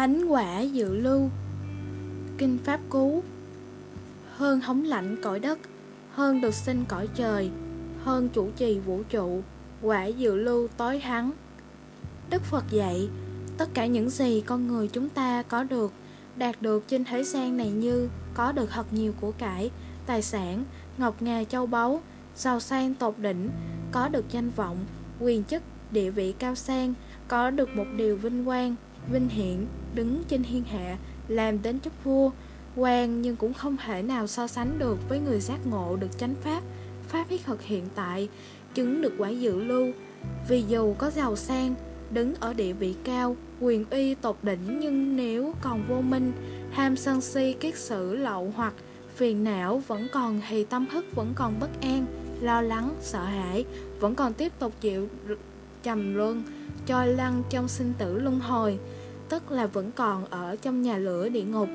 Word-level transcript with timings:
Thánh 0.00 0.24
quả 0.24 0.60
dự 0.60 0.94
lưu. 0.94 1.30
Kinh 2.38 2.58
Pháp 2.64 2.80
Cú. 2.88 3.22
Hơn 4.36 4.60
hóng 4.60 4.84
lạnh 4.84 5.16
cõi 5.22 5.40
đất 5.40 5.58
Hơn 6.12 6.40
được 6.40 6.54
sinh 6.54 6.84
cõi 6.88 7.08
trời 7.14 7.50
Hơn 8.04 8.28
chủ 8.28 8.50
trì 8.56 8.78
vũ 8.78 9.02
trụ 9.10 9.42
Quả 9.82 10.04
dự 10.06 10.36
lưu 10.36 10.68
tối 10.76 11.00
thắng 11.00 11.30
Đức 12.30 12.42
Phật 12.42 12.64
dạy 12.70 13.08
Tất 13.58 13.68
cả 13.74 13.86
những 13.86 14.10
gì 14.10 14.42
con 14.46 14.68
người 14.68 14.88
chúng 14.88 15.08
ta 15.08 15.42
có 15.42 15.62
được 15.62 15.92
Đạt 16.36 16.62
được 16.62 16.88
trên 16.88 17.04
thế 17.04 17.24
gian 17.24 17.56
này 17.56 17.70
như 17.70 18.08
Có 18.34 18.52
được 18.52 18.70
thật 18.70 18.92
nhiều 18.92 19.14
của 19.20 19.32
cải 19.32 19.70
Tài 20.06 20.22
sản, 20.22 20.64
ngọc 20.98 21.22
ngà 21.22 21.44
châu 21.44 21.66
báu 21.66 22.00
Giàu 22.36 22.60
sang 22.60 22.94
tột 22.94 23.18
đỉnh 23.18 23.50
Có 23.92 24.08
được 24.08 24.24
danh 24.30 24.50
vọng, 24.50 24.76
quyền 25.20 25.44
chức, 25.44 25.62
địa 25.90 26.10
vị 26.10 26.34
cao 26.38 26.54
sang 26.54 26.94
Có 27.28 27.50
được 27.50 27.76
một 27.76 27.86
điều 27.96 28.16
vinh 28.16 28.44
quang 28.44 28.76
vinh 29.12 29.28
hiển 29.28 29.66
đứng 29.94 30.22
trên 30.28 30.42
thiên 30.42 30.64
hạ, 30.64 30.96
làm 31.28 31.62
đến 31.62 31.80
chức 31.80 32.04
vua. 32.04 32.30
Quan 32.76 33.22
nhưng 33.22 33.36
cũng 33.36 33.54
không 33.54 33.76
thể 33.76 34.02
nào 34.02 34.26
so 34.26 34.46
sánh 34.46 34.78
được 34.78 35.08
với 35.08 35.20
người 35.20 35.40
giác 35.40 35.66
ngộ 35.66 35.96
được 35.96 36.18
chánh 36.18 36.34
pháp 36.44 36.62
pháp 37.08 37.26
thiết 37.28 37.44
thực 37.44 37.62
hiện 37.62 37.84
tại, 37.94 38.28
chứng 38.74 39.02
được 39.02 39.12
quả 39.18 39.28
dự 39.28 39.64
lưu. 39.64 39.92
Vì 40.48 40.64
dù 40.68 40.94
có 40.98 41.10
giàu 41.10 41.36
sang, 41.36 41.74
đứng 42.10 42.34
ở 42.40 42.54
địa 42.54 42.72
vị 42.72 42.94
cao, 43.04 43.36
quyền 43.60 43.84
uy 43.90 44.14
tột 44.14 44.36
đỉnh 44.42 44.80
nhưng 44.80 45.16
nếu 45.16 45.54
còn 45.60 45.82
vô 45.88 46.00
minh, 46.00 46.32
ham 46.70 46.96
sân 46.96 47.20
si, 47.20 47.52
kiết 47.60 47.78
sử, 47.78 48.16
lậu 48.16 48.52
hoặc 48.56 48.74
phiền 49.14 49.44
não 49.44 49.82
vẫn 49.86 50.08
còn 50.12 50.40
thì 50.48 50.64
tâm 50.64 50.86
thức 50.92 51.04
vẫn 51.14 51.32
còn 51.34 51.60
bất 51.60 51.70
an, 51.80 52.06
lo 52.40 52.62
lắng, 52.62 52.94
sợ 53.00 53.24
hãi, 53.24 53.64
vẫn 54.00 54.14
còn 54.14 54.32
tiếp 54.32 54.52
tục 54.58 54.72
chịu 54.80 55.08
trầm 55.82 56.14
luân 56.14 56.42
trôi 56.86 57.06
lăn 57.06 57.42
trong 57.50 57.68
sinh 57.68 57.92
tử 57.98 58.18
luân 58.18 58.40
hồi 58.40 58.78
tức 59.30 59.50
là 59.50 59.66
vẫn 59.66 59.90
còn 59.96 60.24
ở 60.30 60.56
trong 60.62 60.82
nhà 60.82 60.98
lửa 60.98 61.28
địa 61.28 61.42
ngục. 61.42 61.68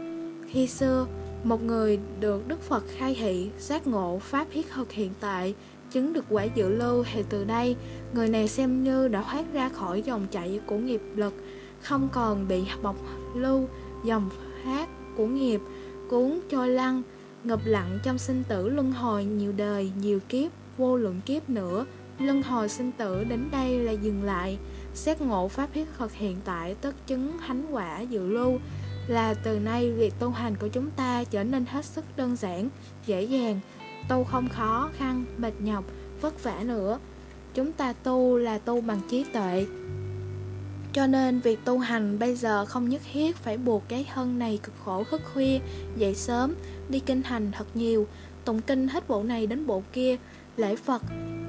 Khi 0.50 0.67
xưa, 0.67 1.08
một 1.44 1.64
người 1.64 2.00
được 2.20 2.47
Đức 2.47 2.62
Phật 2.62 2.84
khai 2.97 3.16
thị, 3.20 3.50
giác 3.59 3.88
ngộ 3.88 4.20
Pháp 4.20 4.47
thiết 4.53 4.70
thực 4.73 4.92
hiện 4.92 5.12
tại, 5.20 5.56
chứng 5.92 6.14
được 6.14 6.25
quả 6.30 6.44
dự 6.44 6.70
lưu 6.70 7.06
thì 7.14 7.23
từ 7.30 7.44
đây, 7.44 7.75
người 8.14 8.28
này 8.28 8.47
xem 8.47 8.84
như 8.84 9.08
đã 9.08 9.23
thoát 9.31 9.53
ra 9.53 9.70
khỏi 9.70 10.02
dòng 10.02 10.28
chảy 10.31 10.59
của 10.66 10.78
nghiệp 10.78 11.02
lực, 11.16 11.34
không 11.81 12.09
còn 12.12 12.47
bị 12.47 12.64
bọc 12.81 12.95
lưu, 13.36 13.67
dòng 14.06 14.30
hát 14.64 14.90
của 15.17 15.25
nghiệp, 15.25 15.62
cuốn 16.09 16.40
trôi 16.50 16.69
lăn, 16.69 17.02
ngập 17.44 17.59
lặng 17.66 18.00
trong 18.03 18.17
sinh 18.17 18.44
tử 18.47 18.69
luân 18.69 18.92
hồi 18.92 19.25
nhiều 19.25 19.53
đời, 19.58 19.92
nhiều 20.02 20.19
kiếp, 20.30 20.52
vô 20.78 20.97
lượng 20.97 21.22
kiếp 21.25 21.50
nữa. 21.50 21.86
Luân 22.19 22.42
hồi 22.42 22.69
sinh 22.69 22.92
tử 22.92 23.23
đến 23.23 23.40
đây 23.52 23.80
là 23.80 23.92
dừng 23.92 24.23
lại. 24.23 24.58
Xét 24.96 25.22
ngộ 25.22 25.48
pháp 25.48 25.70
thiết 25.74 25.88
thực 25.98 26.14
hiện 26.14 26.38
tại 26.46 26.76
tất 26.82 26.96
chứng 27.08 27.38
thánh 27.48 27.66
quả 27.72 28.02
dự 28.02 28.28
lưu 28.28 28.60
là 29.08 29.34
từ 29.34 29.60
nay 29.60 29.92
việc 29.92 30.14
tu 30.20 30.30
hành 30.30 30.56
của 30.56 30.68
chúng 30.68 30.90
ta 30.92 31.24
trở 31.24 31.44
nên 31.44 31.66
hết 31.66 31.86
sức 31.86 32.06
đơn 32.18 32.36
giản, 32.36 32.70
dễ 33.06 33.24
dàng, 33.24 33.60
tu 34.10 34.24
không 34.24 34.50
khó 34.50 34.90
khăn, 34.98 35.26
mệt 35.38 35.54
nhọc, 35.60 35.84
vất 36.22 36.44
vả 36.44 36.64
nữa. 36.64 37.00
Chúng 37.54 37.72
ta 37.72 37.94
tu 37.94 38.38
là 38.38 38.58
tu 38.58 38.82
bằng 38.82 39.00
trí 39.10 39.24
tuệ. 39.34 39.66
Cho 40.94 41.08
nên 41.08 41.40
việc 41.40 41.59
tu 41.66 41.80
hành 41.80 42.20
bây 42.20 42.36
giờ 42.36 42.66
không 42.66 42.90
nhất 42.90 43.02
thiết 43.14 43.36
phải 43.36 43.58
buộc 43.58 43.84
cái 43.88 44.06
thân 44.14 44.40
này 44.40 44.59
cực 44.64 44.74
khổ 44.86 45.04
thức 45.04 45.22
khuya, 45.34 45.59
dậy 45.98 46.16
sớm, 46.16 46.56
đi 46.90 47.00
kinh 47.00 47.24
hành 47.24 47.52
thật 47.52 47.68
nhiều, 47.74 48.08
tụng 48.46 48.62
kinh 48.62 48.88
hết 48.88 49.08
bộ 49.08 49.24
này 49.24 49.48
đến 49.48 49.68
bộ 49.68 49.84
kia, 49.94 50.18
lễ 50.58 50.76
Phật, 50.76 51.02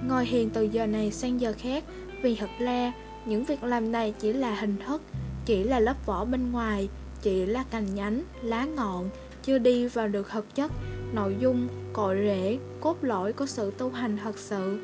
ngồi 0.09 0.27
hiền 0.27 0.51
từ 0.51 0.63
giờ 0.63 0.87
này 0.87 1.13
sang 1.13 1.41
giờ 1.41 1.55
khác, 1.59 1.85
vì 2.23 2.37
thật 2.37 2.51
ra 2.59 2.93
những 3.27 3.45
việc 3.45 3.65
làm 3.65 3.93
này 3.93 4.15
chỉ 4.21 4.33
là 4.33 4.55
hình 4.55 4.77
thức, 4.87 5.03
chỉ 5.45 5.65
là 5.65 5.81
lớp 5.81 6.07
vỏ 6.07 6.25
bên 6.25 6.53
ngoài, 6.53 6.89
chỉ 7.23 7.47
là 7.47 7.65
cành 7.71 7.95
nhánh, 7.95 8.23
lá 8.43 8.65
ngọn, 8.65 9.11
chưa 9.43 9.59
đi 9.59 9.87
vào 9.87 10.09
được 10.09 10.29
thực 10.31 10.55
chất, 10.55 10.73
nội 11.13 11.37
dung, 11.41 11.69
cội 11.93 12.17
rễ, 12.17 12.59
cốt 12.81 12.97
lõi 13.01 13.33
của 13.33 13.47
sự 13.47 13.73
tu 13.79 13.91
hành 13.91 14.19
thật 14.25 14.39
sự. 14.39 14.79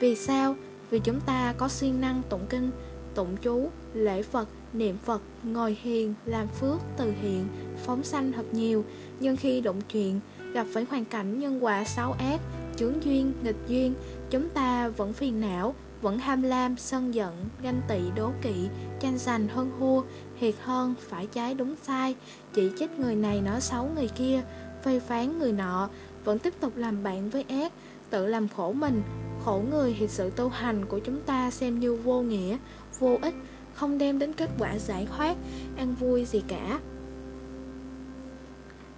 Vì 0.00 0.16
sao? 0.16 0.56
Vì 0.90 0.98
chúng 0.98 1.20
ta 1.20 1.54
có 1.58 1.68
siêng 1.68 2.00
năng 2.00 2.22
tụng 2.28 2.46
kinh, 2.48 2.70
tụng 3.14 3.36
chú, 3.42 3.70
lễ 3.94 4.22
Phật, 4.22 4.48
niệm 4.72 4.96
Phật, 5.04 5.20
ngồi 5.42 5.76
hiền, 5.82 6.14
làm 6.24 6.48
phước, 6.48 6.80
từ 6.96 7.12
thiện, 7.22 7.44
phóng 7.84 8.02
sanh 8.02 8.32
thật 8.32 8.44
nhiều. 8.52 8.84
Nhưng 9.20 9.36
khi 9.36 9.60
đụng 9.60 9.80
chuyện, 9.92 10.20
gặp 10.52 10.66
phải 10.72 10.86
hoàn 10.90 11.04
cảnh 11.04 11.40
nhân 11.40 11.64
quả 11.64 11.84
xấu 11.84 12.12
ác, 12.12 12.40
chướng 12.76 13.04
duyên, 13.04 13.32
nghịch 13.42 13.56
duyên, 13.68 13.94
chúng 14.30 14.48
ta 14.48 14.88
vẫn 14.88 15.12
phiền 15.12 15.40
não, 15.40 15.74
vẫn 16.04 16.18
ham 16.18 16.42
lam, 16.42 16.76
sân 16.76 17.14
giận, 17.14 17.34
ganh 17.62 17.80
tị, 17.88 18.00
đố 18.16 18.30
kỵ, 18.42 18.68
tranh 19.00 19.18
giành 19.18 19.48
hơn 19.48 19.70
hua 19.78 20.02
thiệt 20.40 20.54
hơn, 20.62 20.94
phải 21.08 21.26
trái 21.26 21.54
đúng 21.54 21.74
sai, 21.82 22.14
chỉ 22.54 22.70
trích 22.78 22.98
người 22.98 23.14
này 23.16 23.40
nói 23.40 23.60
xấu 23.60 23.88
người 23.94 24.08
kia, 24.08 24.42
phê 24.82 25.00
phán 25.00 25.38
người 25.38 25.52
nọ, 25.52 25.88
vẫn 26.24 26.38
tiếp 26.38 26.54
tục 26.60 26.76
làm 26.76 27.02
bạn 27.02 27.30
với 27.30 27.44
ác, 27.48 27.72
tự 28.10 28.26
làm 28.26 28.48
khổ 28.48 28.72
mình, 28.72 29.02
khổ 29.44 29.62
người 29.70 29.96
thì 29.98 30.08
sự 30.08 30.30
tu 30.30 30.48
hành 30.48 30.84
của 30.86 30.98
chúng 30.98 31.20
ta 31.20 31.50
xem 31.50 31.80
như 31.80 31.94
vô 31.94 32.22
nghĩa, 32.22 32.56
vô 32.98 33.18
ích, 33.22 33.34
không 33.74 33.98
đem 33.98 34.18
đến 34.18 34.32
kết 34.32 34.50
quả 34.58 34.78
giải 34.78 35.06
thoát, 35.16 35.36
an 35.76 35.94
vui 36.00 36.24
gì 36.24 36.42
cả. 36.48 36.80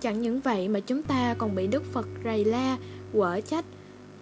Chẳng 0.01 0.23
những 0.23 0.41
vậy 0.41 0.69
mà 0.69 0.81
chúng 0.81 1.03
ta 1.03 1.35
còn 1.39 1.55
bị 1.55 1.67
Đức 1.67 1.85
Phật 1.93 2.07
rầy 2.25 2.45
la, 2.45 2.77
quở 3.13 3.41
trách, 3.41 3.65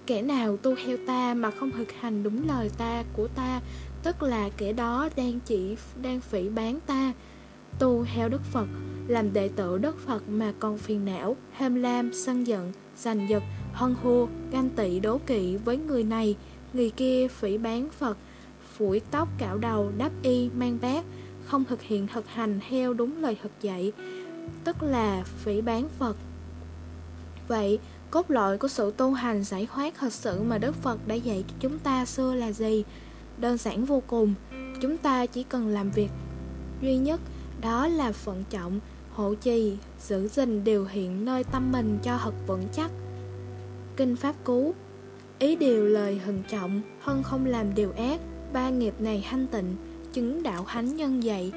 Kẻ 0.07 0.23
nào 0.23 0.57
tu 0.57 0.75
theo 0.87 0.97
ta 1.07 1.35
mà 1.35 1.51
không 1.51 1.71
thực 1.71 1.93
hành 1.93 2.23
đúng 2.23 2.49
lời 2.49 2.71
ta 2.79 3.05
của 3.13 3.29
ta 3.29 3.61
Tức 4.03 4.23
là 4.23 4.49
kẻ 4.57 4.73
đó 4.73 5.09
đang 5.17 5.41
chỉ 5.45 5.77
đang 6.03 6.21
phỉ 6.21 6.49
bán 6.49 6.81
ta. 6.87 7.13
Tu 7.79 8.05
theo 8.15 8.29
Đức 8.29 8.41
Phật 8.53 8.67
Làm 9.07 9.33
đệ 9.33 9.49
tử 9.49 9.79
Đức 9.79 10.07
Phật 10.07 10.29
mà 10.29 10.53
còn 10.59 10.79
phiền 10.79 11.05
não 11.05 11.37
Ham 11.53 11.75
lam, 11.75 12.11
sân 12.15 12.47
giận, 12.47 12.73
giành 12.99 13.29
giật, 13.29 13.43
hân 13.73 13.95
hô 14.03 14.29
ganh 14.53 14.69
tị 14.77 15.01
đố 15.01 15.19
kỵ 15.27 15.57
với 15.57 15.77
người 15.77 16.05
này. 16.05 16.37
Người 16.73 16.91
kia 16.91 17.29
phỉ 17.29 17.59
bán 17.59 17.89
Phật 17.99 18.17
Phủi 18.77 19.01
tóc 19.01 19.29
cạo 19.39 19.59
đầu, 19.59 19.93
đắp 19.99 20.13
y, 20.23 20.49
mang 20.57 20.79
bát 20.83 21.05
Không 21.45 21.65
thực 21.65 21.83
hiện 21.83 22.07
thực 22.07 22.29
hành 22.29 22.61
theo 22.71 22.95
đúng 22.95 23.23
lời 23.23 23.37
thực 23.43 23.53
dạy 23.61 23.93
Tức 24.65 24.83
là 24.83 25.25
phỉ 25.25 25.61
bán 25.61 25.89
Phật. 25.99 26.17
Vậy 27.49 27.79
Cốt 28.15 28.31
lõi 28.31 28.59
của 28.59 28.69
sự 28.69 28.93
tu 28.97 29.13
hành 29.13 29.45
giải 29.45 29.69
thoát 29.75 29.95
thật 29.99 30.13
sự 30.13 30.43
mà 30.43 30.59
Đức 30.59 30.75
Phật 30.83 30.99
đã 31.07 31.15
dạy 31.15 31.45
cho 31.49 31.55
chúng 31.61 31.79
ta 31.79 32.07
xưa 32.07 32.35
là 32.35 32.53
gì? 32.53 32.85
Đơn 33.39 33.59
giản 33.59 33.85
vô 33.85 34.03
cùng, 34.07 34.35
chúng 34.83 34.97
ta 34.97 35.27
chỉ 35.27 35.43
cần 35.43 35.69
làm 35.69 35.91
việc 35.91 36.09
duy 36.83 36.97
nhất, 36.97 37.21
đó 37.61 37.89
là 37.89 38.13
phận 38.13 38.45
trọng, 38.51 38.81
hộ 39.15 39.35
trì, 39.35 39.77
giữ 40.01 40.29
gìn 40.29 40.65
điều 40.65 40.85
hiện 40.85 41.25
nơi 41.25 41.45
tâm 41.45 41.73
mình 41.73 41.99
cho 42.03 42.19
thật 42.25 42.35
vững 42.47 42.65
chắc. 42.77 42.91
Kinh 43.97 44.17
Pháp 44.17 44.35
Cú 44.45 44.75
Ý 45.39 45.57
điều 45.57 45.87
lời 45.87 46.21
hừng 46.25 46.43
trọng, 46.51 46.83
hơn 47.01 47.23
không 47.23 47.47
làm 47.47 47.75
điều 47.75 47.93
ác, 47.93 48.21
ba 48.53 48.71
nghiệp 48.71 48.95
này 48.99 49.21
hanh 49.21 49.47
tịnh, 49.47 49.77
chứng 50.13 50.43
đạo 50.43 50.65
thánh 50.69 50.97
nhân 50.97 51.23
dạy. 51.23 51.53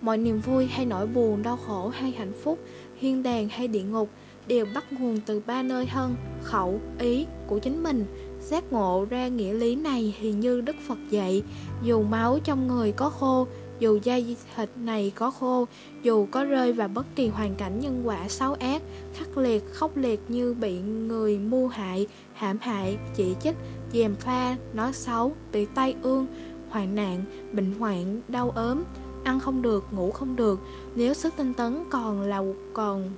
Mọi 0.00 0.18
niềm 0.18 0.40
vui 0.40 0.66
hay 0.66 0.86
nỗi 0.86 1.06
buồn, 1.06 1.42
đau 1.42 1.56
khổ 1.66 1.88
hay 1.88 2.10
hạnh 2.10 2.32
phúc, 2.42 2.58
hiên 2.96 3.22
đàn 3.22 3.48
hay 3.48 3.68
địa 3.68 3.82
ngục, 3.82 4.10
đều 4.46 4.66
bắt 4.74 4.92
nguồn 4.92 5.20
từ 5.26 5.42
ba 5.46 5.62
nơi 5.62 5.86
thân, 5.86 6.14
khẩu, 6.42 6.80
ý 6.98 7.26
của 7.46 7.58
chính 7.58 7.82
mình. 7.82 8.04
Giác 8.40 8.72
ngộ 8.72 9.06
ra 9.10 9.28
nghĩa 9.28 9.52
lý 9.52 9.74
này 9.74 10.14
thì 10.20 10.32
như 10.32 10.60
Đức 10.60 10.76
Phật 10.88 10.98
dạy, 11.10 11.42
dù 11.82 12.02
máu 12.02 12.38
trong 12.44 12.66
người 12.66 12.92
có 12.92 13.10
khô, 13.10 13.46
dù 13.78 13.98
da 14.02 14.18
thịt 14.56 14.68
này 14.76 15.12
có 15.14 15.30
khô, 15.30 15.66
dù 16.02 16.26
có 16.30 16.44
rơi 16.44 16.72
vào 16.72 16.88
bất 16.88 17.06
kỳ 17.16 17.28
hoàn 17.28 17.54
cảnh 17.54 17.80
nhân 17.80 18.02
quả 18.04 18.28
xấu 18.28 18.52
ác, 18.52 18.82
khắc 19.14 19.38
liệt, 19.38 19.72
khốc 19.72 19.96
liệt 19.96 20.20
như 20.28 20.54
bị 20.54 20.78
người 20.80 21.38
mưu 21.38 21.68
hại, 21.68 22.06
hãm 22.34 22.58
hại, 22.60 22.98
chỉ 23.16 23.34
trích, 23.42 23.56
dèm 23.92 24.16
pha, 24.16 24.56
nói 24.72 24.92
xấu, 24.92 25.32
bị 25.52 25.66
tay 25.74 25.94
ương, 26.02 26.26
hoạn 26.70 26.94
nạn, 26.94 27.24
bệnh 27.52 27.74
hoạn, 27.78 28.20
đau 28.28 28.50
ốm, 28.50 28.82
ăn 29.24 29.40
không 29.40 29.62
được, 29.62 29.84
ngủ 29.92 30.10
không 30.10 30.36
được, 30.36 30.58
nếu 30.94 31.14
sức 31.14 31.34
tinh 31.36 31.54
tấn 31.54 31.84
còn 31.90 32.20
là 32.22 32.42
còn 32.72 33.10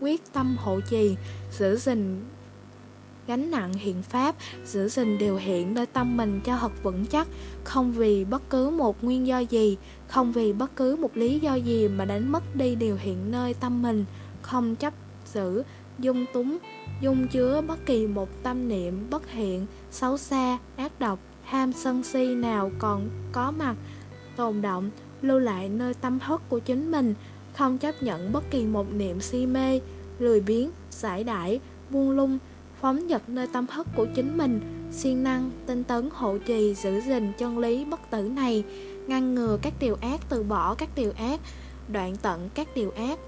quyết 0.00 0.32
tâm 0.32 0.56
hộ 0.56 0.80
trì, 0.80 1.16
giữ 1.58 1.76
gìn 1.76 2.20
gánh 3.26 3.50
nặng 3.50 3.72
hiện 3.72 4.02
pháp, 4.02 4.34
giữ 4.66 4.88
gìn 4.88 5.18
điều 5.18 5.36
hiện 5.36 5.74
nơi 5.74 5.86
tâm 5.86 6.16
mình 6.16 6.40
cho 6.44 6.58
thật 6.58 6.72
vững 6.82 7.06
chắc, 7.06 7.28
không 7.64 7.92
vì 7.92 8.24
bất 8.24 8.50
cứ 8.50 8.70
một 8.70 9.04
nguyên 9.04 9.26
do 9.26 9.38
gì, 9.38 9.76
không 10.08 10.32
vì 10.32 10.52
bất 10.52 10.76
cứ 10.76 10.96
một 10.96 11.16
lý 11.16 11.38
do 11.38 11.54
gì 11.54 11.88
mà 11.88 12.04
đánh 12.04 12.32
mất 12.32 12.56
đi 12.56 12.74
điều 12.74 12.96
hiện 12.96 13.30
nơi 13.30 13.54
tâm 13.54 13.82
mình, 13.82 14.04
không 14.42 14.76
chấp 14.76 14.94
giữ, 15.34 15.62
dung 15.98 16.24
túng, 16.32 16.58
dung 17.00 17.28
chứa 17.28 17.60
bất 17.60 17.86
kỳ 17.86 18.06
một 18.06 18.28
tâm 18.42 18.68
niệm 18.68 19.06
bất 19.10 19.30
hiện, 19.30 19.66
xấu 19.90 20.18
xa, 20.18 20.58
ác 20.76 20.92
độc, 21.00 21.18
ham 21.44 21.72
sân 21.72 22.02
si 22.02 22.34
nào 22.34 22.70
còn 22.78 23.08
có 23.32 23.50
mặt, 23.50 23.74
tồn 24.36 24.62
động, 24.62 24.90
lưu 25.22 25.38
lại 25.38 25.68
nơi 25.68 25.94
tâm 25.94 26.18
thức 26.18 26.42
của 26.48 26.58
chính 26.58 26.90
mình, 26.90 27.14
không 27.58 27.78
chấp 27.78 28.02
nhận 28.02 28.32
bất 28.32 28.44
kỳ 28.50 28.64
một 28.64 28.86
niệm 28.92 29.20
si 29.20 29.46
mê, 29.46 29.80
lười 30.18 30.40
biếng, 30.40 30.70
giải 30.90 31.24
đãi, 31.24 31.60
buông 31.90 32.10
lung, 32.10 32.38
phóng 32.80 33.08
dật 33.08 33.28
nơi 33.28 33.46
tâm 33.52 33.66
thức 33.66 33.86
của 33.96 34.06
chính 34.14 34.38
mình, 34.38 34.60
siêng 34.92 35.22
năng, 35.22 35.50
tinh 35.66 35.84
tấn 35.84 36.08
hộ 36.12 36.38
trì 36.38 36.74
giữ 36.74 37.00
gìn 37.00 37.32
chân 37.38 37.58
lý 37.58 37.84
bất 37.84 38.00
tử 38.10 38.22
này, 38.22 38.64
ngăn 39.06 39.34
ngừa 39.34 39.58
các 39.62 39.72
điều 39.80 39.96
ác 40.00 40.20
từ 40.28 40.42
bỏ 40.42 40.74
các 40.74 40.88
điều 40.96 41.12
ác, 41.16 41.40
đoạn 41.92 42.16
tận 42.22 42.48
các 42.54 42.68
điều 42.74 42.90
ác. 42.90 43.18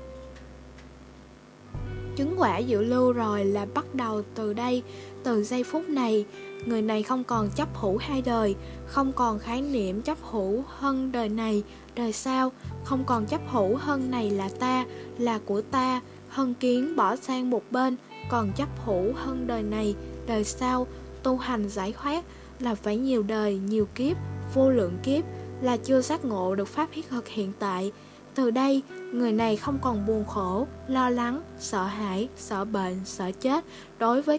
Chứng 2.17 2.35
quả 2.39 2.59
dự 2.59 2.83
lưu 2.83 3.13
rồi 3.13 3.45
là 3.45 3.67
bắt 3.75 3.95
đầu 3.95 4.23
từ 4.35 4.53
đây 4.53 4.83
từ 5.25 5.45
giây 5.45 5.65
phút 5.65 5.89
này. 5.89 6.27
Người 6.67 6.83
này 6.83 7.03
không 7.03 7.25
còn 7.25 7.51
chấp 7.57 7.69
hữu 7.77 7.97
hai 7.97 8.23
đời 8.23 8.55
không 8.87 9.13
còn 9.13 9.39
khái 9.39 9.63
niệm 9.63 10.03
chấp 10.03 10.19
hữu 10.31 10.65
hơn 10.67 11.13
đời 11.13 11.29
này 11.29 11.63
đời 11.95 12.13
sau 12.13 12.53
không 12.85 13.05
còn 13.05 13.27
chấp 13.27 13.41
hữu 13.49 13.77
hơn 13.77 14.11
này 14.11 14.31
là 14.31 14.49
ta, 14.59 14.87
là 15.19 15.39
của 15.45 15.63
ta. 15.63 16.01
Hân 16.29 16.55
kiến 16.55 16.97
bỏ 16.97 17.17
sang 17.17 17.51
một 17.51 17.63
bên, 17.71 17.97
còn 18.29 18.53
chấp 18.57 18.69
hữu 18.85 19.13
hơn 19.15 19.47
đời 19.47 19.63
này. 19.63 19.95
Đời 20.27 20.45
sau, 20.45 20.87
tu 21.23 21.37
hành 21.37 21.69
giải 21.69 21.95
thoát 22.03 22.25
là 22.61 22.75
phải 22.75 22.97
nhiều 22.97 23.23
đời, 23.23 23.59
nhiều 23.59 23.89
kiếp, 23.95 24.17
vô 24.55 24.71
lượng 24.71 24.99
kiếp, 25.03 25.25
là 25.63 25.77
chưa 25.77 26.01
giác 26.01 26.25
ngộ 26.25 26.55
được 26.55 26.69
pháp 26.69 26.89
hiết 26.93 27.09
thực 27.09 27.29
hiện 27.29 27.53
tại. 27.59 27.93
Từ 28.35 28.51
đây, 28.51 28.83
người 29.13 29.33
này 29.33 29.57
không 29.57 29.79
còn 29.83 30.07
buồn 30.07 30.25
khổ, 30.25 30.67
lo 30.89 31.11
lắng, 31.11 31.43
sợ 31.59 31.85
hãi, 31.85 32.29
sợ 32.37 32.65
bệnh, 32.65 33.01
sợ 33.05 33.31
chết 33.41 33.65
đối 33.99 34.23
với 34.23 34.39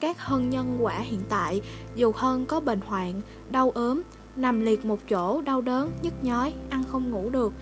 các 0.00 0.20
hân 0.20 0.50
nhân 0.50 0.78
quả 0.80 0.98
hiện 0.98 1.20
tại. 1.28 1.60
Dù 1.96 2.12
hơn 2.14 2.46
có 2.46 2.60
bệnh 2.60 2.80
hoạn, 2.80 3.20
đau 3.50 3.70
ốm 3.70 4.02
nằm 4.36 4.60
liệt 4.60 4.84
một 4.84 4.98
chỗ, 5.08 5.40
đau 5.40 5.60
đớn, 5.60 5.90
nhức 6.02 6.24
nhói, 6.24 6.54
ăn 6.70 6.84
không 6.92 7.10
ngủ 7.10 7.30
được. 7.30 7.52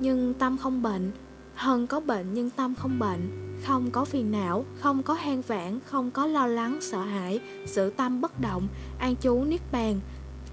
Nhưng 0.00 0.34
tâm 0.34 0.58
không 0.58 0.82
bệnh. 0.82 1.10
Hân 1.54 1.86
có 1.86 2.00
bệnh 2.00 2.34
nhưng 2.34 2.50
tâm 2.50 2.74
không 2.74 2.98
bệnh. 2.98 3.48
Không 3.66 3.90
có 3.90 4.04
phiền 4.04 4.32
não, 4.32 4.64
không 4.80 5.02
có 5.02 5.14
than 5.14 5.42
vãn, 5.42 5.78
không 5.86 6.10
có 6.10 6.26
lo 6.26 6.46
lắng, 6.46 6.78
sợ 6.80 7.00
hãi, 7.02 7.40
sự 7.66 7.90
tâm 7.90 8.20
bất 8.20 8.40
động. 8.40 8.68
An 8.98 9.14
trú 9.16 9.44
niết 9.44 9.60
bàn, 9.72 10.00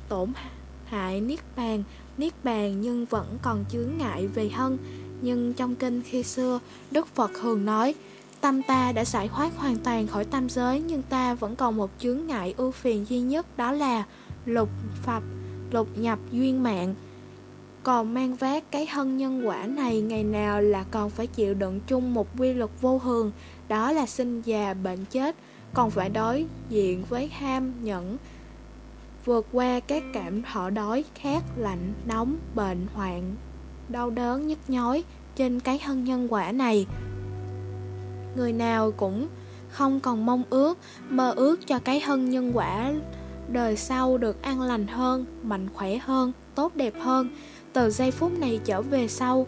tổn 0.10 0.30
hại 0.86 1.22
niết 1.22 1.40
bàn. 1.56 1.84
Niết 2.18 2.34
bàn 2.44 2.82
nhưng 2.82 3.06
vẫn 3.06 3.38
còn 3.42 3.66
chướng 3.72 3.90
ngại 3.98 4.28
về 4.28 4.50
hân. 4.50 4.78
Nhưng 5.22 5.54
trong 5.54 5.76
kinh 5.76 6.02
khi 6.02 6.24
xưa, 6.24 6.60
đức 6.92 7.08
phật 7.08 7.32
thường 7.42 7.66
nói, 7.66 7.96
tâm 8.42 8.62
ta 8.62 8.92
đã 8.92 9.06
giải 9.06 9.28
thoát 9.28 9.58
hoàn 9.58 9.78
toàn 9.78 10.08
khỏi 10.08 10.26
tam 10.26 10.50
giới, 10.50 10.80
nhưng 10.80 11.02
ta 11.02 11.34
vẫn 11.34 11.56
còn 11.56 11.78
một 11.78 11.90
chướng 12.00 12.28
ngại 12.28 12.54
ưu 12.58 12.72
phiền 12.72 13.06
duy 13.10 13.20
nhất, 13.20 13.58
đó 13.58 13.72
là 13.72 14.04
lục 14.45 14.69
phật 15.03 15.24
lục 15.71 15.88
nhập 15.95 16.19
duyên 16.31 16.63
mạng. 16.63 16.95
Còn 17.83 18.13
mang 18.13 18.36
vác 18.36 18.71
cái 18.71 18.86
hân 18.86 19.18
nhân 19.18 19.47
quả 19.47 19.68
này, 19.68 20.01
ngày 20.01 20.24
nào 20.24 20.62
là 20.62 20.86
còn 20.92 21.09
phải 21.09 21.27
chịu 21.27 21.53
đựng 21.53 21.80
chung 21.88 22.13
một 22.13 22.27
quy 22.38 22.53
luật 22.53 22.71
vô 22.81 23.00
thường, 23.03 23.31
đó 23.68 23.92
là 23.92 24.06
sinh 24.06 24.42
già 24.42 24.74
bệnh 24.74 25.06
chết, 25.06 25.36
còn 25.74 25.92
phải 25.92 26.09
đối 26.09 26.45
diện 26.69 27.03
với 27.09 27.27
ham 27.27 27.74
nhẫn, 27.83 28.18
vượt 29.25 29.47
qua 29.51 29.80
các 29.80 30.03
cảm 30.13 30.44
thọ 30.44 30.69
đói 30.69 31.03
khát, 31.15 31.44
lạnh, 31.57 31.94
nóng, 32.07 32.38
bệnh, 32.56 32.88
hoạn, 32.94 33.36
đau 33.89 34.09
đớn, 34.09 34.47
nhức 34.47 34.59
nhói 34.68 35.03
trên 35.36 35.59
cái 35.59 35.80
hân 35.80 36.03
nhân 36.03 36.33
quả 36.33 36.51
này. 36.51 36.86
Người 38.36 38.53
nào 38.53 38.92
cũng 38.92 39.27
không 39.69 40.00
còn 40.00 40.25
mong 40.25 40.44
ước, 40.50 40.77
mơ 41.09 41.31
ước 41.31 41.68
cho 41.68 41.80
cái 41.80 42.00
hân 42.00 42.30
nhân 42.30 42.51
quả 42.53 42.94
đời 43.50 43.77
sau 43.77 44.18
được 44.18 44.42
an 44.42 44.62
lành 44.62 44.88
hơn, 44.88 45.25
mạnh 45.44 45.68
khỏe 45.74 45.97
hơn, 45.97 46.31
tốt 46.56 46.75
đẹp 46.75 46.94
hơn. 47.00 47.30
Từ 47.74 47.89
giây 47.89 48.12
phút 48.12 48.39
này 48.39 48.59
trở 48.65 48.81
về 48.81 49.07
sau, 49.07 49.47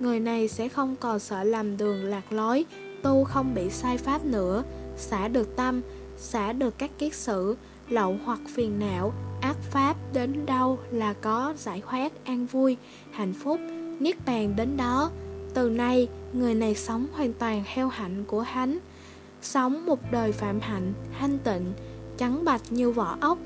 người 0.00 0.20
này 0.20 0.48
sẽ 0.48 0.68
không 0.68 0.96
còn 1.00 1.18
sợ 1.18 1.44
làm 1.44 1.76
đường 1.76 2.04
lạc 2.04 2.32
lối, 2.32 2.64
tu 3.02 3.24
không 3.24 3.54
bị 3.54 3.70
sai 3.70 3.98
pháp 3.98 4.24
nữa. 4.24 4.62
Xả 4.96 5.28
được 5.28 5.56
tâm, 5.56 5.80
xả 6.18 6.52
được 6.52 6.78
các 6.78 6.90
kiết 6.98 7.14
sử, 7.14 7.56
lậu 7.88 8.16
hoặc 8.24 8.40
phiền 8.54 8.78
não, 8.78 9.12
ác 9.40 9.56
pháp 9.70 9.96
đến 10.12 10.46
đâu 10.46 10.78
là 10.90 11.12
có 11.12 11.54
giải 11.58 11.82
thoát 11.90 12.12
an 12.24 12.46
vui, 12.46 12.76
hạnh 13.10 13.32
phúc, 13.42 13.60
niết 14.00 14.16
bàn 14.26 14.56
đến 14.56 14.76
đó. 14.76 15.10
Từ 15.54 15.70
nay, 15.70 16.08
người 16.32 16.54
này 16.54 16.74
sống 16.74 17.06
hoàn 17.12 17.32
toàn 17.32 17.64
theo 17.74 17.88
hạnh 17.88 18.24
của 18.26 18.40
hắn, 18.40 18.78
sống 19.42 19.86
một 19.86 19.98
đời 20.12 20.32
phạm 20.32 20.60
hạnh, 20.60 20.92
thanh 21.18 21.38
tịnh 21.38 21.72
trắng 22.20 22.44
bạch 22.44 22.72
như 22.72 22.90
vỏ 22.90 23.16
ốc, 23.20 23.38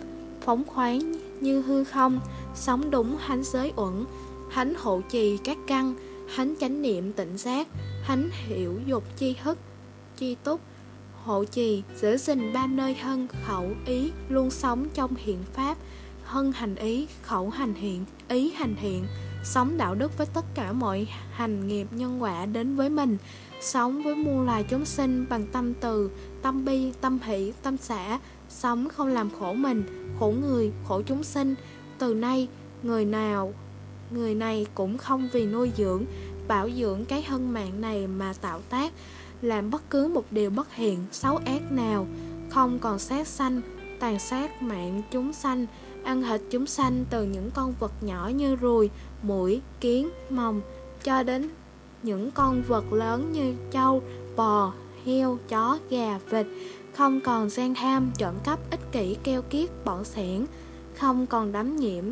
phóng 0.44 0.64
khoáng 0.64 1.12
như 1.40 1.62
hư 1.62 1.84
không, 1.84 2.20
sống 2.54 2.90
đúng 2.90 3.16
hánh 3.20 3.44
giới 3.44 3.72
uẩn. 3.76 4.04
Hánh 4.50 4.74
hộ 4.74 5.00
trì 5.10 5.36
các 5.36 5.58
căn, 5.66 5.94
hánh 6.34 6.54
chánh 6.60 6.82
niệm 6.82 7.12
tịnh 7.12 7.38
giác, 7.38 7.68
hánh 8.02 8.30
hiểu 8.32 8.80
dục 8.86 9.04
chi 9.16 9.36
hức 9.42 9.58
chi 10.16 10.36
túc. 10.44 10.60
Hộ 11.24 11.44
trì 11.44 11.82
giữ 11.96 12.16
gìn 12.16 12.52
ba 12.52 12.66
nơi 12.66 12.94
hân 12.94 13.28
khẩu 13.46 13.70
ý 13.86 14.12
luôn 14.28 14.50
sống 14.50 14.86
trong 14.94 15.14
hiện 15.16 15.38
pháp, 15.52 15.76
hân 16.24 16.52
hành 16.52 16.74
ý, 16.74 17.06
khẩu 17.22 17.50
hành 17.50 17.74
hiện, 17.74 18.04
ý 18.28 18.50
hành 18.50 18.74
hiện. 18.76 19.04
Sống 19.44 19.76
đạo 19.76 19.94
đức 19.94 20.18
với 20.18 20.26
tất 20.34 20.44
cả 20.54 20.72
mọi 20.72 21.08
hành 21.32 21.68
nghiệp 21.68 21.86
nhân 21.90 22.22
quả 22.22 22.46
đến 22.46 22.76
với 22.76 22.88
mình. 22.88 23.16
Sống 23.60 24.02
với 24.02 24.14
muôn 24.14 24.46
loài 24.46 24.64
chúng 24.70 24.84
sinh 24.84 25.26
bằng 25.28 25.46
tâm 25.52 25.74
từ, 25.74 26.10
tâm 26.42 26.64
bi, 26.64 26.92
tâm 27.00 27.18
hỷ, 27.22 27.52
tâm 27.62 27.76
xã 27.76 28.18
sống 28.54 28.88
không 28.88 29.08
làm 29.08 29.30
khổ 29.38 29.52
mình, 29.52 29.84
khổ 30.18 30.34
người, 30.40 30.72
khổ 30.88 31.02
chúng 31.06 31.24
sinh. 31.24 31.54
Từ 31.98 32.14
nay, 32.14 32.48
người 32.82 33.04
nào, 33.04 33.52
người 34.10 34.34
này 34.34 34.66
cũng 34.74 34.98
không 34.98 35.28
vì 35.32 35.46
nuôi 35.46 35.72
dưỡng, 35.76 36.04
bảo 36.48 36.70
dưỡng 36.70 37.04
cái 37.04 37.22
hân 37.22 37.50
mạng 37.50 37.80
này 37.80 38.06
mà 38.06 38.32
tạo 38.40 38.60
tác, 38.70 38.92
làm 39.42 39.70
bất 39.70 39.90
cứ 39.90 40.08
một 40.08 40.24
điều 40.30 40.50
bất 40.50 40.74
hiện 40.74 40.98
xấu 41.12 41.36
ác 41.36 41.72
nào. 41.72 42.06
Không 42.50 42.78
còn 42.78 42.98
sát 42.98 43.26
sanh, 43.26 43.60
tàn 44.00 44.18
sát 44.18 44.62
mạng 44.62 45.02
chúng 45.10 45.32
sanh, 45.32 45.66
ăn 46.04 46.22
thịt 46.22 46.40
chúng 46.50 46.66
sanh 46.66 47.04
từ 47.10 47.24
những 47.24 47.50
con 47.54 47.74
vật 47.80 47.92
nhỏ 48.00 48.30
như 48.34 48.56
ruồi 48.56 48.90
mũi 49.22 49.60
kiến, 49.80 50.08
mồng, 50.30 50.60
cho 51.04 51.22
đến 51.22 51.48
những 52.02 52.30
con 52.30 52.62
vật 52.68 52.92
lớn 52.92 53.32
như 53.32 53.54
trâu, 53.70 54.02
bò, 54.36 54.72
heo, 55.04 55.38
chó, 55.48 55.78
gà, 55.90 56.18
vịt 56.30 56.46
không 56.96 57.20
còn 57.20 57.50
gian 57.50 57.74
tham 57.74 58.10
trộm 58.18 58.34
cắp 58.44 58.58
ích 58.70 58.92
kỷ 58.92 59.16
keo 59.24 59.42
kiết 59.42 59.70
bọn 59.84 60.04
xẻn 60.04 60.46
không 60.94 61.26
còn 61.26 61.52
đắm 61.52 61.76
nhiễm 61.76 62.04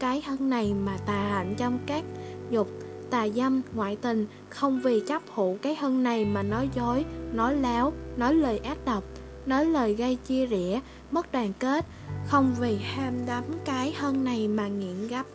cái 0.00 0.22
thân 0.26 0.50
này 0.50 0.74
mà 0.84 0.96
tà 1.06 1.12
hạnh 1.12 1.54
trong 1.56 1.78
các 1.86 2.04
dục, 2.50 2.68
tà 3.10 3.28
dâm, 3.28 3.62
ngoại 3.74 3.96
tình. 3.96 4.26
Không 4.48 4.80
vì 4.80 5.02
chấp 5.08 5.22
hữu 5.34 5.56
cái 5.62 5.76
thân 5.80 6.02
này 6.02 6.24
mà 6.24 6.42
nói 6.42 6.68
dối, 6.76 7.04
nói 7.32 7.56
láo, 7.56 7.92
nói 8.16 8.34
lời 8.34 8.58
ác 8.58 8.78
độc, 8.84 9.04
nói 9.46 9.64
lời 9.64 9.94
gây 9.94 10.16
chia 10.26 10.46
rẽ, 10.46 10.80
mất 11.10 11.32
đoàn 11.32 11.52
kết. 11.58 11.84
Không 12.26 12.54
vì 12.60 12.76
ham 12.76 13.26
đắm 13.26 13.44
cái 13.64 13.94
thân 14.00 14.24
này 14.24 14.48
mà 14.48 14.68
nghiện 14.68 15.08
gấp 15.08 15.26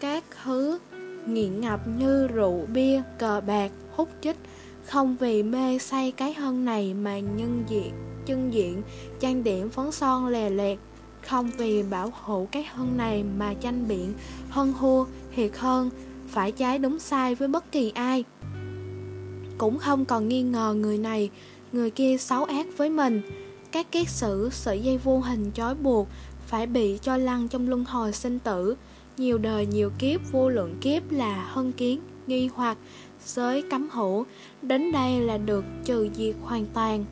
các 0.00 0.24
thứ, 0.44 0.78
nghiện 1.26 1.60
ngập 1.60 1.80
như 1.98 2.26
rượu, 2.26 2.66
bia, 2.72 3.02
cờ 3.18 3.40
bạc, 3.46 3.70
hút 3.96 4.08
chích. 4.20 4.36
Không 4.86 5.16
vì 5.20 5.42
mê 5.42 5.78
say 5.78 6.12
cái 6.12 6.34
thân 6.34 6.64
này 6.64 6.94
mà 6.94 7.18
nhân 7.18 7.64
diện 7.68 7.92
chân 8.26 8.54
diện, 8.54 8.82
trang 9.20 9.44
điểm 9.44 9.70
phấn 9.70 9.92
son 9.92 10.26
lè 10.26 10.50
lẹt, 10.50 10.78
không 11.22 11.50
vì 11.56 11.82
bảo 11.82 12.12
hộ 12.22 12.46
cái 12.52 12.64
hân 12.64 12.96
này 12.96 13.24
mà 13.38 13.54
tranh 13.54 13.88
biện 13.88 14.12
hơn 14.50 14.72
hua 14.72 15.06
thiệt 15.36 15.50
hơn, 15.56 15.90
phải 16.28 16.52
trái 16.52 16.78
đúng 16.78 16.98
sai 16.98 17.34
với 17.34 17.48
bất 17.48 17.72
kỳ 17.72 17.90
ai. 17.90 18.24
Cũng 19.58 19.78
không 19.78 20.04
còn 20.04 20.28
nghi 20.28 20.42
ngờ 20.42 20.74
người 20.74 20.98
này, 20.98 21.30
người 21.72 21.90
kia 21.90 22.16
xấu 22.18 22.44
ác 22.44 22.66
với 22.76 22.90
mình. 22.90 23.22
Các 23.72 23.92
kiết 23.92 24.08
sử, 24.08 24.48
sợi 24.52 24.80
dây 24.80 24.98
vô 24.98 25.20
hình 25.20 25.50
trói 25.54 25.74
buộc, 25.74 26.08
phải 26.46 26.66
bị 26.66 26.98
cho 27.02 27.16
lăn 27.16 27.48
trong 27.48 27.68
luân 27.68 27.84
hồi 27.84 28.12
sinh 28.12 28.38
tử. 28.38 28.74
Nhiều 29.16 29.38
đời 29.38 29.66
nhiều 29.66 29.90
kiếp, 29.98 30.20
vô 30.32 30.48
lượng 30.48 30.74
kiếp 30.80 31.12
là 31.12 31.48
hân 31.52 31.72
kiến, 31.72 32.00
nghi 32.26 32.48
hoặc, 32.54 32.78
giới 33.26 33.62
cấm 33.70 33.88
hữu. 33.90 34.24
Đến 34.62 34.92
đây 34.92 35.20
là 35.20 35.38
được 35.38 35.64
trừ 35.84 36.08
diệt 36.16 36.34
hoàn 36.42 36.66
toàn 36.74 37.04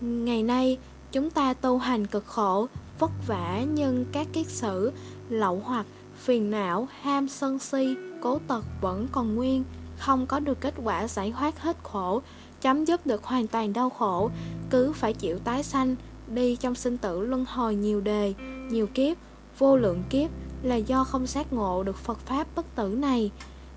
ngày 0.00 0.42
nay, 0.42 0.78
chúng 1.12 1.30
ta 1.30 1.54
tu 1.54 1.78
hành 1.78 2.06
cực 2.06 2.26
khổ, 2.26 2.66
vất 2.98 3.10
vả 3.26 3.64
nhưng 3.74 4.04
các 4.12 4.26
kiết 4.32 4.46
sử, 4.46 4.92
lậu 5.28 5.62
hoặc, 5.64 5.86
phiền 6.18 6.50
não, 6.50 6.88
ham 7.00 7.28
sân 7.28 7.58
si, 7.58 7.94
cố 8.22 8.38
tật 8.48 8.64
vẫn 8.80 9.08
còn 9.12 9.34
nguyên, 9.34 9.64
không 9.98 10.26
có 10.26 10.40
được 10.40 10.60
kết 10.60 10.74
quả 10.84 11.08
giải 11.08 11.32
thoát 11.38 11.60
hết 11.60 11.76
khổ, 11.82 12.22
chấm 12.60 12.84
dứt 12.84 13.06
được 13.06 13.24
hoàn 13.24 13.46
toàn 13.46 13.72
đau 13.72 13.90
khổ, 13.90 14.30
cứ 14.70 14.92
phải 14.92 15.12
chịu 15.12 15.38
tái 15.38 15.62
sanh, 15.62 15.96
đi 16.28 16.56
trong 16.56 16.74
sinh 16.74 16.98
tử 16.98 17.20
luân 17.20 17.44
hồi 17.48 17.74
nhiều 17.74 18.00
đề, 18.00 18.34
nhiều 18.70 18.86
kiếp, 18.86 19.16
vô 19.58 19.76
lượng 19.76 20.02
kiếp 20.10 20.30
là 20.62 20.76
do 20.76 21.04
không 21.04 21.26
giác 21.26 21.52
ngộ 21.52 21.82
được 21.82 21.96
Phật 21.96 22.18
Pháp 22.18 22.46
bất 22.56 22.74
tử 22.74 22.88
này. 22.88 23.30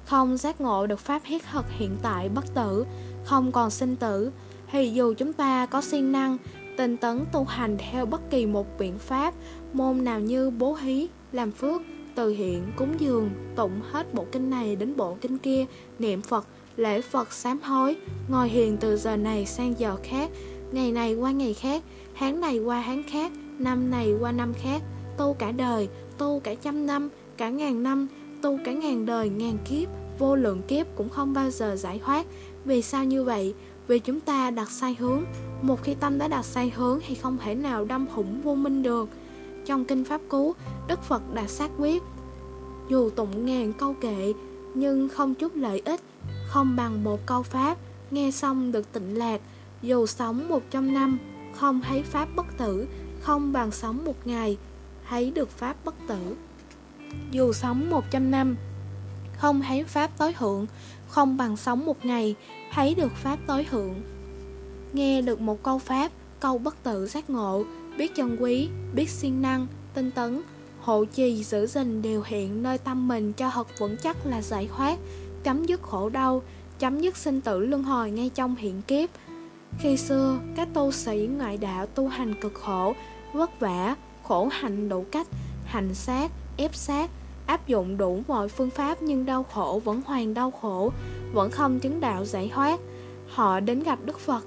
Không 0.05 0.37
giác 0.37 0.61
ngộ 0.61 0.87
được 0.87 0.99
Pháp 0.99 1.21
hiết 1.25 1.43
thực 1.51 1.65
hiện 1.69 1.97
tại 2.01 2.29
bất 2.29 2.53
tử, 2.53 2.85
Không 3.25 3.51
còn 3.51 3.69
sinh 3.69 3.95
tử 3.95 4.31
thì 4.73 4.89
dù 4.89 5.13
chúng 5.13 5.33
ta 5.33 5.65
có 5.65 5.81
siêng 5.81 6.11
năng 6.11 6.37
Tinh 6.77 6.97
tấn 6.97 7.25
tu 7.31 7.43
hành 7.43 7.77
theo 7.77 8.05
bất 8.05 8.21
kỳ 8.29 8.45
một 8.45 8.67
biện 8.79 8.99
pháp 8.99 9.33
Môn 9.73 10.03
nào 10.03 10.19
như 10.19 10.49
bố 10.49 10.73
hí, 10.73 11.07
làm 11.31 11.51
phước, 11.51 11.81
từ 12.15 12.29
hiện, 12.29 12.63
cúng 12.75 12.95
dường 12.99 13.29
Tụng 13.55 13.81
hết 13.91 14.13
bộ 14.13 14.25
kinh 14.31 14.49
này 14.49 14.75
đến 14.75 14.93
bộ 14.97 15.17
kinh 15.21 15.37
kia 15.37 15.65
Niệm 15.99 16.21
Phật, 16.21 16.47
lễ 16.77 17.01
Phật 17.01 17.33
sám 17.33 17.59
hối 17.61 17.95
Ngồi 18.29 18.49
hiền 18.49 18.77
từ 18.77 18.97
giờ 18.97 19.17
này 19.17 19.45
sang 19.45 19.73
giờ 19.77 19.95
khác 20.03 20.29
Ngày 20.71 20.91
này 20.91 21.15
qua 21.15 21.31
ngày 21.31 21.53
khác 21.53 21.83
Tháng 22.15 22.41
này 22.41 22.59
qua 22.59 22.83
tháng 22.85 23.03
khác 23.03 23.31
Năm 23.59 23.91
này 23.91 24.13
qua 24.19 24.31
năm 24.31 24.53
khác 24.53 24.81
Tu 25.17 25.33
cả 25.33 25.51
đời 25.51 25.89
tu 26.17 26.39
cả 26.39 26.55
trăm 26.55 26.85
năm, 26.85 27.09
cả 27.37 27.49
ngàn 27.49 27.83
năm, 27.83 28.07
tu 28.41 28.59
cả 28.65 28.71
ngàn 28.71 29.05
đời, 29.05 29.29
ngàn 29.29 29.57
kiếp, 29.69 29.89
vô 30.19 30.35
lượng 30.35 30.61
kiếp 30.67 30.87
cũng 30.95 31.09
không 31.09 31.33
bao 31.33 31.51
giờ 31.51 31.75
giải 31.75 31.99
thoát 32.05 32.25
Vì 32.65 32.81
sao 32.81 33.05
như 33.05 33.23
vậy? 33.23 33.53
Vì 33.87 33.99
chúng 33.99 34.19
ta 34.19 34.51
đặt 34.51 34.71
sai 34.71 34.95
hướng 34.99 35.23
Một 35.61 35.83
khi 35.83 35.93
tâm 35.93 36.17
đã 36.17 36.27
đặt 36.27 36.45
sai 36.45 36.71
hướng 36.75 36.99
thì 37.07 37.15
không 37.15 37.37
thể 37.43 37.55
nào 37.55 37.85
đâm 37.85 38.07
hủng 38.07 38.41
vô 38.41 38.55
minh 38.55 38.83
được. 38.83 39.09
Trong 39.65 39.85
Kinh 39.85 40.05
Pháp 40.05 40.21
Cú, 40.29 40.53
Đức 40.87 41.03
Phật 41.03 41.33
đã 41.33 41.47
xác 41.47 41.69
quyết 41.77 42.03
Dù 42.89 43.09
tụng 43.09 43.45
ngàn 43.45 43.73
câu 43.73 43.95
kệ 44.01 44.33
nhưng 44.73 45.09
không 45.09 45.35
chút 45.35 45.55
lợi 45.55 45.81
ích 45.85 46.01
Không 46.47 46.75
bằng 46.75 47.03
một 47.03 47.25
câu 47.25 47.43
Pháp 47.43 47.77
Nghe 48.11 48.31
xong 48.31 48.71
được 48.71 48.91
tịnh 48.93 49.17
lạc 49.17 49.41
Dù 49.81 50.05
sống 50.05 50.49
một 50.49 50.63
trăm 50.71 50.93
năm 50.93 51.19
Không 51.55 51.81
thấy 51.81 52.03
Pháp 52.03 52.27
bất 52.35 52.45
tử 52.57 52.87
Không 53.21 53.53
bằng 53.53 53.71
sống 53.71 54.05
một 54.05 54.27
ngày 54.27 54.57
Thấy 55.09 55.31
được 55.31 55.49
Pháp 55.49 55.75
bất 55.85 55.95
tử. 56.07 56.35
Dù 57.31 57.53
sống 57.53 57.89
một 57.89 58.03
trăm 58.11 58.31
năm 58.31 58.55
Không 59.37 59.61
thấy 59.61 59.83
Pháp 59.83 60.11
tối 60.17 60.33
thượng 60.33 60.65
Không 61.07 61.37
bằng 61.37 61.57
sống 61.57 61.85
một 61.85 62.05
ngày 62.05 62.35
Thấy 62.75 62.95
được 62.95 63.11
Pháp 63.15 63.39
tối 63.47 63.65
thượng 63.71 63.93
Nghe 64.93 65.21
được 65.21 65.41
một 65.41 65.63
câu 65.63 65.79
Pháp 65.79 66.11
Câu 66.39 66.57
bất 66.57 66.83
tử 66.83 67.07
giác 67.07 67.29
ngộ 67.29 67.63
Biết 67.97 68.15
chân 68.15 68.37
quý, 68.39 68.69
biết 68.95 69.09
siêng 69.09 69.41
năng, 69.41 69.67
tinh 69.93 70.11
tấn 70.11 70.41
Hộ 70.81 71.05
trì 71.05 71.43
giữ 71.43 71.67
gìn 71.67 72.01
điều 72.01 72.23
hiện 72.25 72.63
nơi 72.63 72.77
tâm 72.77 73.07
mình 73.07 73.33
cho 73.33 73.49
thật 73.49 73.67
vững 73.79 73.97
chắc 74.03 74.25
là 74.25 74.41
giải 74.41 74.69
thoát 74.77 74.97
Chấm 75.43 75.65
dứt 75.65 75.81
khổ 75.81 76.09
đau 76.09 76.41
chấm 76.83 77.01
dứt 77.01 77.17
sinh 77.17 77.41
tử 77.41 77.59
luân 77.59 77.83
hồi 77.83 78.11
ngay 78.11 78.31
trong 78.35 78.55
hiện 78.55 78.81
kiếp. 78.81 79.09
Khi 79.79 79.97
xưa, 79.97 80.39
các 80.55 80.67
tu 80.73 80.91
sĩ 80.91 81.29
ngoại 81.37 81.57
đạo 81.57 81.85
tu 81.85 82.07
hành 82.07 82.33
cực 82.41 82.53
khổ, 82.53 82.93
vất 83.33 83.59
vả, 83.59 83.95
khổ 84.23 84.49
hạnh 84.51 84.89
đủ 84.89 85.05
cách, 85.11 85.27
hành 85.65 85.93
sát, 85.93 86.31
ép 86.57 86.75
sát, 86.75 87.09
áp 87.45 87.67
dụng 87.67 87.97
đủ 87.97 88.21
mọi 88.27 88.49
phương 88.49 88.69
pháp 88.69 89.01
nhưng 89.01 89.25
đau 89.25 89.43
khổ 89.43 89.81
vẫn 89.83 90.01
hoàn 90.05 90.33
đau 90.33 90.51
khổ, 90.51 90.91
vẫn 91.33 91.51
không 91.51 91.79
chứng 91.79 91.99
đạo 91.99 92.25
giải 92.25 92.51
thoát. 92.53 92.79
Họ 93.29 93.59
đến 93.59 93.83
gặp 93.83 93.99
Đức 94.05 94.19
Phật, 94.19 94.45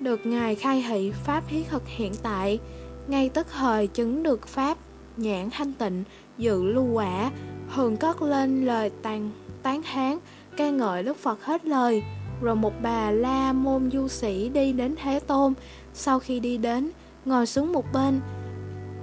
được 0.00 0.26
Ngài 0.26 0.54
khai 0.54 0.84
thị 0.88 1.12
Pháp 1.24 1.44
hí 1.48 1.62
thực 1.70 1.82
hiện 1.86 2.12
tại, 2.22 2.58
ngay 3.06 3.28
tức 3.28 3.46
thời 3.52 3.86
chứng 3.86 4.22
được 4.22 4.48
Pháp, 4.48 4.78
nhãn 5.16 5.50
thanh 5.50 5.72
tịnh, 5.72 6.04
dự 6.38 6.62
lưu 6.62 6.92
quả, 6.92 7.30
thường 7.74 7.96
cất 7.96 8.22
lên 8.22 8.66
lời 8.66 8.90
tàn 9.02 9.30
tán 9.62 9.82
thán 9.82 10.18
ca 10.56 10.70
ngợi 10.70 11.02
Đức 11.02 11.16
Phật 11.16 11.44
hết 11.44 11.64
lời. 11.64 12.02
Rồi 12.40 12.56
một 12.56 12.72
bà 12.82 13.10
la 13.10 13.52
môn 13.52 13.90
du 13.90 14.08
sĩ 14.08 14.48
đi 14.48 14.72
đến 14.72 14.94
Thế 15.02 15.20
Tôn. 15.20 15.54
Sau 15.94 16.18
khi 16.18 16.40
đi 16.40 16.56
đến, 16.56 16.90
ngồi 17.24 17.46
xuống 17.46 17.72
một 17.72 17.84
bên 17.92 18.20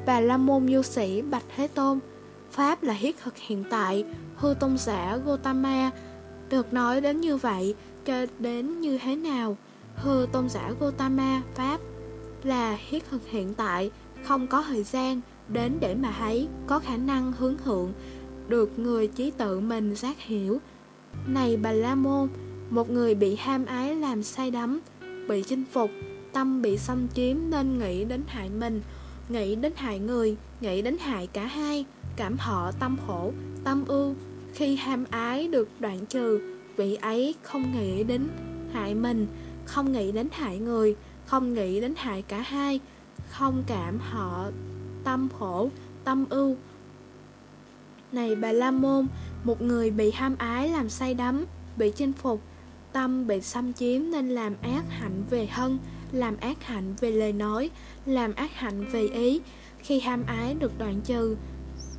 Bà 0.06 0.20
la 0.20 0.38
môn 0.38 0.68
du 0.68 0.82
sĩ 0.82 1.22
bạch 1.22 1.44
Thế 1.56 1.68
Tôn. 1.68 2.00
Pháp 2.54 2.84
là 2.84 2.94
hiết 2.94 3.16
thực 3.24 3.38
hiện 3.38 3.64
tại 3.70 4.06
Hư 4.36 4.54
tôn 4.60 4.78
giả 4.78 5.18
Gotama 5.26 5.92
Được 6.50 6.74
nói 6.74 7.02
đến 7.02 7.22
như 7.22 7.38
vậy 7.38 7.76
Cho 8.06 8.26
đến 8.40 8.82
như 8.82 8.98
thế 8.98 9.16
nào 9.16 9.58
Hư 9.96 10.28
tôn 10.32 10.50
giả 10.50 10.72
Gotama 10.80 11.42
Pháp 11.56 11.80
là 12.44 12.78
hiết 12.90 13.04
thực 13.12 13.28
hiện 13.28 13.54
tại 13.54 13.92
Không 14.24 14.48
có 14.48 14.62
thời 14.62 14.84
gian 14.84 15.22
Đến 15.48 15.78
để 15.80 15.96
mà 15.96 16.16
thấy 16.20 16.48
Có 16.68 16.80
khả 16.80 16.98
năng 16.98 17.32
hướng 17.32 17.58
thượng 17.66 17.94
Được 18.48 18.80
người 18.80 19.08
trí 19.08 19.32
tự 19.32 19.60
mình 19.60 19.96
giác 19.96 20.20
hiểu. 20.20 20.60
Này 21.28 21.58
bà 21.58 21.72
La 21.72 21.96
Môn, 21.96 22.28
một 22.70 22.90
người 22.90 23.16
bị 23.16 23.36
ham 23.36 23.66
ái 23.66 23.96
làm 23.96 24.24
say 24.24 24.52
đắm, 24.52 24.80
bị 25.28 25.44
chinh 25.44 25.64
phục, 25.72 25.92
tâm 26.34 26.62
bị 26.62 26.78
xâm 26.78 27.08
chiếm 27.16 27.38
nên 27.50 27.80
nghĩ 27.80 28.06
đến 28.06 28.22
hại 28.28 28.50
mình, 28.50 28.82
nghĩ 29.30 29.56
đến 29.56 29.74
hại 29.76 30.00
người, 30.00 30.36
nghĩ 30.62 30.82
đến 30.82 30.98
hại 31.00 31.28
cả 31.28 31.46
hai, 31.46 31.86
cảm 32.16 32.38
họ 32.38 32.72
tâm 32.72 32.98
khổ, 33.08 33.32
tâm 33.64 33.86
ưu. 33.86 34.16
Khi 34.54 34.76
ham 34.76 35.06
ái 35.10 35.48
được 35.48 35.70
đoạn 35.80 36.06
trừ, 36.06 36.58
vị 36.76 36.96
ấy 36.96 37.36
không 37.44 37.72
nghĩ 37.72 38.04
đến 38.04 38.28
hại 38.74 38.96
mình, 38.96 39.28
không 39.66 39.92
nghĩ 39.92 40.12
đến 40.12 40.28
hại 40.32 40.60
người, 40.60 40.96
không 41.26 41.54
nghĩ 41.54 41.82
đến 41.82 41.94
hại 41.98 42.22
cả 42.22 42.42
hai, 42.42 42.80
không 43.30 43.64
cảm 43.68 44.00
họ 44.00 44.46
tâm 45.04 45.28
khổ, 45.40 45.70
tâm 46.04 46.26
ưu. 46.30 46.56
Này 48.12 48.36
bà 48.36 48.52
La 48.52 48.72
Môn, 48.72 49.08
một 49.44 49.62
người 49.62 49.92
bị 49.92 50.12
ham 50.12 50.36
ái 50.38 50.70
làm 50.70 50.90
say 50.90 51.14
đắm, 51.14 51.46
bị 51.78 51.92
chinh 51.96 52.14
phục, 52.14 52.42
tâm 52.92 53.28
bị 53.28 53.42
xâm 53.42 53.74
chiếm 53.74 54.02
nên 54.12 54.30
làm 54.30 54.56
ác 54.62 54.84
hạnh 54.90 55.24
về 55.30 55.48
thân, 55.56 55.78
làm 56.12 56.38
ác 56.38 56.64
hạnh 56.64 56.96
về 57.00 57.12
lời 57.12 57.34
nói, 57.34 57.70
làm 58.06 58.34
ác 58.34 58.52
hạnh 58.54 58.86
về 58.92 59.08
ý. 59.08 59.42
Khi 59.80 60.00
ham 60.00 60.24
ái 60.28 60.54
được 60.60 60.72
đoạn 60.80 61.02
trừ, 61.02 61.36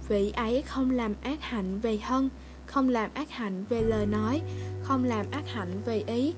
vị 0.08 0.32
ấy 0.37 0.62
không 0.62 0.90
làm 0.90 1.14
ác 1.23 1.38
hạnh 1.40 1.80
về 1.80 1.99
thân, 2.06 2.28
không 2.66 2.88
làm 2.88 3.11
ác 3.14 3.30
hạnh 3.30 3.64
về 3.68 3.82
lời 3.82 4.06
nói, 4.06 4.40
không 4.82 5.04
làm 5.04 5.26
ác 5.30 5.44
hạnh 5.46 5.80
về 5.84 6.02
ý. 6.06 6.34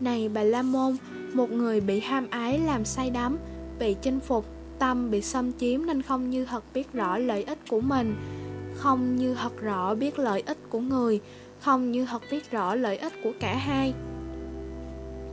Này 0.00 0.28
bà 0.28 0.42
La 0.42 0.62
Môn, 0.62 0.96
một 1.34 1.50
người 1.50 1.80
bị 1.80 2.00
ham 2.00 2.26
ái 2.30 2.58
làm 2.58 2.84
say 2.84 3.10
đắm, 3.10 3.38
bị 3.78 3.96
chinh 4.02 4.20
phục, 4.20 4.46
tâm 4.78 5.10
bị 5.10 5.22
xâm 5.22 5.52
chiếm 5.52 5.86
nên 5.86 6.02
không 6.02 6.30
như 6.30 6.44
thật 6.44 6.64
biết 6.74 6.92
rõ 6.92 7.18
lợi 7.18 7.44
ích 7.44 7.58
của 7.68 7.80
mình 7.80 8.16
không 8.76 9.16
như 9.16 9.34
thật 9.34 9.60
rõ 9.60 9.94
biết 9.94 10.18
lợi 10.18 10.42
ích 10.46 10.58
của 10.70 10.80
người, 10.80 11.20
không 11.60 11.92
như 11.92 12.06
thật 12.06 12.22
biết 12.30 12.50
rõ 12.50 12.74
lợi 12.74 12.96
ích 12.96 13.12
của 13.24 13.32
cả 13.40 13.56
hai. 13.56 13.94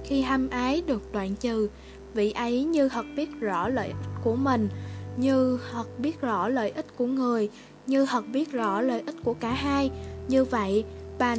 Khi 0.03 0.21
ham 0.21 0.49
ái 0.49 0.83
được 0.87 1.13
đoạn 1.13 1.35
trừ, 1.35 1.69
vị 2.13 2.31
ấy 2.31 2.63
như 2.63 2.89
thật 2.89 3.05
biết 3.15 3.29
rõ 3.39 3.67
lợi 3.67 3.87
ích 3.87 4.21
của 4.23 4.35
mình, 4.35 4.69
như 5.17 5.59
thật 5.71 5.99
biết 5.99 6.21
rõ 6.21 6.47
lợi 6.47 6.71
ích 6.71 6.85
của 6.97 7.05
người, 7.05 7.49
như 7.87 8.05
thật 8.05 8.25
biết 8.33 8.51
rõ 8.51 8.81
lợi 8.81 9.03
ích 9.05 9.15
của 9.23 9.33
cả 9.33 9.53
hai. 9.53 9.91
Như 10.27 10.43
vậy, 10.43 10.83
bà 11.19 11.35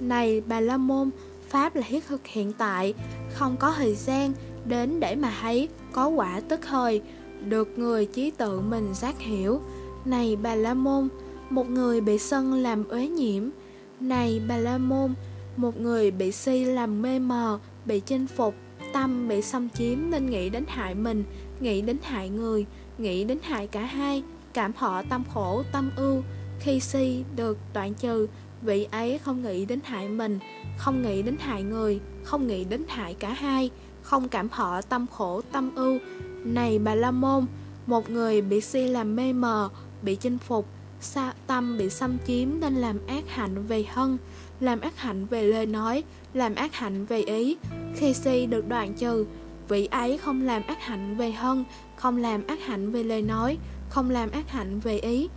này 0.00 0.42
bà 0.46 0.60
La 0.60 0.76
Môn, 0.76 1.10
Pháp 1.48 1.76
là 1.76 1.82
thiết 1.88 2.04
thực 2.08 2.26
hiện 2.26 2.52
tại, 2.58 2.94
không 3.32 3.56
có 3.56 3.74
thời 3.76 3.94
gian 3.94 4.32
đến 4.64 5.00
để 5.00 5.14
mà 5.14 5.34
thấy 5.40 5.68
có 5.92 6.08
quả 6.08 6.40
tức 6.48 6.60
thời, 6.68 7.02
được 7.48 7.78
người 7.78 8.06
trí 8.06 8.30
tự 8.30 8.60
mình 8.60 8.94
giác 8.94 9.18
hiểu. 9.18 9.60
Này 10.04 10.36
bà 10.42 10.54
La 10.54 10.74
Môn, 10.74 11.08
một 11.50 11.70
người 11.70 12.00
bị 12.00 12.18
sân 12.18 12.52
làm 12.54 12.88
uế 12.88 13.08
nhiễm. 13.08 13.42
Này 14.00 14.40
bà 14.48 14.56
La 14.56 14.78
Môn 14.78 15.14
Một 15.56 15.80
người 15.80 16.10
bị 16.10 16.32
si 16.32 16.64
làm 16.64 17.02
mê 17.02 17.18
mờ 17.18 17.58
Bị 17.84 18.00
chinh 18.00 18.26
phục. 18.26 18.54
Tâm 18.92 19.28
bị 19.28 19.42
xâm 19.42 19.68
chiếm 19.68 20.10
nên 20.10 20.30
nghĩ 20.30 20.48
đến 20.48 20.64
hại 20.68 20.94
mình 20.94 21.24
Nghĩ 21.60 21.80
đến 21.80 21.96
hại 22.02 22.28
người 22.28 22.66
Nghĩ 22.98 23.24
đến 23.24 23.38
hại 23.42 23.66
cả 23.66 23.80
hai. 23.80 24.22
Cảm 24.54 24.72
họ 24.76 25.02
tâm 25.02 25.24
khổ, 25.34 25.62
tâm 25.72 25.90
ưu. 25.96 26.22
Khi 26.60 26.80
si 26.80 27.24
được 27.36 27.58
đoạn 27.74 27.94
trừ 27.94 28.26
Vị 28.62 28.86
ấy 28.90 29.18
không 29.18 29.42
nghĩ 29.42 29.64
đến 29.64 29.80
hại 29.84 30.08
mình 30.08 30.38
Không 30.78 31.02
nghĩ 31.02 31.22
đến 31.22 31.36
hại 31.40 31.62
người 31.62 32.00
Không 32.24 32.46
nghĩ 32.46 32.64
đến 32.64 32.84
hại 32.88 33.14
cả 33.14 33.32
hai. 33.32 33.70
Không 34.02 34.28
cảm 34.28 34.48
họ 34.50 34.82
tâm 34.82 35.06
khổ, 35.12 35.40
tâm 35.52 35.74
ưu. 35.74 35.98
Này 36.44 36.78
bà 36.78 36.94
La 36.94 37.10
Môn 37.10 37.46
Một 37.86 38.10
người 38.10 38.40
bị 38.40 38.60
si 38.60 38.88
làm 38.88 39.16
mê 39.16 39.32
mờ 39.32 39.68
Bị 40.02 40.16
chinh 40.16 40.38
phục 40.38 40.66
Sa 41.04 41.32
tâm 41.46 41.78
bị 41.78 41.90
xâm 41.90 42.18
chiếm 42.26 42.48
nên 42.60 42.74
làm 42.74 42.98
ác 43.06 43.24
hạnh 43.28 43.66
về 43.68 43.84
thân, 43.94 44.18
làm 44.60 44.80
ác 44.80 44.96
hạnh 44.96 45.26
về 45.26 45.42
lời 45.42 45.66
nói, 45.66 46.02
làm 46.34 46.54
ác 46.54 46.74
hạnh 46.74 47.06
về 47.06 47.20
ý. 47.20 47.56
Khi 47.96 48.14
si 48.14 48.46
được 48.46 48.68
đoạn 48.68 48.94
trừ, 48.94 49.26
vị 49.68 49.86
ấy 49.86 50.18
không 50.18 50.42
làm 50.42 50.62
ác 50.66 50.82
hạnh 50.82 51.16
về 51.16 51.34
thân, 51.40 51.64
không 51.96 52.16
làm 52.16 52.46
ác 52.46 52.58
hạnh 52.60 52.92
về 52.92 53.02
lời 53.02 53.22
nói, 53.22 53.58
không 53.94 54.10
làm 54.10 54.30
ác 54.30 54.50
hạnh 54.50 54.80
về 54.80 54.98
ý. 54.98 55.28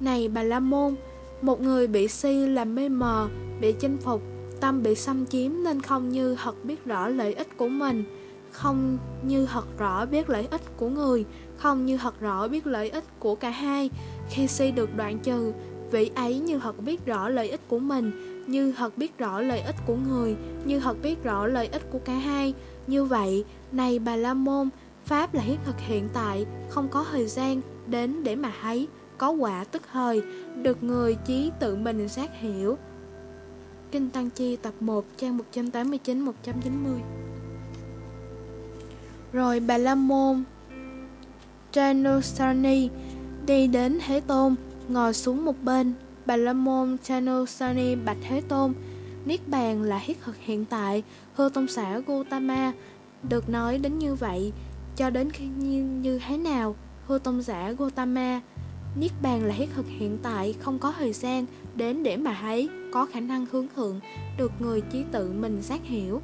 Này 0.00 0.28
bà 0.28 0.42
La 0.42 0.60
Môn, 0.60 0.94
một 1.42 1.60
người 1.60 1.86
bị 1.86 2.08
si 2.08 2.46
làm 2.46 2.74
mê 2.74 2.88
mờ, 2.88 3.28
bị 3.60 3.72
chinh 3.72 3.96
phục, 3.98 4.22
tâm 4.60 4.82
bị 4.82 4.94
xâm 4.94 5.26
chiếm 5.26 5.52
nên 5.64 5.82
không 5.82 6.08
như 6.08 6.36
thật 6.42 6.64
biết 6.64 6.84
rõ 6.84 7.08
lợi 7.08 7.34
ích 7.34 7.56
của 7.56 7.68
mình, 7.68 8.04
không 8.50 8.98
như 9.22 9.46
thật 9.46 9.78
rõ 9.78 10.06
biết 10.06 10.30
lợi 10.30 10.48
ích 10.50 10.76
của 10.76 10.88
người, 10.88 11.24
không 11.56 11.86
như 11.86 11.96
thật 11.96 12.20
rõ 12.20 12.48
biết 12.48 12.66
lợi 12.66 12.90
ích 12.90 13.04
của 13.18 13.34
cả 13.34 13.50
hai. 13.50 13.90
Khi 14.30 14.46
si 14.46 14.70
được 14.70 14.96
đoạn 14.96 15.18
trừ, 15.18 15.52
vị 15.90 16.10
ấy 16.14 16.38
như 16.38 16.58
thật 16.58 16.82
biết 16.84 17.06
rõ 17.06 17.28
lợi 17.28 17.50
ích 17.50 17.68
của 17.68 17.78
mình, 17.78 18.12
như 18.46 18.72
thật 18.72 18.98
biết 18.98 19.18
rõ 19.18 19.40
lợi 19.40 19.60
ích 19.60 19.76
của 19.86 19.96
người, 19.96 20.36
như 20.64 20.80
thật 20.80 20.96
biết 21.02 21.24
rõ 21.24 21.46
lợi 21.46 21.66
ích 21.66 21.90
của 21.90 22.00
cả 22.04 22.14
hai. 22.14 22.54
Như 22.86 23.04
vậy, 23.04 23.44
này 23.72 23.98
bà 23.98 24.16
La 24.16 24.34
Môn, 24.34 24.68
Pháp 25.04 25.34
là 25.34 25.42
hiện 25.42 25.58
thực 25.64 25.80
hiện 25.80 26.08
tại, 26.14 26.46
không 26.68 26.88
có 26.88 27.04
thời 27.10 27.26
gian 27.26 27.60
đến 27.88 28.24
để 28.24 28.36
mà 28.36 28.52
thấy, 28.62 28.88
có 29.18 29.30
quả 29.30 29.64
tức 29.64 29.82
hơi 29.90 30.22
được 30.62 30.82
người 30.82 31.16
trí 31.26 31.50
tự 31.60 31.76
mình 31.76 32.08
xác 32.08 32.30
hiểu. 32.40 32.78
Kinh 33.90 34.10
Tăng 34.10 34.30
Chi 34.30 34.56
tập 34.56 34.74
1 34.80 35.04
trang 35.16 35.38
189-190 35.52 36.32
Rồi 39.32 39.60
bà 39.60 39.78
La 39.78 39.94
Môn 39.94 40.44
Janusani 41.72 42.88
đi 43.46 43.66
đến 43.66 43.98
Thế 44.06 44.20
Tôn, 44.20 44.54
ngồi 44.88 45.14
xuống 45.14 45.44
một 45.44 45.54
bên. 45.62 45.92
Bà 46.26 46.36
La 46.36 46.52
Môn 46.52 46.96
Janusani 47.06 48.04
bạch 48.04 48.16
Thế 48.28 48.40
Tôn, 48.48 48.72
Niết 49.24 49.48
bàn 49.48 49.82
là 49.82 49.98
hiết 49.98 50.18
thực 50.24 50.36
hiện 50.36 50.64
tại, 50.64 51.02
hư 51.34 51.48
tôn 51.54 51.68
xã 51.68 51.98
Gautama 51.98 52.72
được 53.22 53.48
nói 53.48 53.78
đến 53.78 53.98
như 53.98 54.14
vậy, 54.14 54.52
cho 54.96 55.10
đến 55.10 55.30
khi 55.30 55.44
như, 55.46 55.84
như 56.02 56.20
thế 56.28 56.36
nào, 56.36 56.76
hư 57.06 57.18
tôn 57.18 57.42
giả 57.42 57.72
Gautama 57.78 58.40
Niết 59.00 59.10
bàn 59.22 59.44
là 59.44 59.54
hiện 59.54 59.68
thực 59.74 59.86
hiện 59.86 60.18
tại, 60.22 60.54
không 60.60 60.78
có 60.78 60.94
thời 60.98 61.12
gian 61.12 61.46
đến 61.74 62.02
để 62.02 62.16
mà 62.16 62.38
thấy 62.40 62.68
có 62.92 63.06
khả 63.06 63.20
năng 63.20 63.46
hướng 63.52 63.66
thượng 63.76 64.00
được 64.38 64.52
người 64.60 64.80
trí 64.92 65.04
tự 65.12 65.32
mình 65.32 65.62
giác 65.62 65.80
hiểu. 65.84 66.20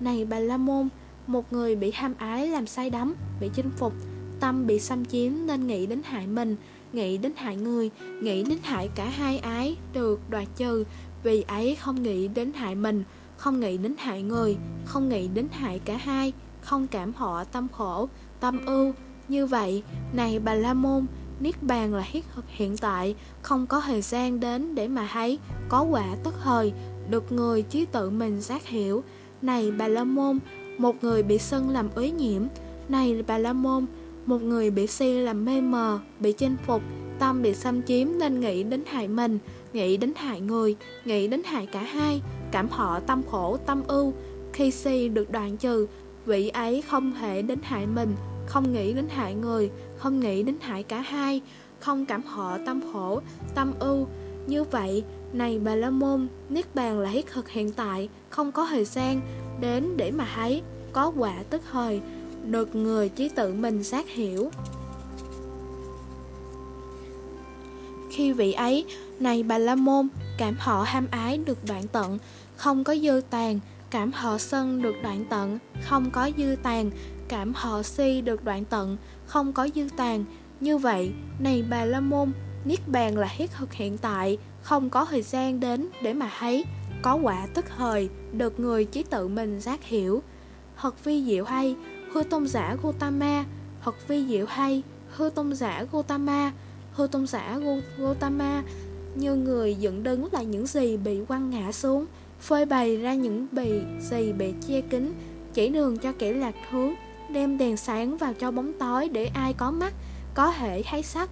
Này 0.00 0.24
bà 0.24 0.38
la 0.38 0.56
môn 0.56 0.88
một 1.26 1.52
người 1.52 1.76
bị 1.76 1.90
ham 1.94 2.14
ái 2.18 2.48
làm 2.48 2.66
say 2.66 2.90
đắm 2.90 3.14
bị 3.40 3.50
chinh 3.54 3.70
phục 3.76 3.92
tâm 4.40 4.66
bị 4.66 4.80
xâm 4.80 5.04
chiếm 5.04 5.32
nên 5.46 5.66
nghĩ 5.66 5.86
đến 5.86 6.02
hại 6.04 6.26
mình 6.26 6.56
nghĩ 6.92 7.18
đến 7.18 7.32
hại 7.36 7.56
người 7.56 7.90
nghĩ 8.22 8.42
đến 8.42 8.58
hại 8.62 8.90
cả 8.94 9.04
hai 9.04 9.38
ái 9.38 9.76
được 9.92 10.20
đoạt 10.30 10.48
trừ. 10.56 10.84
Vì 11.22 11.42
ấy 11.42 11.76
không 11.76 12.02
nghĩ 12.02 12.28
đến 12.28 12.52
hại 12.52 12.74
mình 12.74 13.04
không 13.36 13.60
nghĩ 13.60 13.78
đến 13.78 13.94
hại 13.98 14.22
người 14.22 14.56
không 14.84 15.08
nghĩ 15.08 15.28
đến 15.28 15.48
hại 15.52 15.80
cả 15.84 15.96
hai 15.96 16.32
không 16.60 16.86
cảm 16.86 17.12
họ 17.12 17.44
tâm 17.44 17.68
khổ 17.72 18.08
tâm 18.40 18.66
ưu 18.66 18.92
như 19.28 19.46
vậy, 19.46 19.82
này 20.12 20.38
bà 20.38 20.54
la 20.54 20.74
môn, 20.74 21.06
niết 21.40 21.62
bàn 21.62 21.94
là 21.94 22.02
hiết 22.06 22.24
thực 22.34 22.44
hiện 22.48 22.76
tại, 22.76 23.14
không 23.42 23.66
có 23.66 23.80
thời 23.80 24.02
gian 24.02 24.40
đến 24.40 24.74
để 24.74 24.88
mà 24.88 25.08
thấy, 25.12 25.38
có 25.68 25.82
quả 25.82 26.16
tức 26.24 26.34
thời, 26.42 26.72
được 27.10 27.32
người 27.32 27.62
trí 27.62 27.84
tự 27.84 28.10
mình 28.10 28.40
giác 28.40 28.66
hiểu. 28.66 29.02
Này 29.42 29.70
bà 29.70 29.88
la 29.88 30.04
môn, 30.04 30.38
một 30.78 31.04
người 31.04 31.22
bị 31.22 31.38
sân 31.38 31.70
làm 31.70 31.88
uế 31.94 32.10
nhiễm. 32.10 32.42
Này 32.88 33.22
bà 33.26 33.38
la 33.38 33.52
môn, 33.52 33.86
một 34.26 34.42
người 34.42 34.70
bị 34.70 34.86
si 34.86 35.12
làm 35.12 35.44
mê 35.44 35.60
mờ, 35.60 36.00
bị 36.20 36.32
chinh 36.32 36.56
phục, 36.66 36.82
tâm 37.18 37.42
bị 37.42 37.54
xâm 37.54 37.82
chiếm 37.82 38.08
nên 38.18 38.40
nghĩ 38.40 38.62
đến 38.62 38.82
hại 38.86 39.08
mình, 39.08 39.38
nghĩ 39.72 39.96
đến 39.96 40.12
hại 40.16 40.40
người, 40.40 40.76
nghĩ 41.04 41.28
đến 41.28 41.42
hại 41.44 41.66
cả 41.66 41.82
hai, 41.82 42.22
cảm 42.52 42.68
họ 42.70 43.00
tâm 43.00 43.22
khổ, 43.30 43.58
tâm 43.66 43.82
ưu. 43.86 44.12
Khi 44.52 44.70
si 44.70 45.08
được 45.08 45.30
đoạn 45.30 45.56
trừ, 45.56 45.86
vị 46.26 46.48
ấy 46.48 46.82
không 46.82 47.12
thể 47.20 47.42
đến 47.42 47.58
hại 47.62 47.86
mình 47.86 48.14
không 48.46 48.72
nghĩ 48.72 48.92
đến 48.92 49.08
hại 49.08 49.34
người, 49.34 49.70
không 49.98 50.20
nghĩ 50.20 50.42
đến 50.42 50.56
hại 50.60 50.82
cả 50.82 51.00
hai. 51.00 51.40
Không 51.80 52.06
cảm 52.06 52.22
họ 52.22 52.58
tâm 52.66 52.80
khổ 52.92 53.20
tâm 53.54 53.72
ưu. 53.78 54.06
Như 54.46 54.64
vậy, 54.64 55.04
này 55.32 55.58
bà 55.58 55.74
la 55.74 55.90
môn, 55.90 56.26
niết 56.48 56.74
bàn 56.74 57.00
là 57.00 57.10
hiết 57.10 57.26
thực 57.26 57.48
hiện 57.48 57.72
tại, 57.72 58.08
không 58.30 58.52
có 58.52 58.66
thời 58.66 58.84
gian 58.84 59.20
đến 59.60 59.96
để 59.96 60.10
mà 60.10 60.28
thấy. 60.34 60.62
Có 60.92 61.12
quả 61.16 61.42
tức 61.50 61.62
thời, 61.72 62.00
được 62.44 62.74
người 62.74 63.08
trí 63.08 63.28
tự 63.28 63.54
mình 63.54 63.84
xác 63.84 64.08
hiểu. 64.08 64.50
Khi 68.10 68.32
vị 68.32 68.52
ấy, 68.52 68.84
này 69.20 69.42
bà 69.42 69.58
la 69.58 69.74
môn, 69.74 70.08
cảm 70.38 70.56
họ 70.58 70.82
ham 70.82 71.06
ái 71.10 71.38
được 71.38 71.58
đoạn 71.68 71.88
tận. 71.92 72.18
Không 72.56 72.84
có 72.84 72.96
dư 72.96 73.20
tàn, 73.30 73.60
cảm 73.90 74.12
họ 74.12 74.38
sân 74.38 74.82
được 74.82 74.94
đoạn 75.02 75.24
tận. 75.30 75.58
Không 75.88 76.10
có 76.10 76.30
dư 76.36 76.56
tàn 76.62 76.90
cảm 77.28 77.52
họ 77.54 77.82
si 77.82 78.20
được 78.20 78.44
đoạn 78.44 78.64
tận, 78.64 78.96
không 79.26 79.52
có 79.52 79.68
dư 79.74 79.88
tàn. 79.96 80.24
Như 80.60 80.78
vậy, 80.78 81.12
này 81.38 81.64
bà 81.70 81.84
la 81.84 82.00
môn, 82.00 82.32
niết 82.64 82.88
bàn 82.88 83.18
là 83.18 83.28
hiết 83.30 83.50
thực 83.50 83.72
hiện 83.72 83.98
tại, 83.98 84.38
không 84.62 84.90
có 84.90 85.04
thời 85.04 85.22
gian 85.22 85.60
đến 85.60 85.88
để 86.02 86.14
mà 86.14 86.30
thấy. 86.38 86.64
Có 87.02 87.14
quả 87.14 87.46
tức 87.54 87.64
thời 87.76 88.08
được 88.32 88.60
người 88.60 88.84
trí 88.84 89.02
tự 89.02 89.28
mình 89.28 89.60
giác 89.60 89.84
hiểu. 89.84 90.22
Thật 90.76 91.04
vi 91.04 91.24
diệu 91.24 91.44
hay, 91.44 91.76
hư 92.12 92.22
tôn 92.22 92.46
giả 92.46 92.76
Gautama. 92.82 93.44
Thật 93.84 94.08
vi 94.08 94.26
diệu 94.28 94.46
hay, 94.46 94.82
hư 95.10 95.30
tôn 95.34 95.54
giả 95.54 95.84
Gautama. 95.92 96.52
Hư 96.92 97.06
tôn 97.06 97.26
giả 97.26 97.58
Gautama, 97.98 98.62
như 99.14 99.34
người 99.34 99.74
dựng 99.74 100.02
đứng 100.02 100.28
lại 100.32 100.44
những 100.44 100.66
gì 100.66 100.96
bị 100.96 101.24
quăng 101.28 101.50
ngã 101.50 101.72
xuống, 101.72 102.06
phơi 102.40 102.66
bày 102.66 102.96
ra 102.96 103.14
những 103.14 103.46
bì, 103.52 103.80
gì 104.10 104.32
bị 104.32 104.54
che 104.68 104.80
kín 104.80 105.12
chỉ 105.54 105.68
đường 105.68 105.98
cho 105.98 106.12
kẻ 106.18 106.32
lạc 106.32 106.54
hướng 106.70 106.94
đem 107.34 107.58
đèn 107.58 107.76
sáng 107.76 108.16
vào 108.16 108.34
cho 108.34 108.50
bóng 108.50 108.72
tối 108.78 109.08
để 109.08 109.30
ai 109.34 109.52
có 109.52 109.70
mắt 109.70 109.92
có 110.34 110.52
thể 110.52 110.82
thấy 110.90 111.02
sắc. 111.02 111.28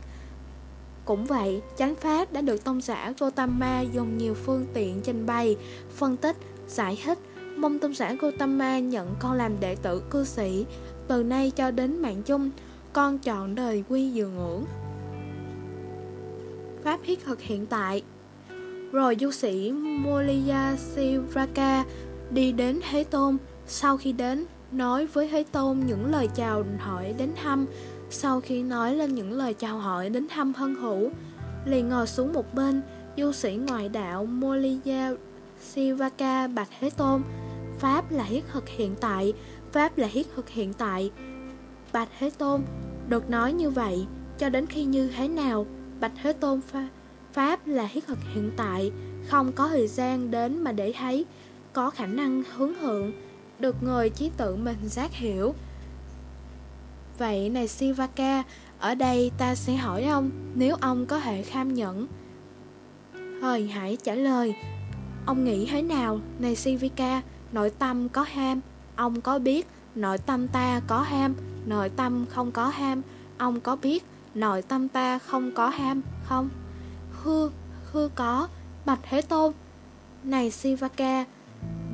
Cũng 1.05 1.27
vậy, 1.27 1.63
chánh 1.79 1.95
pháp 1.95 2.33
đã 2.33 2.41
được 2.41 2.65
tôn 2.65 2.81
giả 2.81 3.13
Gotama 3.19 3.81
dùng 3.81 4.19
nhiều 4.19 4.35
phương 4.35 4.67
tiện 4.75 5.01
trình 5.05 5.27
bày, 5.27 5.57
phân 5.97 6.17
tích, 6.17 6.37
giải 6.69 6.99
thích, 7.05 7.19
mong 7.57 7.79
tôn 7.79 7.95
giả 7.95 8.15
Gotama 8.15 8.79
nhận 8.79 9.15
con 9.19 9.33
làm 9.33 9.61
đệ 9.61 9.77
tử 9.77 10.03
cư 10.11 10.25
sĩ, 10.25 10.67
từ 11.09 11.23
nay 11.23 11.53
cho 11.57 11.71
đến 11.71 12.03
mạng 12.03 12.23
chung, 12.23 12.51
con 12.93 13.19
chọn 13.19 13.55
đời 13.55 13.85
quy 13.89 14.11
dường 14.11 14.35
ngưỡng. 14.37 14.65
Pháp 16.85 17.01
thiết 17.07 17.25
thực 17.25 17.41
hiện 17.41 17.67
tại. 17.67 18.03
Rồi 18.93 19.17
du 19.21 19.31
sĩ 19.31 19.73
Moliya 19.73 20.77
Sivraka 20.77 21.85
đi 22.31 22.53
đến 22.53 22.81
Thế 22.91 23.05
Tôn, 23.05 23.37
sau 23.67 23.97
khi 23.97 24.13
đến, 24.13 24.45
nói 24.73 25.07
với 25.07 25.29
Thế 25.29 25.45
Tôn 25.53 25.81
những 25.87 26.11
lời 26.11 26.29
chào 26.35 26.65
hỏi 26.79 27.15
đến 27.19 27.31
thăm, 27.43 27.67
sau 28.11 28.41
khi 28.41 28.63
nói 28.63 28.95
lên 28.95 29.15
những 29.15 29.33
lời 29.33 29.55
chào 29.55 29.79
hỏi 29.79 30.11
đến 30.11 30.27
thăm 30.29 30.55
hân 30.55 30.75
hữu, 30.75 31.11
liền 31.65 31.89
ngồi 31.89 32.07
xuống 32.07 32.33
một 32.33 32.55
bên, 32.55 32.83
du 33.17 33.33
sĩ 33.33 33.55
ngoại 33.55 33.89
đạo 33.89 34.27
Moliya 34.27 35.13
Sivaka 35.61 36.47
bạch 36.47 36.69
Thế 36.81 36.91
Tôn. 36.91 37.23
Pháp 37.79 38.13
là 38.13 38.25
hiết 38.25 38.45
thực 38.53 38.69
hiện 38.69 38.95
tại, 39.01 39.33
Pháp 39.73 39.99
là 39.99 40.07
hiết 40.07 40.27
thực 40.37 40.49
hiện 40.49 40.73
tại. 40.73 41.11
Bạch 41.93 42.09
Thế 42.19 42.31
Tôn, 42.39 42.63
được 43.09 43.31
nói 43.31 43.53
như 43.53 43.71
vậy, 43.71 44.07
cho 44.39 44.49
đến 44.49 44.67
khi 44.67 44.85
như 44.85 45.09
thế 45.09 45.29
nào, 45.29 45.67
Bạch 46.01 46.13
Thế 46.23 46.33
Tôn 46.33 46.61
Pháp, 46.61 46.89
Pháp 47.33 47.67
là 47.67 47.87
hiết 47.87 48.07
thực 48.07 48.19
hiện 48.35 48.51
tại, 48.57 48.93
không 49.29 49.53
có 49.53 49.69
thời 49.69 49.89
gian 49.89 50.31
đến 50.31 50.65
mà 50.65 50.73
để 50.73 50.93
thấy, 50.99 51.25
có 51.73 51.91
khả 51.91 52.07
năng 52.07 52.43
hướng 52.57 52.75
hưởng, 52.75 53.13
được 53.63 53.83
người 53.83 54.11
trí 54.11 54.31
tự 54.37 54.57
mình 54.57 54.89
giác 54.89 55.13
hiểu. 55.13 55.55
Vậy 57.19 57.49
này 57.49 57.69
Sivaka, 57.69 58.43
ở 58.79 58.95
đây 58.95 59.31
ta 59.39 59.55
sẽ 59.55 59.77
hỏi 59.77 60.05
ông, 60.05 60.31
nếu 60.55 60.77
ông 60.81 61.07
có 61.07 61.21
thể 61.21 61.43
kham 61.43 61.75
nhẫn. 61.75 62.07
Hời 63.43 63.69
hãy 63.69 63.97
trả 64.03 64.15
lời, 64.15 64.55
ông 65.27 65.45
nghĩ 65.45 65.67
thế 65.71 65.83
nào, 65.83 66.21
này 66.39 66.57
Sivika, 66.57 67.23
nội 67.53 67.71
tâm 67.71 68.09
có 68.09 68.23
ham, 68.23 68.61
ông 68.97 69.21
có 69.21 69.39
biết 69.39 69.67
nội 69.95 70.19
tâm 70.19 70.49
ta 70.49 70.81
có 70.87 71.03
ham, 71.03 71.35
nội 71.67 71.89
tâm 71.89 72.27
không 72.31 72.53
có 72.53 72.69
ham, 72.69 73.03
ông 73.39 73.61
có 73.61 73.77
biết 73.77 74.05
nội 74.35 74.63
tâm 74.63 74.89
ta 74.89 75.19
không 75.19 75.55
có 75.55 75.69
ham 75.69 76.03
không? 76.25 76.49
Hư, 77.23 77.51
hư 77.93 78.09
có, 78.15 78.49
bạch 78.87 79.01
thế 79.03 79.23
tôn. 79.23 79.53
Này 80.25 80.51
Sivaka, 80.51 81.25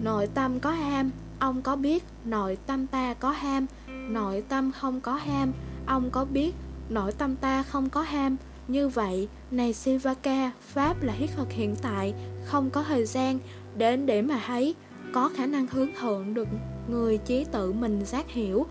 nội 0.02 0.28
tâm 0.35 0.61
có 0.61 0.70
ham, 0.70 1.11
ông 1.38 1.62
có 1.62 1.77
biết 1.77 2.05
nội 2.24 2.59
tâm 2.66 2.87
ta 2.87 3.14
có 3.14 3.31
ham, 3.31 3.66
nội 4.09 4.42
tâm 4.48 4.72
không 4.72 5.01
có 5.01 5.14
ham, 5.14 5.53
ông 5.87 6.11
có 6.11 6.24
biết 6.24 6.55
nội 6.88 7.12
tâm 7.12 7.37
ta 7.37 7.62
không 7.62 7.90
có 7.90 8.03
ham. 8.03 8.37
Như 8.68 8.88
vậy, 8.88 9.29
này 9.51 9.72
Sivaka, 9.72 10.53
Pháp 10.61 11.03
là 11.03 11.12
hiết 11.12 11.31
thực 11.37 11.53
hiện 11.53 11.77
tại, 11.83 12.14
không 12.44 12.70
có 12.70 12.83
thời 12.83 13.07
gian 13.07 13.38
đến 13.77 14.07
để 14.07 14.22
mà 14.22 14.42
thấy, 14.46 14.74
có 15.12 15.31
khả 15.37 15.46
năng 15.46 15.66
hướng 15.66 15.88
thượng 16.01 16.35
được 16.35 16.48
người 16.88 17.18
trí 17.18 17.44
tự 17.44 17.72
mình 17.72 18.03
giác 18.07 18.31
hiểu. 18.31 18.66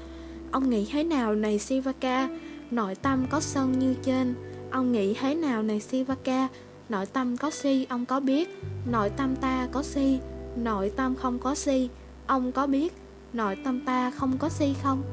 Ông 0.52 0.70
nghĩ 0.70 0.88
thế 0.92 1.04
nào 1.04 1.36
này 1.36 1.60
Sivaka? 1.60 2.30
Nội 2.72 2.96
tâm 2.96 3.26
có 3.30 3.40
sân 3.40 3.80
như 3.80 3.96
trên. 4.04 4.36
Ông 4.72 4.92
nghĩ 4.92 5.14
thế 5.14 5.36
nào 5.36 5.64
này 5.64 5.80
Sivaka? 5.80 6.48
Nội 6.90 7.06
tâm 7.06 7.38
có 7.38 7.52
si, 7.52 7.86
ông 7.90 8.06
có 8.06 8.20
biết. 8.20 8.62
Nội 8.92 9.10
tâm 9.10 9.36
ta 9.36 9.68
có 9.72 9.84
si, 9.84 10.20
nội 10.56 10.92
tâm 10.96 11.16
không 11.16 11.40
có 11.40 11.56
si. 11.56 11.90
Ông 12.28 12.52
có 12.52 12.68
biết 12.68 12.94
nội 13.34 13.58
tâm 13.64 13.82
ta 13.86 14.12
không 14.12 14.38
có 14.38 14.50
si 14.50 14.74
không? 14.84 15.04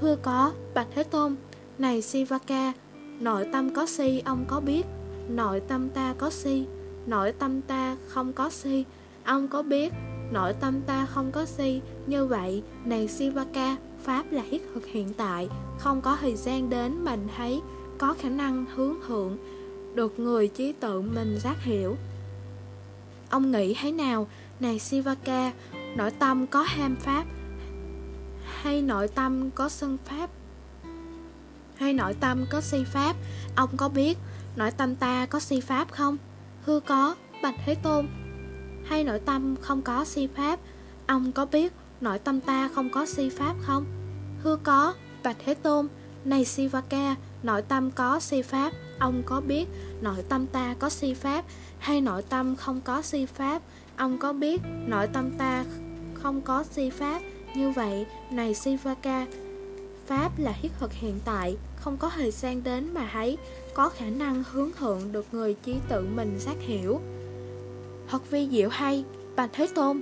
Thưa 0.00 0.16
có, 0.22 0.52
Bạch 0.74 0.86
Thế 0.94 1.02
Tôn 1.02 1.36
Này 1.78 2.02
Sivaka 2.02 2.72
Nội 3.20 3.46
tâm 3.52 3.74
có 3.74 3.86
si 3.86 4.22
ông 4.24 4.44
có 4.48 4.60
biết 4.60 4.86
Nội 5.28 5.60
tâm 5.60 5.88
ta 5.88 6.14
có 6.18 6.30
si 6.30 6.64
Nội 7.06 7.32
tâm 7.32 7.62
ta 7.62 7.96
không 8.08 8.32
có 8.32 8.50
si? 8.50 8.84
Ông 9.24 9.48
có 9.48 9.62
biết 9.62 9.92
Nội 10.32 10.52
tâm 10.60 10.80
ta 10.86 11.06
không 11.06 11.32
có 11.32 11.44
si? 11.44 11.80
Như 12.06 12.26
vậy, 12.26 12.62
này 12.84 13.08
Sivaka 13.08 13.76
Pháp 14.02 14.32
là 14.32 14.42
hiện 14.42 14.62
thực 14.74 14.86
hiện 14.86 15.12
tại 15.16 15.48
Không 15.78 16.00
có 16.00 16.16
thời 16.20 16.36
gian 16.36 16.70
đến 16.70 17.04
mình 17.04 17.28
thấy 17.36 17.60
Có 17.98 18.14
khả 18.18 18.28
năng 18.28 18.64
hướng 18.74 18.94
thượng 19.06 19.36
Được 19.94 20.18
người 20.18 20.48
trí 20.48 20.72
tự 20.72 21.00
mình 21.00 21.38
giác 21.42 21.62
hiểu. 21.62 21.96
Ông 23.30 23.52
nghĩ 23.52 23.74
thế 23.80 23.92
nào 23.92 24.26
Này 24.60 24.78
Sivaka 24.78 25.52
Nội 25.96 26.10
tâm 26.10 26.46
có 26.46 26.62
ham 26.62 26.96
Pháp 26.96 27.24
hay 28.62 28.82
nội 28.82 29.08
tâm 29.08 29.50
có 29.50 29.68
sân 29.68 29.98
pháp 30.04 30.30
hay 31.74 31.92
nội 31.92 32.14
tâm 32.20 32.46
có 32.50 32.60
si 32.60 32.84
pháp 32.84 33.16
ông 33.56 33.76
có 33.76 33.88
biết 33.88 34.18
nội 34.56 34.70
tâm 34.70 34.94
ta 34.94 35.26
có 35.26 35.40
si 35.40 35.60
pháp 35.60 35.92
không 35.92 36.16
hư 36.64 36.80
có 36.80 37.14
bạch 37.42 37.54
thế 37.66 37.74
tôn 37.74 38.06
hay 38.84 39.04
nội 39.04 39.20
tâm 39.26 39.56
không 39.60 39.82
có 39.82 40.04
si 40.04 40.26
pháp 40.26 40.58
ông 41.06 41.32
có 41.32 41.46
biết 41.46 41.72
nội 42.00 42.18
tâm 42.18 42.40
ta 42.40 42.68
không 42.74 42.90
có 42.90 43.06
si 43.06 43.28
pháp 43.28 43.54
không 43.62 43.84
hư 44.42 44.56
có 44.56 44.94
bạch 45.22 45.36
thế 45.44 45.54
tôn 45.54 45.88
này 46.24 46.44
sivaka 46.44 47.14
nội 47.42 47.62
tâm 47.62 47.90
có 47.90 48.20
si 48.20 48.42
pháp 48.42 48.72
ông 48.98 49.22
có 49.26 49.40
biết 49.40 49.68
nội 50.00 50.24
tâm 50.28 50.46
ta 50.46 50.74
có 50.78 50.90
si 50.90 51.14
pháp 51.14 51.44
hay 51.78 52.00
nội 52.00 52.22
tâm 52.22 52.56
không 52.56 52.80
có 52.80 53.02
si 53.02 53.26
pháp 53.26 53.62
ông 53.96 54.18
có 54.18 54.32
biết 54.32 54.60
nội 54.86 55.06
tâm 55.12 55.30
ta 55.38 55.64
không 56.26 56.40
có 56.40 56.64
si 56.70 56.90
pháp. 56.90 57.22
Như 57.54 57.70
vậy, 57.70 58.06
này 58.30 58.54
Sivaka, 58.54 59.26
Pháp 60.06 60.30
là 60.38 60.54
thiết 60.62 60.72
thực 60.80 60.92
hiện 60.92 61.18
tại, 61.24 61.56
không 61.76 61.96
có 61.96 62.10
thời 62.14 62.30
gian 62.30 62.62
đến 62.64 62.94
mà 62.94 63.10
thấy, 63.12 63.38
có 63.74 63.88
khả 63.88 64.06
năng 64.06 64.44
hướng 64.50 64.70
thượng 64.72 65.12
được 65.12 65.26
người 65.32 65.56
trí 65.64 65.74
tự 65.88 66.06
mình 66.16 66.38
giác 66.38 66.56
hiểu. 66.60 67.00
Thật 68.08 68.30
vi 68.30 68.48
diệu 68.50 68.68
hay, 68.68 69.04
Bạch 69.36 69.50
Thế 69.52 69.68
Tôn. 69.74 70.00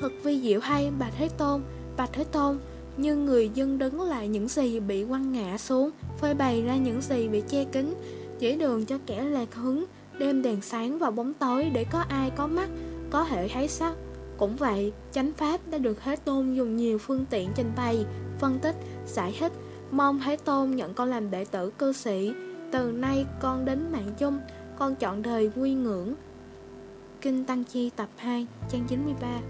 Thật 0.00 0.12
vi 0.22 0.40
diệu 0.40 0.60
hay, 0.60 0.90
Bạch 0.98 1.12
Thế 1.18 1.28
Tôn 1.28 1.62
Bạch 1.96 2.10
Thế 2.12 2.24
Tôn. 2.24 2.58
Nhưng 2.96 3.26
người 3.26 3.50
dân 3.54 3.78
đứng 3.78 4.00
lại 4.00 4.28
những 4.28 4.48
gì 4.48 4.80
bị 4.80 5.04
quăng 5.04 5.32
ngã 5.32 5.58
xuống 5.58 5.90
Phơi 6.20 6.34
bày 6.34 6.62
ra 6.62 6.76
những 6.76 7.00
gì 7.00 7.28
bị 7.28 7.42
che 7.48 7.64
kín 7.64 7.94
Chỉ 8.38 8.56
đường 8.56 8.84
cho 8.84 8.98
kẻ 9.06 9.22
lạc 9.22 9.54
hứng 9.54 9.84
Đêm 10.18 10.42
đèn 10.42 10.60
sáng 10.60 10.98
vào 10.98 11.10
bóng 11.10 11.34
tối 11.34 11.70
Để 11.72 11.84
có 11.92 12.04
ai 12.08 12.30
có 12.30 12.46
mắt 12.46 12.68
Có 13.10 13.24
thể 13.24 13.48
thấy 13.48 13.68
sắc. 13.68 13.94
Cũng 14.38 14.56
vậy, 14.56 14.92
chánh 15.12 15.32
pháp 15.32 15.60
đã 15.70 15.78
được 15.78 15.98
Thế 16.04 16.16
Tôn 16.16 16.54
dùng 16.54 16.76
nhiều 16.76 16.98
phương 16.98 17.24
tiện 17.30 17.50
trình 17.54 17.72
bày 17.76 18.06
Phân 18.38 18.58
tích, 18.58 18.76
giải 19.06 19.36
thích. 19.40 19.52
Mong 19.90 20.20
Thế 20.24 20.36
Tôn 20.36 20.70
nhận 20.70 20.94
con 20.94 21.08
làm 21.08 21.30
đệ 21.30 21.44
tử 21.44 21.70
cư 21.78 21.92
sĩ. 21.92 22.32
Từ 22.72 22.92
nay 22.92 23.26
con 23.40 23.64
đến 23.64 23.92
mạng 23.92 24.10
chung 24.18 24.40
Con 24.78 24.94
chọn 24.94 25.22
đời 25.22 25.50
quy 25.56 25.74
ngưỡng. 25.74 26.14
Kinh 27.20 27.44
Tăng 27.44 27.64
Chi 27.64 27.90
tập 27.96 28.08
2 28.16 28.46
trang 28.70 28.84
93 28.88 29.40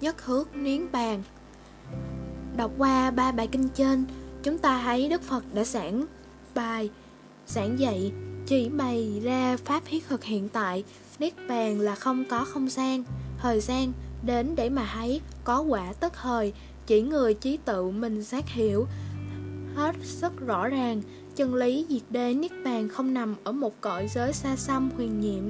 Nhất 0.00 0.24
hước 0.24 0.56
niến 0.56 0.92
bàn. 0.92 1.22
Đọc 2.56 2.70
qua 2.78 3.10
ba 3.10 3.32
bài 3.32 3.48
kinh 3.52 3.68
trên 3.68 4.04
Chúng 4.42 4.58
ta 4.58 4.82
thấy 4.84 5.08
Đức 5.08 5.22
Phật 5.22 5.44
đã 5.54 5.64
giảng 5.64 6.06
bài 6.54 6.90
Giảng 7.46 7.78
dạy 7.78 8.12
chỉ 8.46 8.68
bày 8.68 9.20
ra 9.24 9.56
pháp 9.64 9.82
thiết 9.86 10.06
thực 10.08 10.24
hiện 10.24 10.48
tại 10.48 10.84
Niết 11.18 11.32
bàn 11.48 11.80
là 11.80 11.94
không 11.94 12.24
có 12.24 12.44
không 12.44 12.68
gian. 12.68 13.04
Thời 13.38 13.60
gian 13.60 13.92
đến 14.22 14.54
để 14.56 14.68
mà 14.68 14.90
thấy 14.94 15.20
Có 15.44 15.60
quả 15.60 15.92
tức 15.92 16.12
thời. 16.22 16.52
Chỉ 16.86 17.02
người 17.02 17.34
trí 17.34 17.56
tự 17.56 17.90
mình 17.90 18.22
giác 18.22 18.48
hiểu. 18.48 18.86
Hết 19.74 19.96
sức 20.02 20.46
rõ 20.46 20.68
ràng 20.68 21.02
Chân 21.36 21.54
lý 21.54 21.86
diệt 21.88 22.02
đế 22.10 22.34
Niết 22.34 22.52
Bàn 22.64 22.88
không 22.88 23.14
nằm 23.14 23.34
ở 23.44 23.52
một 23.52 23.80
cõi 23.80 24.08
giới 24.14 24.32
xa 24.32 24.56
xăm 24.56 24.90
huyền 24.96 25.20
nhiệm. 25.20 25.42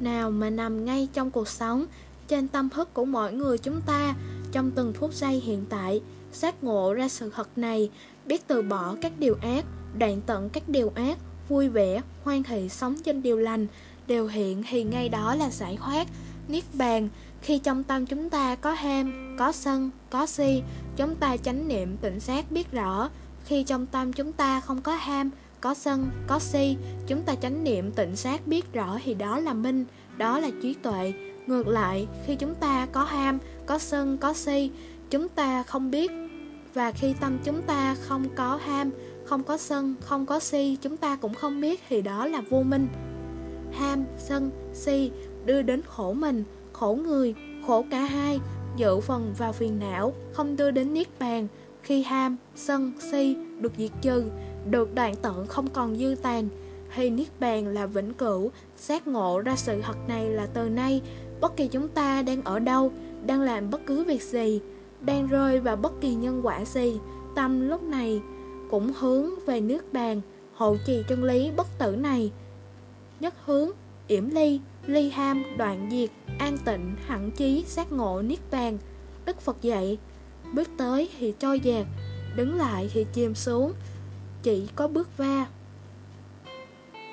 Nào 0.00 0.30
mà 0.30 0.50
nằm 0.50 0.84
ngay 0.84 1.08
trong 1.12 1.30
cuộc 1.30 1.48
sống 1.48 1.86
Trên 2.28 2.48
tâm 2.48 2.68
thức 2.68 2.94
của 2.94 3.04
mọi 3.04 3.32
người 3.32 3.58
chúng 3.58 3.80
ta 3.86 4.14
Trong 4.52 4.70
từng 4.70 4.92
phút 4.92 5.14
giây 5.14 5.40
hiện 5.44 5.64
tại 5.68 6.00
Giác 6.32 6.64
ngộ 6.64 6.94
ra 6.94 7.08
sự 7.08 7.30
thật 7.34 7.48
này 7.56 7.90
Biết 8.26 8.46
từ 8.46 8.62
bỏ 8.62 8.96
các 9.02 9.12
điều 9.18 9.36
ác 9.42 9.64
Đoạn 9.98 10.20
tận 10.26 10.48
các 10.48 10.68
điều 10.68 10.92
ác 10.94 11.18
Vui 11.48 11.68
vẻ, 11.68 12.02
hoan 12.24 12.42
hỷ 12.44 12.68
sống 12.68 12.96
trên 13.04 13.22
điều 13.22 13.38
lành 13.38 13.66
đều 14.06 14.26
hiện 14.26 14.62
thì 14.68 14.84
ngay 14.84 15.08
đó 15.08 15.34
là 15.34 15.50
giải 15.50 15.78
thoát 15.80 16.06
Niết 16.48 16.64
Bàn 16.72 17.08
Khi 17.42 17.58
trong 17.58 17.84
tâm 17.84 18.06
chúng 18.06 18.30
ta 18.30 18.54
có 18.54 18.72
ham, 18.72 19.36
có 19.38 19.52
sân, 19.52 19.90
có 20.10 20.26
si 20.26 20.62
Chúng 20.96 21.14
ta 21.14 21.36
chánh 21.36 21.68
niệm 21.68 21.96
tỉnh 21.96 22.20
giác 22.20 22.50
biết 22.50 22.72
rõ 22.72 23.08
khi 23.46 23.64
trong 23.64 23.86
tâm 23.86 24.12
chúng 24.12 24.32
ta 24.32 24.60
không 24.60 24.82
có 24.82 24.94
ham, 24.94 25.30
có 25.60 25.74
sân, 25.74 26.10
có 26.26 26.38
si, 26.38 26.76
chúng 27.06 27.22
ta 27.22 27.34
chánh 27.34 27.64
niệm 27.64 27.92
tịnh 27.92 28.16
sát 28.16 28.46
biết 28.46 28.72
rõ 28.72 28.98
thì 29.04 29.14
đó 29.14 29.38
là 29.38 29.52
minh, 29.52 29.84
đó 30.16 30.38
là 30.38 30.50
trí 30.62 30.74
tuệ. 30.74 31.12
Ngược 31.46 31.66
lại, 31.66 32.06
khi 32.26 32.36
chúng 32.36 32.54
ta 32.54 32.86
có 32.92 33.04
ham, 33.04 33.38
có 33.66 33.78
sân, 33.78 34.18
có 34.18 34.32
si, 34.32 34.70
chúng 35.10 35.28
ta 35.28 35.62
không 35.62 35.90
biết. 35.90 36.10
Và 36.74 36.92
khi 36.92 37.14
tâm 37.20 37.38
chúng 37.44 37.62
ta 37.62 37.96
không 38.00 38.28
có 38.36 38.58
ham, 38.66 38.90
không 39.24 39.42
có 39.42 39.56
sân, 39.56 39.94
không 40.00 40.26
có 40.26 40.40
si, 40.40 40.76
chúng 40.82 40.96
ta 40.96 41.16
cũng 41.16 41.34
không 41.34 41.60
biết 41.60 41.80
thì 41.88 42.02
đó 42.02 42.26
là 42.26 42.42
vô 42.50 42.62
minh. 42.62 42.88
Ham, 43.72 44.04
sân, 44.18 44.50
si 44.74 45.10
đưa 45.44 45.62
đến 45.62 45.82
khổ 45.86 46.12
mình, 46.12 46.44
khổ 46.72 46.98
người, 47.06 47.34
khổ 47.66 47.84
cả 47.90 48.00
hai, 48.00 48.40
dự 48.76 49.00
phần 49.00 49.34
vào 49.38 49.52
phiền 49.52 49.78
não, 49.78 50.12
không 50.32 50.56
đưa 50.56 50.70
đến 50.70 50.94
niết 50.94 51.06
bàn, 51.18 51.48
khi 51.82 52.02
ham, 52.02 52.36
sân, 52.56 52.92
si 53.12 53.36
được 53.60 53.72
diệt 53.78 53.90
trừ, 54.02 54.24
được 54.70 54.94
đoạn 54.94 55.14
tận 55.22 55.46
không 55.46 55.68
còn 55.68 55.96
dư 55.96 56.14
tàn, 56.22 56.48
hay 56.88 57.10
niết 57.10 57.28
bàn 57.40 57.66
là 57.68 57.86
vĩnh 57.86 58.14
cửu, 58.14 58.50
giác 58.78 59.06
ngộ 59.06 59.40
ra 59.40 59.56
sự 59.56 59.82
thật 59.82 59.96
này 60.08 60.28
là 60.28 60.46
từ 60.46 60.68
nay, 60.68 61.02
bất 61.40 61.56
kỳ 61.56 61.68
chúng 61.68 61.88
ta 61.88 62.22
đang 62.22 62.42
ở 62.42 62.58
đâu, 62.58 62.92
đang 63.26 63.40
làm 63.40 63.70
bất 63.70 63.80
cứ 63.86 64.04
việc 64.04 64.22
gì, 64.22 64.60
đang 65.00 65.26
rơi 65.26 65.60
vào 65.60 65.76
bất 65.76 65.92
kỳ 66.00 66.14
nhân 66.14 66.40
quả 66.44 66.64
gì, 66.64 66.98
tâm 67.34 67.68
lúc 67.68 67.82
này 67.82 68.20
cũng 68.70 68.92
hướng 68.98 69.30
về 69.46 69.60
nước 69.60 69.92
bàn, 69.92 70.20
hộ 70.54 70.76
trì 70.86 71.02
chân 71.08 71.24
lý 71.24 71.50
bất 71.56 71.66
tử 71.78 71.96
này. 71.96 72.30
Nhất 73.20 73.34
hướng, 73.44 73.70
yểm 74.08 74.30
ly, 74.30 74.60
ly 74.86 75.10
ham, 75.10 75.44
đoạn 75.56 75.88
diệt, 75.90 76.10
an 76.38 76.58
tịnh, 76.64 76.94
hẳn 77.06 77.30
chí, 77.30 77.64
giác 77.68 77.92
ngộ, 77.92 78.22
niết 78.22 78.38
bàn. 78.50 78.78
Đức 79.26 79.40
Phật 79.40 79.56
dạy, 79.62 79.98
Bước 80.52 80.68
tới 80.76 81.08
thì 81.18 81.34
trôi 81.38 81.60
dạt 81.60 81.86
Đứng 82.36 82.54
lại 82.54 82.90
thì 82.92 83.06
chìm 83.12 83.34
xuống 83.34 83.72
Chỉ 84.42 84.66
có 84.74 84.88
bước 84.88 85.16
va 85.16 85.46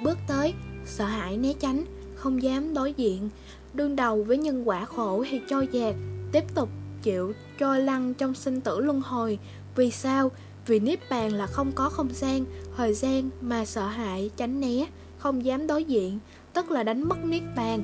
Bước 0.03 0.17
tới 0.27 0.53
Sợ 0.85 1.05
hãi 1.05 1.37
né 1.37 1.53
tránh 1.59 1.85
Không 2.15 2.43
dám 2.43 2.73
đối 2.73 2.93
diện 2.93 3.29
Đương 3.73 3.95
đầu 3.95 4.23
với 4.23 4.37
nhân 4.37 4.67
quả 4.69 4.85
khổ 4.85 5.25
thì 5.29 5.41
trôi 5.49 5.67
dạt 5.71 5.95
Tiếp 6.31 6.43
tục 6.55 6.69
chịu 7.03 7.33
trôi 7.57 7.81
lăn 7.81 8.13
trong 8.13 8.35
sinh 8.35 8.61
tử 8.61 8.79
luân 8.79 9.01
hồi 9.01 9.39
Vì 9.75 9.91
sao? 9.91 10.31
Vì 10.67 10.79
Niết 10.79 10.99
Bàn 11.09 11.33
là 11.33 11.47
không 11.47 11.71
có 11.71 11.89
không 11.89 12.09
gian, 12.13 12.45
thời 12.77 12.93
gian 12.93 13.29
mà 13.41 13.65
sợ 13.65 13.87
hãi, 13.87 14.29
tránh 14.37 14.59
né, 14.59 14.85
không 15.23 15.45
dám 15.45 15.67
đối 15.67 15.83
diện, 15.83 16.19
tức 16.53 16.71
là 16.71 16.83
đánh 16.83 17.09
mất 17.09 17.25
Niết 17.25 17.43
Bàn, 17.55 17.83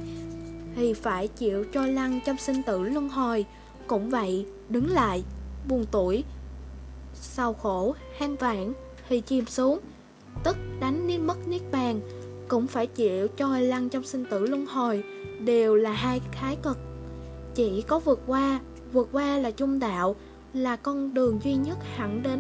thì 0.76 0.94
phải 0.94 1.28
chịu 1.28 1.64
trôi 1.64 1.92
lăn 1.92 2.20
trong 2.26 2.38
sinh 2.38 2.64
tử 2.64 2.84
luân 2.84 3.10
hồi. 3.10 3.46
Cũng 3.88 4.10
vậy, 4.10 4.46
đứng 4.70 4.90
lại, 4.92 5.24
buồn 5.68 5.86
tuổi 5.92 6.24
Sau 7.14 7.54
khổ, 7.54 7.96
hang 8.18 8.36
vãn 8.36 8.74
thì 9.10 9.22
chìm 9.22 9.46
xuống 9.46 9.80
Tức 10.44 10.58
đánh 10.80 11.08
niết 11.08 11.20
mất 11.20 11.48
niết 11.48 11.62
bàn 11.72 12.02
Cũng 12.48 12.68
phải 12.68 12.88
chịu 12.88 13.28
trôi 13.28 13.62
lăn 13.62 13.90
trong 13.90 14.04
sinh 14.04 14.26
tử 14.26 14.48
luân 14.48 14.66
hồi 14.66 15.04
Đều 15.40 15.76
là 15.76 15.92
hai 15.92 16.22
khái 16.32 16.58
cực 16.64 16.78
Chỉ 17.56 17.82
có 17.82 18.00
vượt 18.00 18.22
qua 18.28 18.60
Vượt 18.92 19.10
qua 19.12 19.38
là 19.38 19.52
trung 19.52 19.80
đạo 19.80 20.16
Là 20.54 20.76
con 20.76 21.14
đường 21.14 21.40
duy 21.44 21.56
nhất 21.56 21.78
hẳn 21.96 22.24
đến 22.24 22.40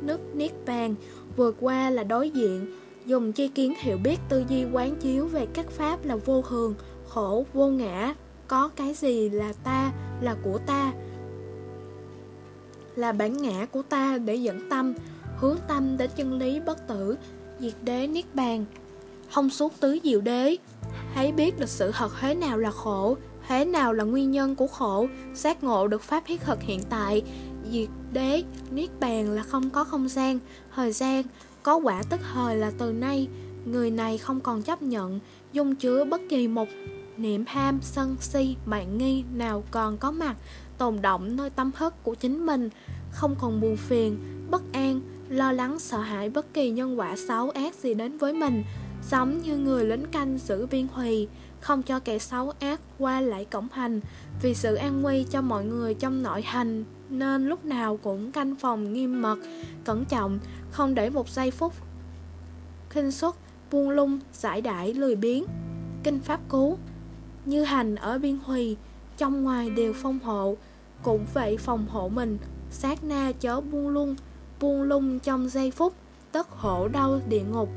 nước 0.00 0.20
niết 0.34 0.52
bàn 0.66 0.94
Vượt 1.36 1.56
qua 1.60 1.90
là 1.90 2.04
đối 2.04 2.30
diện 2.30 2.66
Dùng 3.06 3.32
chi 3.32 3.48
kiến 3.48 3.74
hiểu 3.78 3.98
biết 3.98 4.16
tư 4.28 4.44
duy 4.48 4.64
quán 4.72 4.96
chiếu 4.96 5.26
về 5.26 5.46
các 5.54 5.70
pháp 5.70 6.04
là 6.04 6.16
vô 6.16 6.42
thường, 6.42 6.74
khổ, 7.08 7.46
vô 7.52 7.68
ngã. 7.68 8.14
Có 8.48 8.68
cái 8.76 8.94
gì 8.94 9.28
là 9.28 9.52
ta, 9.64 9.92
là 10.20 10.36
của 10.42 10.58
ta? 10.66 10.92
Là 12.96 13.12
bản 13.12 13.42
ngã 13.42 13.66
của 13.66 13.82
ta 13.82 14.18
để 14.18 14.36
dẫn 14.36 14.70
tâm, 14.70 14.94
hướng 15.36 15.56
tâm 15.68 15.96
đến 15.96 16.10
chân 16.16 16.38
lý 16.38 16.60
bất 16.60 16.88
tử, 16.88 17.16
diệt 17.60 17.74
đế 17.82 18.06
niết 18.06 18.34
bàn. 18.34 18.64
Thông 19.32 19.50
suốt 19.50 19.72
tứ 19.80 19.98
diệu 20.04 20.20
đế, 20.20 20.56
hãy 21.12 21.32
biết 21.32 21.58
được 21.58 21.68
sự 21.68 21.90
thật 21.94 22.12
thế 22.20 22.34
nào 22.34 22.58
là 22.58 22.70
khổ, 22.70 23.16
thế 23.48 23.64
nào 23.64 23.92
là 23.92 24.04
nguyên 24.04 24.30
nhân 24.30 24.54
của 24.54 24.66
khổ, 24.66 25.06
giác 25.34 25.64
ngộ 25.64 25.88
được 25.88 26.02
pháp 26.02 26.22
thiết 26.26 26.40
thực 26.40 26.62
hiện 26.62 26.80
tại, 26.90 27.22
diệt 27.72 27.88
đế, 28.12 28.42
niết 28.70 28.90
bàn 29.00 29.30
là 29.30 29.42
không 29.42 29.70
có 29.70 29.84
không 29.84 30.08
gian, 30.08 30.38
thời 30.74 30.92
gian, 30.92 31.22
có 31.66 31.76
quả 31.76 32.02
tức 32.10 32.20
thời 32.34 32.56
là 32.56 32.72
từ 32.78 32.92
nay, 32.92 33.28
người 33.64 33.90
này 33.90 34.18
không 34.18 34.40
còn 34.40 34.62
chấp 34.62 34.82
nhận, 34.82 35.20
dung 35.52 35.74
chứa 35.74 36.04
bất 36.04 36.20
kỳ 36.28 36.48
một 36.48 36.68
niệm 37.16 37.44
ham, 37.46 37.78
sân, 37.82 38.16
si, 38.20 38.56
mạng 38.66 38.98
nghi 38.98 39.24
nào 39.34 39.62
còn 39.70 39.98
có 39.98 40.10
mặt, 40.10 40.36
tồn 40.78 41.02
động 41.02 41.36
nơi 41.36 41.50
tâm 41.50 41.72
thức 41.72 41.94
của 42.02 42.14
chính 42.14 42.46
mình, 42.46 42.70
không 43.10 43.34
còn 43.40 43.60
buồn 43.60 43.76
phiền, 43.76 44.18
bất 44.50 44.62
an, 44.72 45.00
lo 45.28 45.52
lắng 45.52 45.78
sợ 45.78 45.98
hãi 45.98 46.30
bất 46.30 46.54
kỳ 46.54 46.70
nhân 46.70 46.98
quả 46.98 47.16
xấu 47.28 47.50
ác 47.50 47.74
gì 47.74 47.94
đến 47.94 48.18
với 48.18 48.32
mình, 48.32 48.64
giống 49.10 49.42
như 49.42 49.56
người 49.56 49.84
lính 49.84 50.06
canh 50.06 50.38
giữ 50.38 50.66
biên 50.66 50.86
hùy, 50.92 51.28
không 51.60 51.82
cho 51.82 52.00
kẻ 52.00 52.18
xấu 52.18 52.52
ác 52.60 52.80
qua 52.98 53.20
lại 53.20 53.44
cổng 53.44 53.68
hành, 53.72 54.00
vì 54.42 54.54
sự 54.54 54.74
an 54.74 55.02
nguy 55.02 55.24
cho 55.30 55.40
mọi 55.40 55.64
người 55.64 55.94
trong 55.94 56.22
nội 56.22 56.42
hành, 56.42 56.84
nên 57.10 57.48
lúc 57.48 57.64
nào 57.64 57.98
cũng 58.02 58.32
canh 58.32 58.56
phòng 58.56 58.92
nghiêm 58.92 59.22
mật, 59.22 59.38
cẩn 59.84 60.04
trọng, 60.04 60.38
không 60.76 60.94
để 60.94 61.10
một 61.10 61.28
giây 61.28 61.50
phút 61.50 61.72
khinh 62.90 63.12
suất, 63.12 63.34
buông 63.70 63.90
lung, 63.90 64.20
giải 64.32 64.60
đãi, 64.60 64.94
lười 64.94 65.16
biếng. 65.16 65.44
Kinh 66.02 66.20
Pháp 66.20 66.40
Cú 66.48 66.78
Như 67.44 67.64
hành 67.64 67.94
ở 67.94 68.18
biên 68.18 68.38
hùy, 68.44 68.76
trong 69.16 69.42
ngoài 69.42 69.70
đều 69.70 69.92
phong 69.92 70.18
hộ, 70.18 70.56
cũng 71.02 71.26
vậy 71.34 71.56
phòng 71.56 71.86
hộ 71.88 72.08
mình, 72.08 72.38
sát 72.70 73.04
na 73.04 73.32
chớ 73.40 73.60
buông 73.60 73.88
lung, 73.88 74.16
buông 74.60 74.82
lung 74.82 75.18
trong 75.18 75.48
giây 75.48 75.70
phút, 75.70 75.92
tất 76.32 76.48
khổ 76.50 76.88
đau 76.88 77.20
địa 77.28 77.42
ngục. 77.52 77.68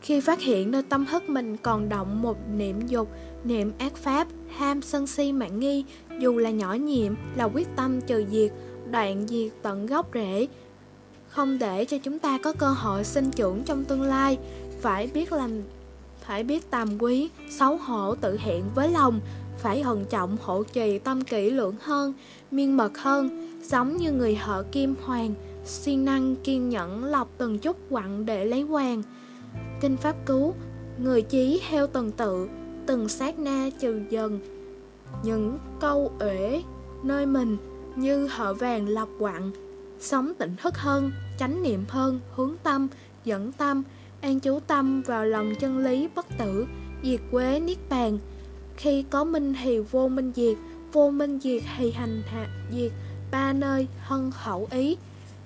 Khi 0.00 0.20
phát 0.20 0.40
hiện 0.40 0.70
nơi 0.70 0.82
tâm 0.82 1.06
thức 1.06 1.28
mình 1.28 1.56
còn 1.56 1.88
động 1.88 2.22
một 2.22 2.36
niệm 2.56 2.86
dục, 2.86 3.08
niệm 3.44 3.72
ác 3.78 3.96
pháp, 3.96 4.28
ham 4.56 4.82
sân 4.82 5.06
si 5.06 5.32
mạng 5.32 5.60
nghi, 5.60 5.84
dù 6.20 6.38
là 6.38 6.50
nhỏ 6.50 6.72
nhiệm, 6.74 7.14
là 7.36 7.44
quyết 7.44 7.68
tâm 7.76 8.00
trừ 8.00 8.24
diệt, 8.30 8.52
đoạn 8.90 9.26
diệt 9.28 9.52
tận 9.62 9.86
gốc 9.86 10.06
rễ, 10.14 10.46
không 11.28 11.58
để 11.58 11.84
cho 11.84 11.98
chúng 11.98 12.18
ta 12.18 12.38
có 12.38 12.52
cơ 12.52 12.66
hội 12.66 13.04
sinh 13.04 13.30
trưởng 13.30 13.62
trong 13.64 13.84
tương 13.84 14.02
lai, 14.02 14.38
phải 14.80 15.10
biết 15.14 15.32
làm 15.32 15.62
phải 16.26 16.44
biết 16.44 16.70
tàm 16.70 17.02
quý, 17.02 17.30
xấu 17.50 17.76
hổ 17.76 18.14
tự 18.14 18.36
hiện 18.40 18.64
với 18.74 18.90
lòng, 18.90 19.20
phải 19.58 19.82
hận 19.82 20.04
trọng 20.04 20.36
hộ 20.42 20.62
trì 20.62 20.98
tâm 20.98 21.24
kỹ 21.24 21.50
lưỡng 21.50 21.76
hơn, 21.80 22.12
miên 22.50 22.76
mật 22.76 22.98
hơn, 22.98 23.48
giống 23.62 23.96
như 23.96 24.12
người 24.12 24.34
họ 24.34 24.62
kim 24.72 24.94
hoàng, 25.02 25.34
siêng 25.64 26.04
năng 26.04 26.36
kiên 26.36 26.68
nhẫn 26.68 27.04
lọc 27.04 27.28
từng 27.38 27.58
chút 27.58 27.76
quặng 27.90 28.26
để 28.26 28.44
lấy 28.44 28.60
hoàng. 28.60 29.02
Kinh 29.80 29.96
Pháp 29.96 30.16
Cứu 30.26 30.54
Người 30.98 31.22
chí 31.22 31.60
heo 31.68 31.86
từng 31.86 32.12
tự 32.12 32.48
Từng 32.86 33.08
sát 33.08 33.38
na 33.38 33.70
trừ 33.80 34.00
dần. 34.10 34.40
Những 35.22 35.58
câu 35.80 36.12
uể 36.20 36.62
nơi 37.02 37.26
mình 37.26 37.56
như 37.98 38.26
họ 38.26 38.54
vàng 38.54 38.88
lọc 38.88 39.08
quặng 39.18 39.50
Sống 40.00 40.32
tỉnh 40.38 40.56
thức 40.56 40.78
hơn, 40.78 41.12
Chánh 41.38 41.62
niệm 41.62 41.84
hơn, 41.88 42.20
Hướng 42.34 42.54
tâm, 42.62 42.88
Dẫn 43.24 43.52
tâm, 43.52 43.82
An 44.20 44.40
chú 44.40 44.60
tâm 44.66 45.02
vào 45.02 45.24
lòng 45.24 45.54
chân 45.60 45.78
lý 45.78 46.08
bất 46.14 46.26
tử, 46.38 46.66
Diệt 47.02 47.20
quế 47.30 47.60
niết 47.60 47.78
bàn. 47.88 48.18
Khi 48.76 49.04
có 49.10 49.24
minh 49.24 49.54
thì 49.62 49.78
vô 49.78 50.08
minh 50.08 50.32
diệt, 50.36 50.56
Vô 50.92 51.10
minh 51.10 51.38
diệt 51.42 51.62
thì 51.78 51.90
hành 51.90 52.22
hạ 52.26 52.46
diệt, 52.72 52.92
Ba 53.30 53.52
nơi 53.52 53.86
hân 54.00 54.30
khẩu 54.30 54.68
ý. 54.70 54.96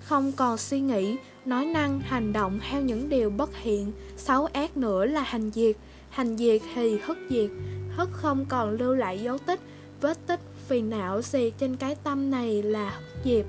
Không 0.04 0.32
còn 0.32 0.58
suy 0.58 0.80
nghĩ, 0.80 1.16
Nói 1.44 1.66
năng, 1.66 2.00
hành 2.00 2.32
động 2.32 2.60
theo 2.70 2.82
những 2.82 3.08
điều 3.08 3.30
bất 3.30 3.56
hiện, 3.56 3.92
Xấu 4.16 4.46
ác 4.46 4.76
nữa 4.76 5.04
là 5.04 5.22
hành 5.22 5.50
diệt. 5.50 5.76
Hành 6.10 6.36
diệt 6.36 6.62
thì 6.74 6.98
hất 6.98 7.16
diệt 7.30 7.50
Hất 7.96 8.08
không 8.12 8.46
còn 8.48 8.70
lưu 8.70 8.94
lại 8.94 9.22
dấu 9.22 9.38
tích, 9.38 9.60
Vết 10.00 10.26
tích 10.26 10.40
phiền 10.72 10.90
não 10.90 11.22
gì 11.22 11.52
trên 11.58 11.76
cái 11.76 11.94
tâm 11.94 12.30
này 12.30 12.62
là 12.62 12.90
hất 12.90 13.02
diệp 13.24 13.44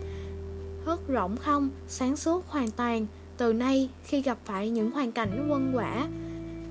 Hất 0.86 1.07
rộng 1.07 1.38
không, 1.38 1.69
sáng 1.88 2.17
suốt 2.17 2.47
hoàn 2.47 2.71
toàn. 2.71 3.05
Từ 3.38 3.53
nay 3.53 3.89
khi 4.03 4.21
gặp 4.21 4.38
phải 4.45 4.69
những 4.69 4.91
hoàn 4.91 5.12
cảnh 5.12 5.47
quân 5.49 5.71
quả 5.75 6.07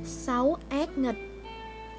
Xấu 0.04 0.56
ác 0.68 0.98
nghịch 0.98 1.16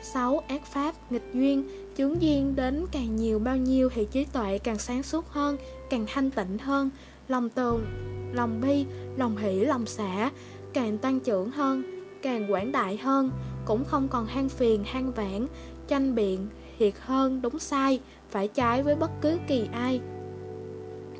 Xấu 0.03 0.39
ác 0.47 0.65
pháp, 0.65 1.11
nghịch 1.11 1.29
duyên 1.33 1.63
Chướng 1.97 2.21
duyên 2.21 2.55
đến 2.55 2.85
càng 2.91 3.15
nhiều 3.15 3.39
bao 3.39 3.57
nhiêu 3.57 3.89
Thì 3.95 4.07
trí 4.11 4.25
tuệ 4.25 4.57
càng 4.57 4.79
sáng 4.79 5.03
suốt 5.03 5.29
hơn 5.29 5.57
Càng 5.89 6.05
thanh 6.13 6.31
tịnh 6.31 6.57
hơn. 6.57 6.89
Lòng 7.27 7.49
tường, 7.49 7.85
lòng 8.33 8.61
bi, 8.61 8.85
lòng 9.17 9.37
hỷ, 9.37 9.65
lòng 9.65 9.85
xả 9.85 10.31
Càng 10.73 10.97
tăng 10.97 11.19
trưởng 11.19 11.51
hơn 11.51 11.83
Càng 12.21 12.51
quảng 12.51 12.71
đại 12.71 12.97
hơn. 12.97 13.31
Cũng 13.65 13.85
không 13.85 14.07
còn 14.07 14.25
hang 14.25 14.49
phiền, 14.49 14.83
hang 14.83 15.11
vãn 15.11 15.47
Tranh 15.87 16.15
biện, 16.15 16.47
thiệt 16.79 16.93
hơn, 16.99 17.41
đúng 17.41 17.59
sai. 17.59 17.99
Phải 18.33 18.47
trái 18.47 18.83
với 18.83 18.95
bất 18.95 19.11
cứ 19.21 19.37
kỳ 19.47 19.67
ai. 19.73 20.01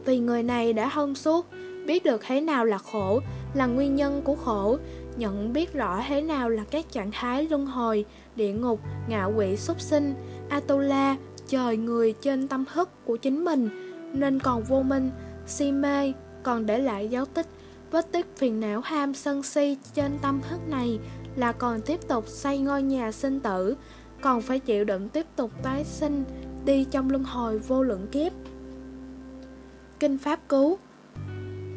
Vì 0.06 0.20
người 0.20 0.44
này 0.44 0.74
đã 0.74 0.90
thông 0.94 1.16
suốt 1.16 1.48
Biết 1.86 2.04
được 2.04 2.22
thế 2.28 2.42
nào 2.42 2.66
là 2.66 2.78
khổ 2.78 3.20
Là 3.54 3.66
nguyên 3.66 3.96
nhân 3.96 4.22
của 4.22 4.36
khổ 4.36 4.78
Nhận 5.18 5.54
biết 5.54 5.74
rõ 5.74 6.04
thế 6.08 6.22
nào 6.22 6.50
là 6.50 6.64
các 6.72 6.92
trạng 6.92 7.12
thái 7.12 7.48
luân 7.50 7.66
hồi 7.66 8.06
Địa 8.36 8.54
ngục, 8.54 8.80
ngạo 9.08 9.34
quỷ 9.38 9.58
súc 9.58 9.82
sinh 9.82 10.14
Atula, 10.50 11.16
trời 11.48 11.78
người 11.78 12.14
trên 12.22 12.48
tâm 12.48 12.66
thức 12.74 12.90
của 13.06 13.18
chính 13.18 13.46
mình. 13.46 13.70
Nên 14.14 14.40
còn 14.40 14.64
vô 14.64 14.82
minh, 14.82 15.10
si 15.48 15.72
mê 15.72 16.14
Còn 16.44 16.66
để 16.66 16.80
lại 16.80 17.08
dấu 17.08 17.26
tích 17.26 17.48
Vết 17.92 18.12
tích 18.12 18.26
phiền 18.38 18.60
não 18.60 18.82
ham 18.82 19.14
sân 19.14 19.44
si 19.44 19.78
trên 19.96 20.12
tâm 20.22 20.42
thức 20.50 20.60
này 20.68 21.00
Là 21.36 21.52
còn 21.52 21.82
tiếp 21.82 22.08
tục 22.08 22.28
xây 22.28 22.58
ngôi 22.58 22.84
nhà 22.84 23.12
sinh 23.12 23.40
tử 23.40 23.76
Còn 24.22 24.42
phải 24.42 24.60
chịu 24.60 24.84
đựng 24.84 25.10
tiếp 25.10 25.26
tục 25.36 25.52
tái 25.64 25.84
sinh 25.84 26.24
Đi 26.66 26.86
trong 26.92 27.10
luân 27.10 27.24
hồi 27.24 27.60
vô 27.60 27.84
lượng 27.84 28.08
kiếp. 28.12 28.32
Kinh 30.00 30.18
Pháp 30.18 30.40
Cứu, 30.50 30.78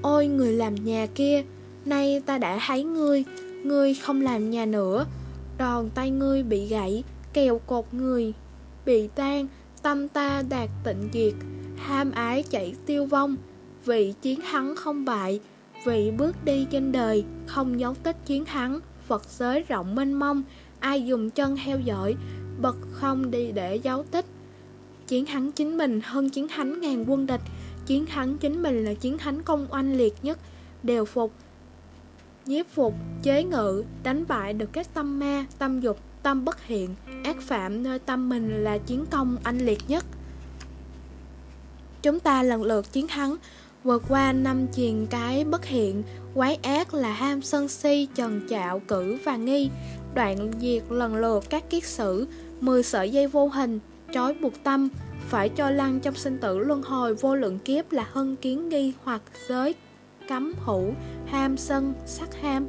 Ôi 0.03 0.27
người 0.27 0.53
làm 0.53 0.75
nhà 0.75 1.07
kia, 1.15 1.43
Nay 1.85 2.23
ta 2.27 2.39
đã 2.39 2.61
thấy 2.67 2.85
ngươi 2.85 3.25
Ngươi 3.65 3.95
không 3.95 4.21
làm 4.21 4.51
nhà 4.51 4.67
nữa, 4.67 5.07
Đòn 5.59 5.91
tay 5.95 6.11
ngươi 6.11 6.43
bị 6.43 6.67
gãy, 6.67 7.05
Kèo 7.33 7.61
cột 7.67 7.85
người 7.93 8.33
Bị 8.87 9.09
tan, 9.09 9.47
Tâm 9.83 10.09
ta 10.09 10.43
đạt 10.49 10.71
tịnh 10.85 11.09
diệt, 11.13 11.35
Ham 11.77 12.11
ái 12.11 12.43
chảy 12.43 12.75
tiêu 12.87 13.07
vong, 13.07 13.37
Vị 13.85 14.15
chiến 14.23 14.41
thắng 14.51 14.77
không 14.77 15.05
bại, 15.05 15.41
Vị 15.87 16.11
bước 16.19 16.37
đi 16.45 16.67
trên 16.71 16.93
đời 16.93 17.25
Không 17.47 17.81
dấu 17.81 17.95
tích 17.95 18.17
chiến 18.27 18.45
thắng 18.45 18.81
Phật 19.07 19.23
giới 19.31 19.63
rộng 19.69 19.95
mênh 19.95 20.13
mông, 20.13 20.43
Ai 20.81 21.07
dùng 21.07 21.31
chân 21.31 21.57
theo 21.65 21.81
dõi 21.81 22.15
bậc 22.61 22.77
không 22.93 23.31
đi 23.31 23.53
để 23.53 23.77
dấu 23.77 24.03
tích 24.03 24.25
Chiến 25.07 25.27
thắng 25.27 25.53
chính 25.53 25.77
mình 25.77 26.01
hơn 26.05 26.31
chiến 26.31 26.49
thắng 26.49 26.81
ngàn 26.81 27.11
quân 27.11 27.27
địch. 27.27 27.41
Chiến 27.87 28.07
thắng 28.07 28.39
chính 28.39 28.63
mình 28.63 28.85
là 28.85 28.95
chiến 28.95 29.19
thắng 29.19 29.43
công 29.43 29.67
oanh 29.71 29.97
liệt 29.97 30.15
nhất. 30.23 30.39
Đều 30.83 31.05
phục 31.05 31.33
Nhiếp 32.47 32.67
phục, 32.69 32.95
chế 33.23 33.45
ngự, 33.45 33.85
đánh 34.03 34.25
bại 34.29 34.53
được 34.53 34.73
các 34.73 34.95
tâm 34.95 35.19
ma, 35.19 35.47
tâm 35.59 35.81
dục, 35.81 35.99
tâm 36.23 36.45
bất 36.45 36.63
hiện. 36.63 36.95
Ác 37.25 37.37
phạm 37.41 37.83
nơi 37.83 37.99
tâm 37.99 38.29
mình 38.29 38.65
là 38.65 38.79
chiến 38.79 39.05
công 39.11 39.37
anh 39.43 39.59
liệt 39.59 39.79
nhất. 39.89 40.05
Chúng 42.03 42.21
ta 42.21 42.43
lần 42.43 42.63
lượt 42.63 42.93
chiến 42.93 43.09
thắng. 43.09 43.37
Vượt 43.85 44.03
qua 44.09 44.33
năm 44.33 44.67
chiền 44.73 45.07
cái 45.07 45.45
bất 45.45 45.65
hiện 45.65 46.03
Quái 46.35 46.55
ác 46.55 46.95
là 46.95 47.13
ham 47.13 47.43
sân 47.43 47.69
si, 47.69 48.09
trần 48.15 48.41
trạo, 48.51 48.79
cử 48.89 49.19
và 49.25 49.37
nghi. 49.37 49.71
Đoạn 50.15 50.51
diệt 50.61 50.83
lần 50.91 51.17
lượt 51.17 51.45
các 51.51 51.71
kiết 51.71 51.85
sử 51.85 52.27
Mười 52.61 52.83
sợi 52.83 53.11
dây 53.11 53.27
vô 53.27 53.49
hình, 53.49 53.81
trói 54.13 54.35
buộc 54.35 54.65
tâm 54.65 54.89
Phải 55.29 55.49
cho 55.49 55.71
lăn 55.71 56.01
trong 56.01 56.15
sinh 56.15 56.39
tử 56.39 56.59
luân 56.59 56.83
hồi 56.83 57.15
vô 57.15 57.35
lượng 57.35 57.59
kiếp 57.59 57.93
là 57.93 58.07
hân 58.13 58.37
kiến 58.37 58.69
nghi 58.69 58.93
hoặc 59.05 59.23
giới 59.49 59.75
cấm 60.29 60.53
hữu, 60.65 60.93
ham 61.27 61.57
sân, 61.57 61.95
sắc 62.07 62.41
ham, 62.41 62.67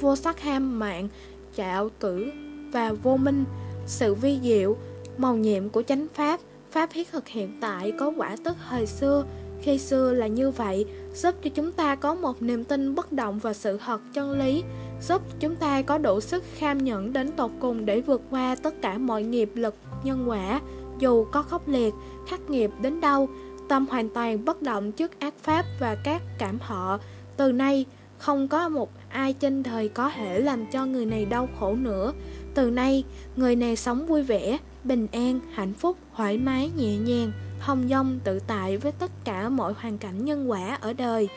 vô 0.00 0.16
sắc 0.16 0.40
ham 0.40 0.78
mạng, 0.78 1.08
trạo 1.56 1.88
cử 2.00 2.30
và 2.72 2.92
vô 2.92 3.16
minh, 3.16 3.44
sự 3.86 4.14
vi 4.14 4.38
diệu, 4.42 4.76
màu 5.16 5.36
nhiệm 5.36 5.68
của 5.68 5.82
chánh 5.82 6.06
pháp, 6.14 6.40
pháp 6.70 6.90
thiết 6.92 7.12
thực 7.12 7.28
hiện 7.28 7.58
tại 7.60 7.92
có 7.98 8.12
quả 8.16 8.36
tức 8.44 8.56
thời 8.68 8.86
xưa, 8.86 9.24
khi 9.62 9.78
xưa 9.78 10.12
là 10.12 10.26
như 10.26 10.50
vậy, 10.50 10.86
giúp 11.14 11.34
cho 11.42 11.50
chúng 11.54 11.72
ta 11.72 11.94
có 11.94 12.14
một 12.14 12.42
niềm 12.42 12.64
tin 12.64 12.94
bất 12.94 13.12
động 13.12 13.38
vào 13.38 13.52
sự 13.52 13.78
thật 13.86 14.00
chân 14.12 14.38
lý, 14.38 14.62
giúp 15.02 15.22
chúng 15.40 15.56
ta 15.56 15.82
có 15.82 15.98
đủ 15.98 16.20
sức 16.20 16.44
kham 16.54 16.84
nhẫn 16.84 17.12
đến 17.12 17.32
tột 17.32 17.50
cùng 17.60 17.86
để 17.86 18.00
vượt 18.00 18.22
qua 18.30 18.56
tất 18.62 18.74
cả 18.82 18.98
mọi 18.98 19.22
nghiệp 19.22 19.50
lực 19.54 19.74
nhân 20.06 20.28
quả, 20.28 20.60
dù 20.98 21.24
có 21.32 21.42
khốc 21.42 21.68
liệt, 21.68 21.94
khắc 22.28 22.50
nghiệp 22.50 22.70
đến 22.80 23.00
đâu, 23.00 23.28
tâm 23.68 23.86
hoàn 23.86 24.08
toàn 24.08 24.44
bất 24.44 24.62
động 24.62 24.92
trước 24.92 25.20
ác 25.20 25.34
pháp 25.42 25.64
và 25.80 25.96
các 26.04 26.22
cảm 26.38 26.58
họ. 26.60 26.98
Từ 27.36 27.52
nay, 27.52 27.84
không 28.18 28.48
có 28.48 28.68
một 28.68 28.90
ai 29.08 29.32
trên 29.32 29.62
đời 29.62 29.88
có 29.88 30.10
thể 30.10 30.40
làm 30.40 30.66
cho 30.66 30.86
người 30.86 31.06
này 31.06 31.24
đau 31.24 31.48
khổ 31.60 31.74
nữa. 31.74 32.12
Từ 32.54 32.70
nay, 32.70 33.04
người 33.36 33.56
này 33.56 33.76
sống 33.76 34.06
vui 34.06 34.22
vẻ, 34.22 34.58
bình 34.84 35.06
an, 35.12 35.40
hạnh 35.52 35.72
phúc, 35.74 35.96
thoải 36.16 36.38
mái, 36.38 36.70
nhẹ 36.76 36.96
nhàng, 36.96 37.32
hồng 37.60 37.88
dông 37.90 38.18
tự 38.24 38.38
tại 38.46 38.76
với 38.76 38.92
tất 38.92 39.10
cả 39.24 39.48
mọi 39.48 39.72
hoàn 39.72 39.98
cảnh 39.98 40.24
nhân 40.24 40.50
quả 40.50 40.78
ở 40.80 40.92
đời. 40.92 41.28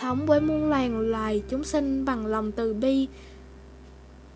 Sống 0.00 0.26
với 0.26 0.40
muôn 0.40 0.68
loài 0.68 0.88
loài 0.88 1.42
chúng 1.48 1.64
sinh 1.64 2.04
bằng 2.04 2.26
lòng 2.26 2.52
từ 2.52 2.74
bi, 2.74 3.08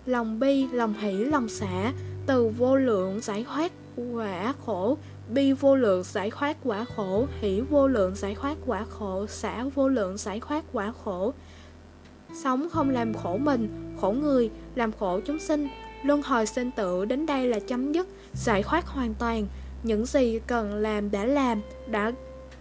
lòng 0.06 0.40
bi, 0.40 0.66
lòng 0.72 0.94
hỷ, 0.94 1.12
lòng 1.12 1.48
xả, 1.48 1.92
từ 2.26 2.48
vô 2.48 2.76
lượng 2.76 3.20
giải 3.20 3.44
thoát 3.44 3.72
quả 3.96 4.54
khổ, 4.66 4.96
bi 5.28 5.52
vô 5.52 5.76
lượng 5.76 6.02
giải 6.02 6.30
thoát 6.30 6.56
quả 6.64 6.84
khổ, 6.96 7.26
hỷ 7.40 7.60
vô 7.60 7.88
lượng 7.88 8.14
giải 8.14 8.34
thoát 8.34 8.56
quả 8.66 8.84
khổ, 8.90 9.26
xả 9.26 9.64
vô 9.74 9.88
lượng 9.88 10.16
giải 10.16 10.40
thoát 10.40 10.64
quả 10.72 10.92
khổ. 11.04 11.32
Sống 12.44 12.68
không 12.72 12.90
làm 12.90 13.14
khổ 13.14 13.36
mình, 13.36 13.94
khổ 14.00 14.12
người, 14.12 14.50
làm 14.74 14.92
khổ 14.92 15.20
chúng 15.26 15.38
sinh, 15.38 15.68
luân 16.04 16.22
hồi 16.22 16.46
sinh 16.46 16.70
tử 16.70 17.04
đến 17.04 17.26
đây 17.26 17.48
là 17.48 17.58
chấm 17.58 17.92
dứt, 17.92 18.08
giải 18.34 18.62
thoát 18.62 18.86
hoàn 18.86 19.14
toàn. 19.14 19.46
Những 19.82 20.06
gì 20.06 20.40
cần 20.46 20.74
làm 20.74 21.10
đã 21.10 21.24
làm, 21.24 21.60
đã 21.86 22.12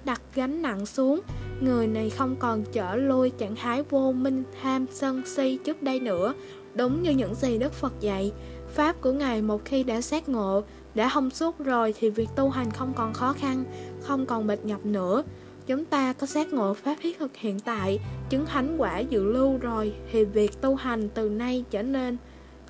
đặt 0.06 0.22
gánh 0.36 0.62
nặng 0.62 0.86
xuống. 0.86 1.22
Người 1.62 1.88
này 1.88 2.10
không 2.10 2.36
còn 2.40 2.64
trở 2.72 2.96
lôi 2.96 3.30
trạng 3.30 3.56
thái 3.56 3.84
vô 3.90 4.12
minh, 4.12 4.44
tham, 4.62 4.86
sân, 4.92 5.22
si 5.26 5.60
trước 5.66 5.84
đây 5.84 6.00
nữa. 6.00 6.34
Đúng 6.76 7.04
như 7.04 7.12
những 7.12 7.36
gì 7.36 7.58
Đức 7.58 7.74
Phật 7.74 7.94
dạy, 8.00 8.32
Pháp 8.74 9.02
của 9.02 9.12
Ngài 9.12 9.42
một 9.42 9.66
khi 9.66 9.84
đã 9.84 10.02
xác 10.02 10.30
ngộ, 10.30 10.64
đã 10.96 11.10
thông 11.14 11.30
suốt 11.30 11.60
rồi 11.60 11.94
thì 12.00 12.10
việc 12.10 12.30
tu 12.36 12.50
hành 12.50 12.72
không 12.72 12.94
còn 12.94 13.14
khó 13.14 13.34
khăn, 13.34 13.64
không 14.02 14.26
còn 14.26 14.48
mệt 14.48 14.66
nhọc 14.66 14.86
nữa. 14.86 15.24
Chúng 15.68 15.86
ta 15.86 16.14
có 16.14 16.28
xác 16.28 16.54
ngộ 16.54 16.74
pháp 16.74 16.96
thiết 17.02 17.20
thực 17.20 17.38
hiện 17.38 17.60
tại, 17.60 18.00
chứng 18.30 18.46
thánh 18.46 18.78
quả 18.78 19.00
dự 19.00 19.24
lưu 19.24 19.58
rồi 19.58 19.94
thì 20.12 20.26
việc 20.26 20.62
tu 20.62 20.76
hành 20.76 21.10
từ 21.10 21.30
nay 21.30 21.64
trở 21.70 21.84
nên 21.84 22.18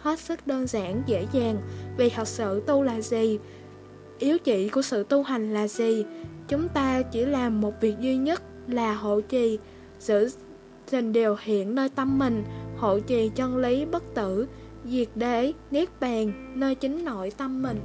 hết 0.01 0.19
sức 0.19 0.47
đơn 0.47 0.67
giản, 0.67 1.01
dễ 1.05 1.27
dàng. 1.31 1.57
Vì 1.97 2.09
thật 2.09 2.27
sự 2.27 2.63
tu 2.67 2.83
là 2.83 3.01
gì? 3.01 3.39
Yếu 4.19 4.37
chỉ 4.39 4.69
của 4.69 4.81
sự 4.81 5.03
tu 5.03 5.23
hành 5.23 5.53
là 5.53 5.67
gì? 5.67 6.05
Chúng 6.47 6.67
ta 6.67 7.01
chỉ 7.01 7.25
làm 7.25 7.61
một 7.61 7.73
việc 7.81 7.95
duy 7.99 8.17
nhất 8.17 8.43
là 8.67 8.93
hộ 8.93 9.21
trì, 9.21 9.59
giữ 9.99 10.29
trình 10.91 11.13
điều 11.13 11.35
hiện 11.41 11.75
nơi 11.75 11.89
tâm 11.89 12.19
mình, 12.19 12.43
hộ 12.81 12.99
trì 12.99 13.29
chân 13.35 13.57
lý 13.57 13.85
bất 13.85 14.03
tử, 14.13 14.47
diệt 14.85 15.07
đế, 15.15 15.53
niết 15.71 15.89
bàn 15.99 16.51
nơi 16.55 16.75
chính 16.75 17.05
nội 17.05 17.31
tâm 17.37 17.61
mình. 17.61 17.79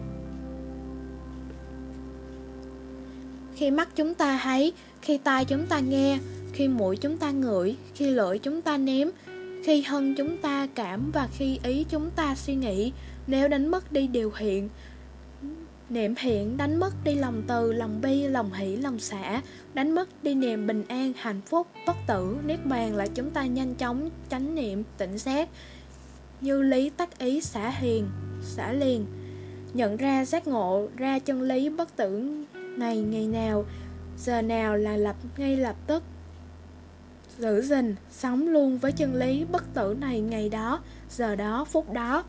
Khi 3.54 3.70
mắt 3.70 3.88
chúng 3.96 4.14
ta 4.14 4.40
thấy, 4.42 4.72
khi 5.02 5.18
tai 5.18 5.44
chúng 5.44 5.66
ta 5.66 5.78
nghe, 5.80 6.18
khi 6.52 6.68
mũi 6.68 6.96
chúng 6.96 7.16
ta 7.16 7.30
ngửi, 7.30 7.76
khi 7.94 8.10
lưỡi 8.10 8.38
chúng 8.38 8.62
ta 8.62 8.76
nếm, 8.76 9.08
khi 9.64 9.84
thân 9.86 10.14
chúng 10.14 10.36
ta 10.36 10.66
cảm 10.74 11.10
và 11.12 11.28
khi 11.32 11.58
ý 11.62 11.84
chúng 11.88 12.10
ta 12.16 12.34
suy 12.34 12.54
nghĩ, 12.54 12.92
nếu 13.26 13.48
đánh 13.48 13.68
mất 13.70 13.92
đi 13.92 14.06
điều 14.06 14.32
hiện, 14.36 14.68
Niệm 15.88 16.14
hiện 16.18 16.56
đánh 16.56 16.80
mất 16.80 16.94
đi 17.04 17.14
lòng 17.14 17.42
từ, 17.46 17.72
lòng 17.72 18.00
bi, 18.00 18.26
lòng 18.28 18.52
hỷ, 18.52 18.76
lòng 18.76 18.98
xả. 18.98 19.42
Đánh 19.74 19.94
mất 19.94 20.08
đi 20.22 20.34
niềm 20.34 20.66
bình 20.66 20.84
an, 20.88 21.12
hạnh 21.16 21.40
phúc, 21.40 21.66
bất 21.86 21.96
tử, 22.06 22.36
niết 22.46 22.66
bàn 22.66 22.96
là 22.96 23.06
chúng 23.06 23.30
ta 23.30 23.46
nhanh 23.46 23.74
chóng 23.74 24.10
tránh 24.28 24.54
niệm, 24.54 24.82
tỉnh 24.98 25.18
giác. 25.18 25.48
Như 26.40 26.62
lý 26.62 26.90
tắc 26.90 27.18
ý 27.18 27.40
xả 27.40 27.70
hiền, 27.70 28.08
xả 28.42 28.72
liền. 28.72 29.06
Nhận 29.74 29.96
ra 29.96 30.24
giác 30.24 30.46
ngộ 30.46 30.88
ra 30.96 31.18
chân 31.18 31.42
lý 31.42 31.68
bất 31.68 31.96
tử 31.96 32.44
này 32.54 32.98
ngày 32.98 33.26
nào. 33.26 33.64
Giờ 34.18 34.42
nào 34.42 34.76
là 34.76 34.96
lập 34.96 35.16
ngay 35.36 35.56
lập 35.56 35.76
tức. 35.86 36.02
Giữ 37.38 37.62
gìn, 37.62 37.94
sống 38.10 38.48
luôn 38.48 38.78
với 38.78 38.92
chân 38.92 39.14
lý 39.14 39.44
bất 39.44 39.74
tử 39.74 39.96
này 40.00 40.20
ngày 40.20 40.48
đó, 40.48 40.80
giờ 41.10 41.36
đó, 41.36 41.64
phút 41.64 41.92
đó. 41.92 42.24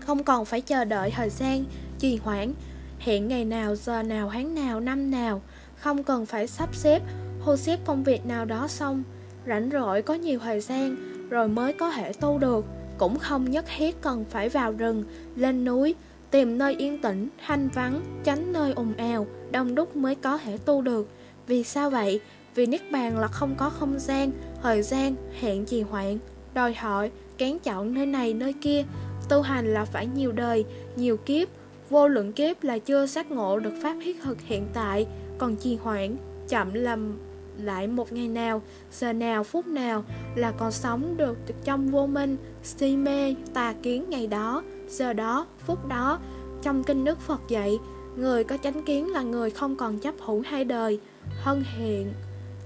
Không 0.00 0.24
còn 0.24 0.44
phải 0.44 0.60
chờ 0.60 0.84
đợi 0.84 1.10
thời 1.10 1.30
gian, 1.30 1.64
trì 2.02 2.16
hoãn. 2.16 2.52
Hẹn 2.98 3.28
ngày 3.28 3.44
nào, 3.44 3.76
giờ 3.76 4.02
nào, 4.02 4.30
tháng 4.32 4.54
nào, 4.54 4.80
năm 4.80 5.10
nào 5.10 5.42
Không 5.76 6.02
cần 6.02 6.26
phải 6.26 6.46
sắp 6.46 6.74
xếp, 6.74 7.02
hô 7.40 7.56
xếp 7.56 7.78
công 7.84 8.04
việc 8.04 8.26
nào 8.26 8.44
đó 8.44 8.68
xong 8.68 9.02
Rảnh 9.46 9.70
rỗi 9.72 10.02
có 10.02 10.14
nhiều 10.14 10.38
thời 10.38 10.60
gian, 10.60 10.96
rồi 11.30 11.48
mới 11.48 11.72
có 11.72 11.90
thể 11.90 12.12
tu 12.12 12.38
được. 12.38 12.64
Cũng 12.98 13.18
không 13.18 13.50
nhất 13.50 13.64
thiết 13.76 14.00
cần 14.00 14.24
phải 14.30 14.48
vào 14.48 14.72
rừng, 14.72 15.04
lên 15.36 15.64
núi 15.64 15.94
Tìm 16.30 16.58
nơi 16.58 16.74
yên 16.74 17.02
tĩnh, 17.02 17.28
thanh 17.46 17.68
vắng, 17.68 18.00
tránh 18.24 18.52
nơi 18.52 18.72
ồn 18.72 18.94
ào, 18.96 19.26
đông 19.50 19.74
đúc 19.74 19.96
mới 19.96 20.14
có 20.14 20.38
thể 20.38 20.58
tu 20.58 20.82
được. 20.82 21.08
Vì 21.46 21.64
sao 21.64 21.90
vậy? 21.90 22.20
Vì 22.54 22.66
Niết 22.66 22.92
Bàn 22.92 23.18
là 23.18 23.28
không 23.28 23.54
có 23.56 23.70
không 23.70 23.98
gian, 23.98 24.30
thời 24.62 24.82
gian, 24.82 25.14
hẹn 25.40 25.64
trì 25.64 25.82
hoãn, 25.82 26.18
đòi 26.54 26.74
hỏi, 26.74 27.10
kén 27.38 27.58
chọn 27.58 27.94
nơi 27.94 28.06
này 28.06 28.34
nơi 28.34 28.52
kia. 28.52 28.84
Tu 29.28 29.42
hành 29.42 29.74
là 29.74 29.84
phải 29.84 30.06
nhiều 30.06 30.32
đời, 30.32 30.64
nhiều 30.96 31.16
kiếp. 31.16 31.48
Vô 31.92 32.08
lượng 32.08 32.32
kiếp 32.32 32.64
là 32.64 32.78
chưa 32.78 33.06
giác 33.06 33.30
ngộ 33.30 33.58
được 33.58 33.72
pháp 33.82 33.96
thiết 34.04 34.22
thực 34.22 34.40
hiện 34.40 34.66
tại 34.74 35.06
Còn 35.38 35.56
trì 35.56 35.76
hoãn, 35.76 36.16
chậm 36.48 36.74
làm 36.74 37.18
lại 37.58 37.86
một 37.86 38.12
ngày 38.12 38.28
nào, 38.28 38.62
giờ 38.92 39.12
nào, 39.12 39.44
phút 39.44 39.66
nào 39.66 40.04
là 40.34 40.52
còn 40.52 40.72
sống 40.72 41.16
được 41.16 41.38
trong 41.64 41.88
vô 41.88 42.06
minh, 42.06 42.36
si 42.62 42.96
mê, 42.96 43.34
tà 43.54 43.74
kiến 43.82 44.04
ngày 44.10 44.26
đó, 44.26 44.62
giờ 44.88 45.12
đó, 45.12 45.46
phút 45.66 45.88
đó. 45.88 46.18
Trong 46.62 46.84
kinh 46.84 47.04
Đức 47.04 47.20
Phật 47.20 47.40
dạy, 47.48 47.78
người 48.16 48.44
có 48.44 48.56
chánh 48.62 48.82
kiến 48.82 49.12
là 49.12 49.22
người 49.22 49.50
không 49.50 49.76
còn 49.76 49.98
chấp 49.98 50.14
hữu 50.20 50.42
hai 50.46 50.64
đời, 50.64 50.98
hơn 51.40 51.64
hiện 51.76 52.12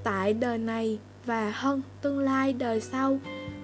tại 0.04 0.32
đời 0.32 0.58
này 0.58 0.98
và 1.24 1.50
hơn 1.50 1.82
tương 2.02 2.18
lai 2.18 2.52
đời 2.52 2.80
sau. 2.80 3.18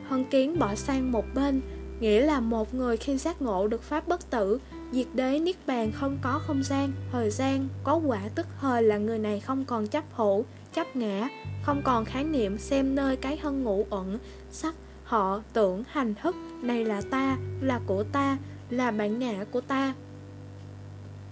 hơn 0.08 0.24
kiến 0.30 0.58
bỏ 0.58 0.74
sang 0.74 1.12
một 1.12 1.24
bên, 1.34 1.60
nghĩa 2.00 2.20
là 2.20 2.40
một 2.40 2.74
người 2.74 2.96
khi 2.96 3.16
giác 3.16 3.42
ngộ 3.42 3.66
được 3.68 3.82
pháp 3.82 4.08
bất 4.08 4.30
tử, 4.30 4.58
diệt 4.92 5.06
đế 5.14 5.38
niết 5.38 5.56
bàn 5.66 5.92
không 5.92 6.18
có 6.22 6.40
không 6.46 6.62
gian, 6.62 6.92
thời 7.12 7.30
gian, 7.30 7.68
có 7.84 7.94
quả 7.94 8.20
tức 8.34 8.46
thời 8.60 8.82
là 8.82 8.98
người 8.98 9.18
này 9.18 9.40
không 9.40 9.64
còn 9.64 9.86
chấp 9.86 10.04
hữu, 10.12 10.44
chấp 10.74 10.96
ngã, 10.96 11.28
không 11.62 11.82
còn 11.82 12.04
khái 12.04 12.24
niệm 12.24 12.58
xem 12.58 12.94
nơi 12.94 13.16
cái 13.16 13.36
hân 13.36 13.64
ngũ 13.64 13.86
ẩn, 13.90 14.18
sắc, 14.50 14.74
họ, 15.04 15.42
tưởng, 15.52 15.84
hành 15.88 16.14
thức, 16.14 16.36
này 16.62 16.84
là 16.84 17.02
ta, 17.10 17.36
là 17.60 17.80
của 17.86 18.02
ta, 18.02 18.38
là 18.70 18.90
bản 18.90 19.18
ngã 19.18 19.44
của 19.50 19.60
ta. 19.60 19.94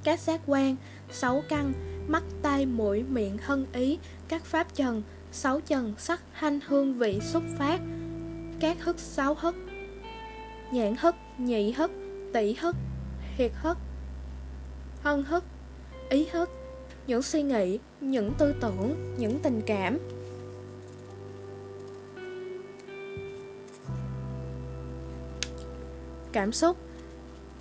Các 0.05 0.21
giác 0.21 0.41
quan, 0.47 0.77
sáu 1.11 1.43
căn, 1.49 1.73
mắt, 2.09 2.23
tai, 2.43 2.67
mũi, 2.67 3.05
miệng, 3.09 3.39
hân 3.39 3.67
ý, 3.73 3.99
các 4.29 4.45
pháp 4.45 4.75
trần, 4.75 5.03
sáu 5.33 5.61
trần, 5.61 5.95
sắc, 5.99 6.21
hanh, 6.33 6.61
hương 6.67 6.95
vị, 6.95 7.21
xuất 7.23 7.43
phát, 7.59 7.81
các 8.61 8.85
hức, 8.85 8.99
sáu 8.99 9.35
hức, 9.35 9.55
nhãn 10.73 10.97
hức, 10.97 11.15
nhị 11.39 11.73
hức, 11.73 11.91
tỷ 12.33 12.55
hức, 12.55 12.77
thiệt 13.41 13.53
hất, 13.55 13.77
hân 15.03 15.23
hức, 15.23 15.45
ý 16.09 16.27
hức, 16.33 16.51
những 17.07 17.23
suy 17.23 17.43
nghĩ, 17.43 17.79
những 18.01 18.33
tư 18.39 18.55
tưởng, 18.61 19.15
những 19.19 19.39
tình 19.43 19.63
cảm. 19.67 19.99
Cảm 26.33 26.53
xúc 26.53 26.77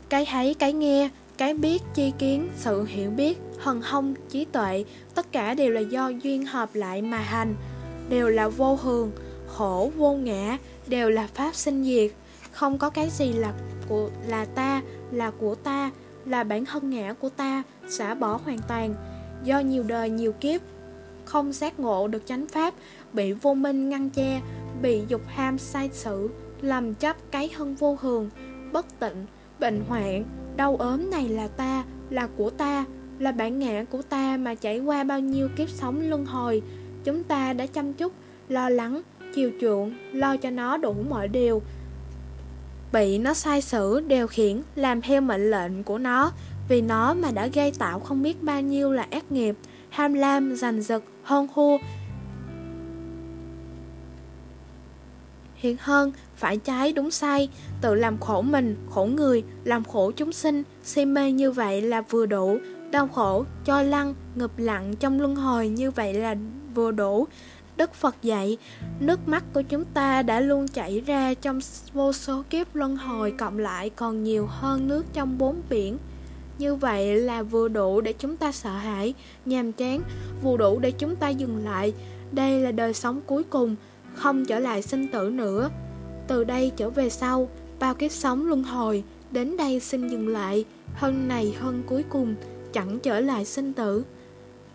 Cái 0.10 0.26
thấy, 0.32 0.54
cái 0.54 0.74
nghe, 0.74 1.10
cái 1.38 1.54
biết, 1.54 1.82
chi 1.94 2.14
kiến, 2.18 2.50
sự 2.58 2.84
hiểu 2.84 3.10
biết, 3.10 3.38
hần 3.60 3.82
hông, 3.82 4.14
trí 4.30 4.46
tuệ 4.46 4.86
Tất 5.16 5.32
cả 5.32 5.54
đều 5.54 5.72
là 5.72 5.82
do 5.82 6.10
duyên 6.10 6.46
hợp 6.46 6.76
lại 6.76 7.02
mà 7.02 7.18
hành 7.18 7.56
Đều 8.10 8.30
là 8.30 8.48
vô 8.48 8.80
thường, 8.82 9.12
khổ, 9.48 9.92
vô 9.98 10.14
ngã 10.14 10.58
Đều 10.88 11.10
là 11.10 11.28
pháp 11.34 11.56
sinh 11.56 11.84
diệt 11.84 12.12
Không 12.52 12.78
có 12.78 12.90
cái 12.90 13.10
gì 13.10 13.34
là 13.34 13.54
của 13.90 14.10
là 14.28 14.46
ta, 14.46 14.82
là 15.12 15.32
của 15.32 15.56
ta, 15.56 15.92
là 16.26 16.44
bản 16.44 16.66
thân 16.66 16.90
ngã 16.90 17.14
của 17.14 17.30
ta 17.30 17.64
Xả 17.90 18.14
bỏ 18.14 18.40
hoàn 18.46 18.60
toàn. 18.68 18.94
Do 19.44 19.60
nhiều 19.60 19.84
đời 19.84 20.10
nhiều 20.10 20.32
kiếp 20.32 20.62
không 21.30 21.54
giác 21.54 21.80
ngộ 21.80 22.08
được 22.08 22.26
chánh 22.26 22.48
pháp 22.48 22.74
bị 23.14 23.34
vô 23.34 23.54
minh 23.54 23.90
ngăn 23.90 24.10
che 24.10 24.42
bị 24.82 25.02
dục 25.08 25.22
ham 25.28 25.58
sai 25.58 25.90
sự 25.94 26.30
làm 26.62 26.94
chấp 26.94 27.18
cái 27.32 27.50
thân 27.58 27.76
vô 27.76 27.98
thường 28.02 28.30
bất 28.72 29.00
tịnh 29.00 29.26
bệnh 29.60 29.84
hoạn 29.88 30.24
đau 30.56 30.76
ốm 30.76 31.10
này 31.10 31.30
là 31.30 31.48
ta 31.48 31.84
là 32.10 32.28
của 32.38 32.50
ta 32.50 32.86
là 33.20 33.32
bản 33.32 33.60
ngã 33.60 33.84
của 33.92 34.02
ta 34.02 34.38
mà 34.38 34.56
trải 34.56 34.80
qua 34.80 35.04
bao 35.04 35.20
nhiêu 35.20 35.50
kiếp 35.58 35.70
sống 35.70 36.10
luân 36.10 36.26
hồi 36.26 36.62
chúng 37.04 37.24
ta 37.24 37.54
đã 37.54 37.66
chăm 37.66 37.94
chút 37.94 38.14
lo 38.50 38.70
lắng 38.70 39.02
chiều 39.36 39.52
chuộng 39.62 39.94
lo 40.12 40.38
cho 40.38 40.50
nó 40.50 40.78
đủ 40.78 40.96
mọi 41.10 41.28
điều 41.28 41.62
bị 42.92 43.18
nó 43.18 43.34
sai 43.34 43.62
sử 43.62 44.00
điều 44.00 44.28
khiển 44.28 44.62
làm 44.76 45.02
theo 45.02 45.22
mệnh 45.22 45.52
lệnh 45.52 45.84
của 45.84 45.98
nó 45.98 46.32
vì 46.70 46.82
nó 46.82 47.14
mà 47.14 47.32
đã 47.32 47.48
gây 47.48 47.72
tạo 47.72 48.00
không 48.00 48.24
biết 48.24 48.44
bao 48.44 48.62
nhiêu 48.62 48.92
là 48.92 49.08
ác 49.12 49.32
nghiệp, 49.32 49.56
ham 49.90 50.14
lam, 50.14 50.56
giành 50.56 50.82
giật, 50.82 51.04
hơn 51.24 51.48
hua. 51.54 51.78
Hiện 55.56 55.78
hơn, 55.80 56.12
phải 56.36 56.58
trái 56.58 56.94
đúng 56.94 57.12
sai, 57.12 57.50
tự 57.82 57.96
làm 57.96 58.18
khổ 58.18 58.42
mình, 58.42 58.76
khổ 58.90 59.06
người, 59.06 59.44
làm 59.64 59.84
khổ 59.84 60.12
chúng 60.12 60.34
sinh, 60.34 60.64
si 60.84 61.06
mê 61.06 61.32
như 61.32 61.52
vậy 61.52 61.82
là 61.82 62.02
vừa 62.02 62.26
đủ, 62.26 62.58
đau 62.92 63.08
khổ, 63.08 63.46
cho 63.66 63.82
lăng, 63.82 64.14
ngập 64.36 64.52
lặng 64.58 64.96
trong 65.00 65.22
luân 65.22 65.36
hồi 65.36 65.70
như 65.70 65.92
vậy 65.92 66.14
là 66.14 66.36
vừa 66.76 66.92
đủ. 66.92 67.28
Đức 67.80 67.94
Phật 67.94 68.16
dạy, 68.24 68.58
nước 69.00 69.28
mắt 69.28 69.44
của 69.54 69.62
chúng 69.62 69.86
ta 69.94 70.22
đã 70.22 70.40
luôn 70.40 70.68
chảy 70.68 71.00
ra 71.06 71.34
trong 71.34 71.60
vô 71.94 72.14
số 72.14 72.44
kiếp 72.50 72.76
luân 72.76 72.98
hồi 72.98 73.32
cộng 73.32 73.60
lại 73.60 73.90
còn 73.90 74.24
nhiều 74.24 74.48
hơn 74.50 74.88
nước 74.88 75.06
trong 75.14 75.38
bốn 75.38 75.62
biển. 75.70 75.98
Như 76.58 76.76
vậy 76.76 77.16
là 77.16 77.44
vừa 77.44 77.68
đủ 77.68 78.02
để 78.02 78.14
chúng 78.14 78.38
ta 78.38 78.52
sợ 78.52 78.70
hãi, 78.70 79.14
nhàm 79.46 79.72
chán, 79.72 80.02
vừa 80.44 80.58
đủ 80.58 80.80
để 80.80 80.92
chúng 80.92 81.16
ta 81.16 81.30
dừng 81.30 81.66
lại. 81.66 81.94
Đây 82.32 82.60
là 82.62 82.72
đời 82.72 82.94
sống 82.94 83.22
cuối 83.26 83.44
cùng, 83.44 83.76
không 84.16 84.46
trở 84.46 84.60
lại 84.60 84.82
sinh 84.82 85.08
tử 85.08 85.30
nữa. 85.30 85.70
Từ 86.28 86.44
đây 86.44 86.72
trở 86.78 86.90
về 86.90 87.10
sau, 87.10 87.50
bao 87.80 87.94
kiếp 87.94 88.12
sống 88.12 88.48
luân 88.48 88.64
hồi, 88.64 89.04
đến 89.32 89.58
đây 89.58 89.80
xin 89.80 90.08
dừng 90.08 90.28
lại, 90.28 90.66
hơn 90.94 91.28
này 91.28 91.56
hơn 91.60 91.84
cuối 91.86 92.04
cùng, 92.10 92.36
chẳng 92.74 93.00
trở 93.00 93.20
lại 93.20 93.46
sinh 93.46 93.74
tử. 93.74 94.04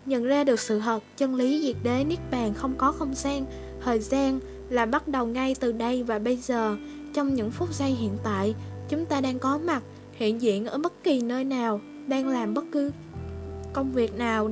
Nhận 0.05 0.23
ra 0.23 0.43
được 0.43 0.59
sự 0.59 0.79
thật, 0.79 1.03
chân 1.17 1.35
lý 1.35 1.61
diệt 1.61 1.75
đế 1.83 2.03
niết 2.03 2.19
bàn 2.31 2.53
không 2.53 2.75
có 2.77 2.91
không 2.91 3.13
gian, 3.15 3.45
thời 3.83 3.99
gian 3.99 4.39
là 4.69 4.85
bắt 4.85 5.07
đầu 5.07 5.25
ngay 5.25 5.55
từ 5.59 5.71
đây 5.71 6.03
và 6.03 6.19
bây 6.19 6.37
giờ, 6.37 6.75
trong 7.13 7.35
những 7.35 7.51
phút 7.51 7.73
giây 7.73 7.89
hiện 7.91 8.17
tại, 8.23 8.55
chúng 8.89 9.05
ta 9.05 9.21
đang 9.21 9.39
có 9.39 9.57
mặt 9.57 9.83
hiện 10.13 10.41
diện 10.41 10.65
ở 10.65 10.77
bất 10.77 11.03
kỳ 11.03 11.21
nơi 11.21 11.43
nào, 11.43 11.81
đang 12.07 12.27
làm 12.27 12.53
bất 12.53 12.65
cứ 12.71 12.91
công 13.73 13.91
việc 13.91 14.17
nào. 14.17 14.51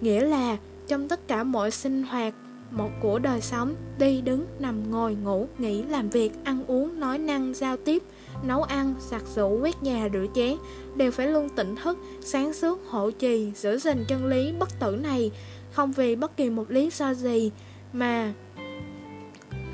Nghĩa 0.00 0.24
là 0.24 0.56
trong 0.86 1.08
tất 1.08 1.28
cả 1.28 1.44
mọi 1.44 1.70
sinh 1.70 2.02
hoạt 2.02 2.34
một 2.70 2.90
của 3.00 3.18
đời 3.18 3.40
sống, 3.40 3.74
đi 3.98 4.20
đứng, 4.20 4.46
nằm 4.58 4.90
ngồi, 4.90 5.14
ngủ, 5.14 5.46
nghỉ, 5.58 5.82
làm 5.82 6.08
việc, 6.08 6.32
ăn 6.44 6.64
uống, 6.66 7.00
nói 7.00 7.18
năng, 7.18 7.54
giao 7.54 7.76
tiếp, 7.76 8.02
nấu 8.42 8.62
ăn, 8.62 8.94
giặt 9.10 9.22
giũ, 9.34 9.58
quét 9.62 9.82
nhà, 9.82 10.08
rửa 10.12 10.26
chén 10.34 10.56
đều 10.96 11.10
phải 11.10 11.26
luôn 11.26 11.48
tỉnh 11.48 11.76
thức, 11.76 11.98
sáng 12.20 12.54
suốt, 12.54 12.80
hộ 12.88 13.10
trì, 13.10 13.52
giữ 13.56 13.78
gìn 13.78 14.04
chân 14.08 14.26
lý 14.26 14.52
bất 14.58 14.80
tử 14.80 14.96
này, 14.96 15.30
không 15.72 15.92
vì 15.92 16.16
bất 16.16 16.36
kỳ 16.36 16.50
một 16.50 16.70
lý 16.70 16.90
do 16.98 17.14
gì 17.14 17.50
mà 17.92 18.32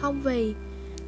không 0.01 0.21
vì 0.25 0.55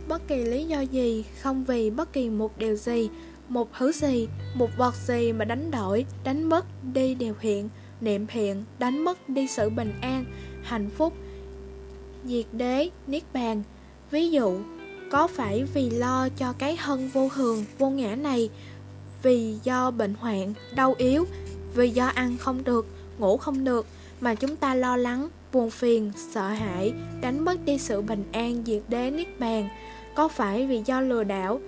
bất 0.09 0.29
kỳ 0.29 0.45
lý 0.45 0.65
do 0.65 0.81
gì, 0.81 1.25
không 1.41 1.65
vì 1.65 1.91
bất 1.91 2.13
kỳ 2.13 2.31
một 2.31 2.59
điều 2.59 2.77
gì, 2.77 3.09
một 3.49 3.69
thứ 3.79 3.93
gì, 3.93 4.29
một 4.55 4.71
vật 4.77 4.95
gì 4.95 5.33
mà 5.33 5.45
đánh 5.45 5.71
đổi, 5.71 6.07
đánh 6.25 6.49
mất 6.49 6.67
đi 6.95 7.15
điều 7.15 7.35
hiện, 7.41 7.69
niệm 8.01 8.27
hiện, 8.31 8.65
đánh 8.79 9.05
mất 9.05 9.29
đi 9.29 9.47
sự 9.47 9.71
bình 9.71 9.93
an, 10.01 10.25
hạnh 10.63 10.91
phúc, 10.97 11.13
diệt 12.25 12.47
đế, 12.53 12.91
niết 13.07 13.23
bàn. 13.33 13.63
Ví 14.11 14.31
dụ, 14.31 14.59
có 15.11 15.27
phải 15.27 15.65
vì 15.75 15.91
lo 15.91 16.29
cho 16.29 16.53
cái 16.53 16.77
hân 16.77 17.09
vô 17.09 17.29
thường, 17.35 17.65
vô 17.79 17.91
ngã 17.91 18.17
này, 18.17 18.51
vì 19.23 19.55
do 19.65 19.91
bệnh 19.91 20.15
hoạn, 20.15 20.55
đau 20.75 20.95
yếu, 20.99 21.27
vì 21.75 21.91
do 21.91 22.07
ăn 22.07 22.37
không 22.39 22.65
được, 22.65 22.87
ngủ 23.19 23.37
không 23.37 23.65
được, 23.65 23.87
mà 24.21 24.35
chúng 24.35 24.57
ta 24.57 24.75
lo 24.75 24.97
lắng, 24.97 25.29
buồn 25.53 25.71
phiền, 25.71 26.13
sợ 26.33 26.49
hãi, 26.49 26.93
đánh 27.21 27.45
mất 27.45 27.65
đi 27.65 27.79
sự 27.79 28.03
bình 28.03 28.25
an, 28.33 28.63
diệt 28.67 28.83
đế, 28.89 29.11
niết 29.11 29.41
bàn, 29.41 29.69
có 30.15 30.29
phải 30.29 30.67
vì 30.67 30.83
do 30.87 31.01
lừa 31.01 31.25
đảo 31.25 31.61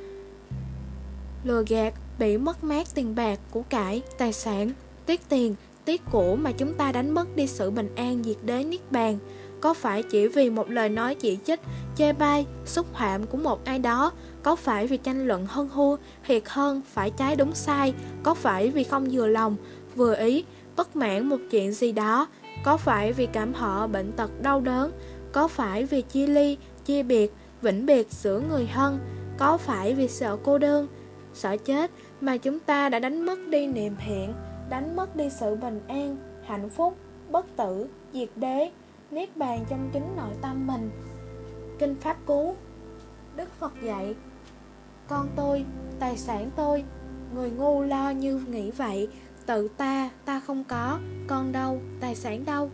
Lừa 1.45 1.65
gạt, 1.69 1.95
bị 2.19 2.39
mất 2.39 2.65
mát 2.65 2.87
tiền 2.95 3.15
bạc, 3.15 3.39
của 3.51 3.63
cải, 3.63 4.03
tài 4.19 4.33
sản 4.33 4.71
Tiếc 5.07 5.29
tiền, 5.29 5.55
tiếc 5.85 6.03
của 6.11 6.37
mà 6.37 6.53
chúng 6.53 6.75
ta 6.75 6.93
đánh 6.93 7.11
mất 7.11 7.37
đi 7.37 7.47
sự 7.47 7.71
bình 7.71 7.95
an 7.97 8.23
diệt 8.25 8.37
đế 8.43 8.65
niết 8.65 8.93
bàn? 8.93 9.19
Có 9.61 9.75
phải 9.75 10.03
chỉ 10.03 10.29
vì 10.29 10.51
một 10.51 10.71
lời 10.71 10.89
nói 10.89 11.15
chỉ 11.15 11.39
trích, 11.45 11.61
chê 11.97 12.13
bai, 12.13 12.47
xúc 12.67 12.87
phạm 12.95 13.27
của 13.27 13.39
một 13.39 13.65
ai 13.65 13.79
đó 13.79 14.13
Có 14.43 14.57
phải 14.57 14.87
vì 14.87 14.97
tranh 14.97 15.27
luận 15.27 15.47
hơn 15.47 15.69
hua, 15.69 15.97
thiệt 16.27 16.43
hơn, 16.47 16.83
phải 16.93 17.11
trái 17.11 17.37
đúng 17.37 17.55
sai 17.55 17.95
Có 18.23 18.35
phải 18.35 18.71
vì 18.71 18.85
không 18.85 19.09
vừa 19.13 19.27
lòng, 19.27 19.57
vừa 19.95 20.15
ý, 20.15 20.45
bất 20.77 20.97
mãn 20.97 21.29
một 21.29 21.39
chuyện 21.51 21.73
gì 21.73 21.93
đó 21.93 22.27
Có 22.65 22.77
phải 22.77 23.13
vì 23.13 23.27
cảm 23.27 23.55
họ 23.55 23.87
bệnh 23.87 24.13
tật 24.13 24.31
đau 24.43 24.61
đớn 24.61 24.93
Có 25.33 25.49
phải 25.49 25.85
vì 25.85 26.03
chia 26.03 26.27
ly, 26.27 26.57
chia 26.85 27.03
biệt, 27.03 27.33
vĩnh 27.63 27.87
biệt 27.87 28.13
giữa 28.13 28.41
người 28.51 28.69
thân 28.75 28.99
Có 29.39 29.57
phải 29.57 29.95
vì 29.95 30.09
sợ 30.09 30.37
cô 30.45 30.59
đơn, 30.59 30.87
sợ 31.35 31.57
chết 31.57 31.91
Mà 32.21 32.37
chúng 32.37 32.61
ta 32.61 32.89
đã 32.89 32.99
đánh 32.99 33.27
mất 33.27 33.39
đi 33.49 33.67
niềm 33.67 33.95
hẹn 33.99 34.33
Đánh 34.71 34.97
mất 34.97 35.17
đi 35.17 35.31
sự 35.41 35.55
bình 35.55 35.81
an, 35.89 36.17
hạnh 36.47 36.69
phúc, 36.69 36.97
bất 37.31 37.47
tử, 37.57 37.87
diệt 38.13 38.29
đế? 38.37 38.71
Niết 39.11 39.37
bàn 39.37 39.65
trong 39.69 39.91
chính 39.93 40.17
nội 40.17 40.35
tâm 40.43 40.67
mình. 40.67 40.91
Kinh 41.79 41.95
Pháp 42.01 42.17
Cú 42.27 42.57
Đức 43.37 43.49
Phật 43.59 43.73
dạy 43.83 44.15
Con 45.09 45.29
tôi, 45.37 45.65
tài 45.99 46.17
sản 46.17 46.51
tôi 46.57 46.85
Người 47.35 47.51
ngu 47.51 47.83
lo 47.83 48.11
như 48.11 48.45
nghĩ 48.49 48.71
vậy 48.71 49.09
Tự 49.47 49.69
ta, 49.69 50.11
ta 50.25 50.41
không 50.41 50.65
có 50.65 50.99
Con 51.27 51.53
đâu, 51.53 51.81
tài 52.01 52.15
sản 52.15 52.45
đâu. 52.45 52.71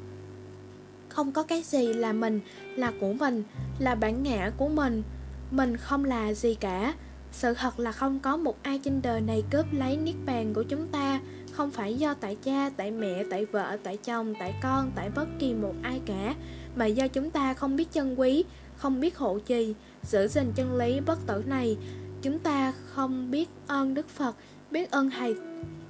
Không 1.09 1.33
có 1.33 1.43
cái 1.43 1.63
gì 1.63 1.93
là 1.93 2.13
mình 2.13 2.41
Là 2.77 2.93
của 3.01 3.13
mình, 3.13 3.43
là 3.79 3.95
bản 3.95 4.23
ngã 4.23 4.51
của 4.57 4.69
mình. 4.69 5.03
Mình 5.51 5.77
không 5.77 6.05
là 6.05 6.33
gì 6.33 6.55
cả. 6.55 6.95
Sự 7.33 7.55
thật 7.55 7.79
là 7.79 7.93
không 7.93 8.21
có 8.21 8.37
một 8.37 8.57
ai 8.63 8.81
trên 8.85 9.03
đời 9.03 9.21
này 9.21 9.45
cướp 9.51 9.67
lấy 9.73 9.97
niết 9.97 10.15
bàn 10.27 10.55
của 10.55 10.63
chúng 10.63 10.89
ta. 10.89 11.14
Không 11.57 11.71
phải 11.71 11.95
do 11.95 12.15
tại 12.15 12.37
cha, 12.45 12.71
tại 12.77 12.91
mẹ, 12.91 13.25
tại 13.31 13.45
vợ, 13.45 13.77
tại 13.83 13.97
chồng, 13.97 14.35
tại 14.39 14.55
con, 14.63 14.91
tại 14.95 15.11
bất 15.15 15.29
kỳ 15.39 15.55
một 15.55 15.75
ai 15.83 16.01
cả 16.07 16.35
Mà 16.77 16.87
do 16.87 17.09
chúng 17.09 17.31
ta 17.31 17.55
không 17.55 17.77
biết 17.77 17.93
chân 17.93 18.21
quý, 18.21 18.45
không 18.77 19.01
biết 19.01 19.17
hộ 19.17 19.39
trì 19.39 19.75
Giữ 20.03 20.29
gìn 20.29 20.53
chân 20.55 20.77
lý 20.77 21.01
bất 21.01 21.19
tử 21.27 21.43
này. 21.47 21.77
Chúng 22.23 22.39
ta 22.39 22.73
không 22.87 23.31
biết 23.31 23.49
ơn 23.67 23.95
Đức 23.95 24.09
Phật 24.09 24.37
Biết 24.71 24.91
ơn 24.91 25.11
Thầy 25.11 25.35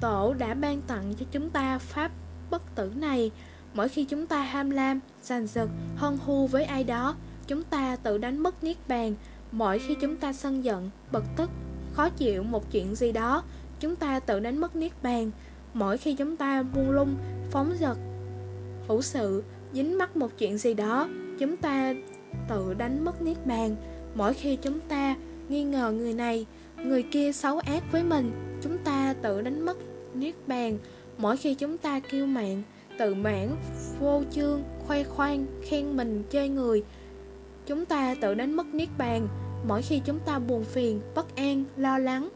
Tổ 0.00 0.34
đã 0.38 0.54
ban 0.54 0.80
tặng 0.82 1.14
cho 1.20 1.26
chúng 1.32 1.50
ta 1.50 1.78
Pháp 1.78 2.10
bất 2.50 2.62
tử 2.74 2.92
này. 2.96 3.30
Mỗi 3.74 3.88
khi 3.88 4.04
chúng 4.04 4.26
ta 4.26 4.42
ham 4.42 4.70
lam, 4.70 5.00
giành 5.22 5.46
giật, 5.46 5.68
hân 5.96 6.18
hu 6.26 6.46
với 6.46 6.64
ai 6.64 6.84
đó 6.84 7.14
Chúng 7.46 7.62
ta 7.62 7.96
tự 7.96 8.18
đánh 8.18 8.38
mất 8.38 8.64
niết 8.64 8.76
bàn. 8.88 9.14
Mỗi 9.52 9.78
khi 9.78 9.96
chúng 10.00 10.16
ta 10.16 10.32
sân 10.32 10.64
giận, 10.64 10.90
bực 11.12 11.24
tức, 11.36 11.50
khó 11.92 12.08
chịu 12.08 12.42
một 12.42 12.70
chuyện 12.72 12.94
gì 12.94 13.12
đó 13.12 13.42
Chúng 13.80 13.96
ta 13.96 14.20
tự 14.20 14.40
đánh 14.40 14.58
mất 14.58 14.76
niết 14.76 14.92
bàn. 15.02 15.30
Mỗi 15.74 15.98
khi 15.98 16.14
chúng 16.14 16.36
ta 16.36 16.62
buông 16.62 16.90
lung, 16.90 17.16
phóng 17.50 17.72
dật, 17.80 17.96
hữu 18.88 19.02
sự, 19.02 19.42
dính 19.72 19.98
mắc 19.98 20.16
một 20.16 20.30
chuyện 20.38 20.58
gì 20.58 20.74
đó 20.74 21.08
Chúng 21.38 21.56
ta 21.56 21.94
tự 22.48 22.74
đánh 22.74 23.04
mất 23.04 23.22
niết 23.22 23.46
bàn. 23.46 23.76
Mỗi 24.14 24.34
khi 24.34 24.56
chúng 24.56 24.80
ta 24.80 25.16
nghi 25.48 25.64
ngờ 25.64 25.92
người 25.92 26.14
này, 26.14 26.46
người 26.84 27.02
kia 27.02 27.32
xấu 27.32 27.58
ác 27.58 27.82
với 27.92 28.02
mình 28.02 28.32
Chúng 28.62 28.78
ta 28.78 29.14
tự 29.22 29.40
đánh 29.40 29.66
mất 29.66 29.76
niết 30.14 30.34
bàn. 30.46 30.78
Mỗi 31.18 31.36
khi 31.36 31.54
chúng 31.54 31.78
ta 31.78 32.00
kiêu 32.00 32.26
mạn, 32.26 32.62
tự 32.98 33.14
mãn, 33.14 33.56
vô 34.00 34.22
chương, 34.30 34.62
khoe 34.86 35.02
khoang, 35.02 35.46
khen 35.62 35.96
mình, 35.96 36.22
chơi 36.30 36.48
người 36.48 36.82
Chúng 37.66 37.84
ta 37.84 38.14
tự 38.20 38.34
đánh 38.34 38.56
mất 38.56 38.74
niết 38.74 38.88
bàn. 38.98 39.28
Mỗi 39.68 39.82
khi 39.82 40.00
chúng 40.04 40.18
ta 40.26 40.38
buồn 40.38 40.64
phiền, 40.64 41.00
bất 41.14 41.36
an, 41.36 41.64
lo 41.76 41.98
lắng 41.98 42.28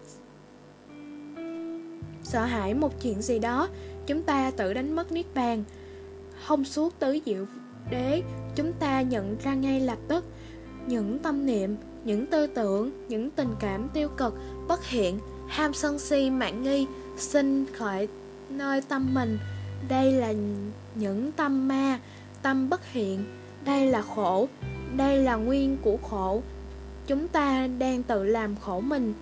Sợ 2.29 2.45
hãi 2.45 2.75
một 2.75 3.01
chuyện 3.03 3.23
gì 3.23 3.39
đó 3.39 3.69
Chúng 4.07 4.23
ta 4.23 4.51
tự 4.51 4.75
đánh 4.75 4.97
mất 4.97 5.13
niết 5.13 5.27
bàn. 5.35 5.65
Không 6.47 6.65
suốt 6.65 6.99
tứ 6.99 7.19
diệu 7.27 7.45
đế 7.91 8.23
Chúng 8.57 8.73
ta 8.73 9.03
nhận 9.03 9.37
ra 9.43 9.55
ngay 9.55 9.81
lập 9.81 9.99
tức 10.09 10.25
Những 10.87 11.19
tâm 11.19 11.47
niệm, 11.47 11.77
những 12.05 12.27
tư 12.27 12.47
tưởng, 12.47 12.91
những 13.09 13.31
tình 13.31 13.55
cảm 13.61 13.89
tiêu 13.89 14.09
cực, 14.09 14.35
bất 14.69 14.87
hiện 14.87 15.19
Ham 15.49 15.75
sân 15.75 15.99
si, 15.99 16.31
mạng 16.31 16.63
nghi 16.63 16.87
Sinh 17.19 17.65
khỏi 17.75 18.09
nơi 18.49 18.81
tâm 18.81 19.15
mình. 19.15 19.39
Đây 19.89 20.13
là 20.13 20.35
những 20.95 21.33
tâm 21.33 21.69
ma, 21.69 22.01
tâm 22.43 22.69
bất 22.69 22.93
hiện. 22.93 23.25
Đây 23.65 23.87
là 23.87 24.03
khổ, 24.03 24.49
đây 24.97 25.19
là 25.19 25.37
nguyên 25.37 25.77
của 25.83 25.97
khổ. 26.11 26.43
Chúng 27.07 27.29
ta 27.29 27.67
đang 27.79 28.03
tự 28.03 28.25
làm 28.25 28.57
khổ 28.57 28.81
mình 28.81 29.15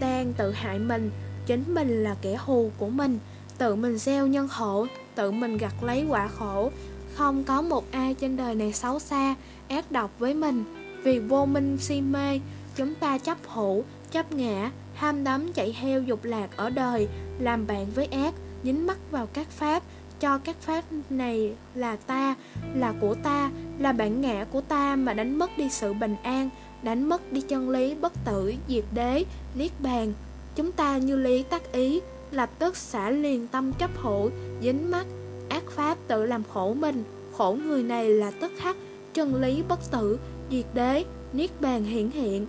Đang 0.00 0.32
tự 0.32 0.52
hại 0.52 0.78
mình. 0.78 1.10
Chính 1.46 1.74
mình 1.74 2.02
là 2.02 2.16
kẻ 2.22 2.36
hù 2.36 2.70
của 2.78 2.88
mình. 2.88 3.18
Tự 3.58 3.74
mình 3.74 3.98
gieo 3.98 4.26
nhân 4.26 4.48
khổ 4.48 4.86
Tự 5.14 5.30
mình 5.30 5.56
gặt 5.56 5.82
lấy 5.82 6.06
quả 6.08 6.28
khổ. 6.28 6.70
Không 7.14 7.44
có 7.44 7.62
một 7.62 7.84
ai 7.90 8.14
trên 8.14 8.36
đời 8.36 8.54
này 8.54 8.72
xấu 8.72 8.98
xa 8.98 9.34
Ác 9.68 9.92
độc 9.92 10.10
với 10.18 10.34
mình. 10.34 10.64
Vì 11.04 11.18
vô 11.18 11.46
minh 11.46 11.78
si 11.78 12.00
mê 12.00 12.40
Chúng 12.76 12.94
ta 12.94 13.18
chấp 13.18 13.38
hữu, 13.46 13.84
chấp 14.10 14.32
ngã 14.32 14.70
Ham 14.94 15.24
đắm 15.24 15.52
chạy 15.52 15.72
heo 15.72 16.02
dục 16.02 16.24
lạc 16.24 16.56
ở 16.56 16.70
đời 16.70 17.08
Làm 17.38 17.66
bạn 17.66 17.86
với 17.94 18.06
ác 18.06 18.34
Dính 18.64 18.86
mắc 18.86 18.98
vào 19.10 19.26
các 19.32 19.50
pháp. 19.50 19.82
Cho 20.20 20.38
các 20.38 20.56
pháp 20.60 20.84
này 21.10 21.54
là 21.74 21.96
ta 21.96 22.34
Là 22.74 22.94
của 23.00 23.14
ta 23.14 23.50
Là 23.78 23.92
bản 23.92 24.20
ngã 24.20 24.44
của 24.52 24.60
ta 24.60 24.96
mà 24.96 25.14
đánh 25.14 25.38
mất 25.38 25.50
đi 25.58 25.70
sự 25.70 25.92
bình 25.92 26.16
an 26.22 26.50
đánh 26.82 27.08
mất 27.08 27.32
đi 27.32 27.40
chân 27.40 27.70
lý 27.70 27.94
bất 27.94 28.12
tử, 28.24 28.54
diệt 28.68 28.84
đế, 28.94 29.24
niết 29.54 29.70
bàn. 29.80 30.12
Chúng 30.56 30.72
ta 30.72 30.98
như 30.98 31.16
lý 31.16 31.42
tác 31.42 31.72
ý, 31.72 32.00
lập 32.30 32.50
tức 32.58 32.76
xả 32.76 33.10
liền 33.10 33.48
tâm 33.48 33.72
chấp 33.72 33.90
hữu, 33.96 34.30
dính 34.62 34.90
mắt, 34.90 35.06
ác 35.48 35.62
pháp 35.70 35.98
tự 36.08 36.26
làm 36.26 36.42
khổ 36.54 36.74
mình, 36.74 37.04
khổ 37.36 37.56
người 37.66 37.82
này 37.82 38.10
là 38.10 38.30
tức 38.30 38.52
khắc, 38.58 38.76
chân 39.14 39.34
lý 39.34 39.62
bất 39.68 39.90
tử, 39.90 40.18
diệt 40.50 40.66
đế, 40.74 41.04
niết 41.32 41.60
bàn 41.60 41.84
hiển 41.84 42.10
hiện. 42.10 42.46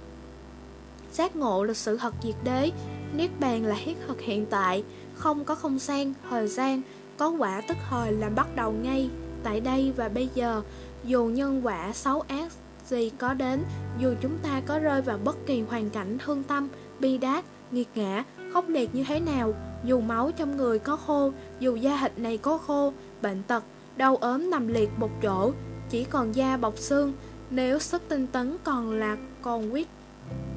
Giác 1.13 1.35
ngộ 1.35 1.63
là 1.63 1.73
sự 1.73 1.97
thật 1.97 2.13
diệt 2.23 2.35
đế, 2.43 2.71
niết 3.13 3.29
bàn 3.39 3.65
là 3.65 3.75
hiết 3.75 3.97
thực 4.07 4.21
hiện 4.21 4.45
tại, 4.45 4.83
không 5.15 5.45
có 5.45 5.55
không 5.55 5.79
gian, 5.79 6.13
thời 6.29 6.47
gian, 6.47 6.81
có 7.17 7.29
quả 7.29 7.61
tức 7.67 7.77
thời 7.89 8.11
là 8.11 8.29
bắt 8.29 8.55
đầu 8.55 8.71
ngay, 8.71 9.09
tại 9.43 9.59
đây 9.59 9.93
và 9.95 10.09
bây 10.09 10.29
giờ, 10.35 10.61
dù 11.03 11.25
nhân 11.25 11.65
quả 11.65 11.93
xấu 11.93 12.21
ác 12.21 12.51
gì 12.89 13.11
có 13.17 13.33
đến 13.33 13.63
Dù 13.99 14.13
chúng 14.21 14.37
ta 14.43 14.61
có 14.65 14.79
rơi 14.79 15.01
vào 15.01 15.19
bất 15.23 15.45
kỳ 15.45 15.61
hoàn 15.61 15.89
cảnh 15.89 16.17
thương 16.25 16.43
tâm, 16.43 16.67
bi 16.99 17.17
đát, 17.17 17.45
nghiệt 17.73 17.89
ngã, 17.95 18.23
khốc 18.53 18.69
liệt 18.69 18.95
như 18.95 19.03
thế 19.03 19.19
nào. 19.19 19.53
Dù 19.83 20.01
máu 20.01 20.31
trong 20.31 20.57
người 20.57 20.79
có 20.79 20.95
khô, 20.95 21.31
dù 21.59 21.75
da 21.75 21.97
thịt 22.01 22.19
này 22.19 22.37
có 22.37 22.57
khô, 22.57 22.93
bệnh 23.21 23.43
tật, 23.43 23.63
đau 23.97 24.15
ốm 24.15 24.49
nằm 24.49 24.67
liệt 24.67 24.89
một 24.97 25.09
chỗ 25.21 25.51
Chỉ 25.89 26.03
còn 26.03 26.35
da 26.35 26.57
bọc 26.57 26.77
xương. 26.77 27.13
Nếu 27.49 27.79
sức 27.79 28.01
tinh 28.09 28.27
tấn 28.27 28.57
còn 28.63 28.91
là 28.91 29.17
còn 29.41 29.73
quyết 29.73 29.87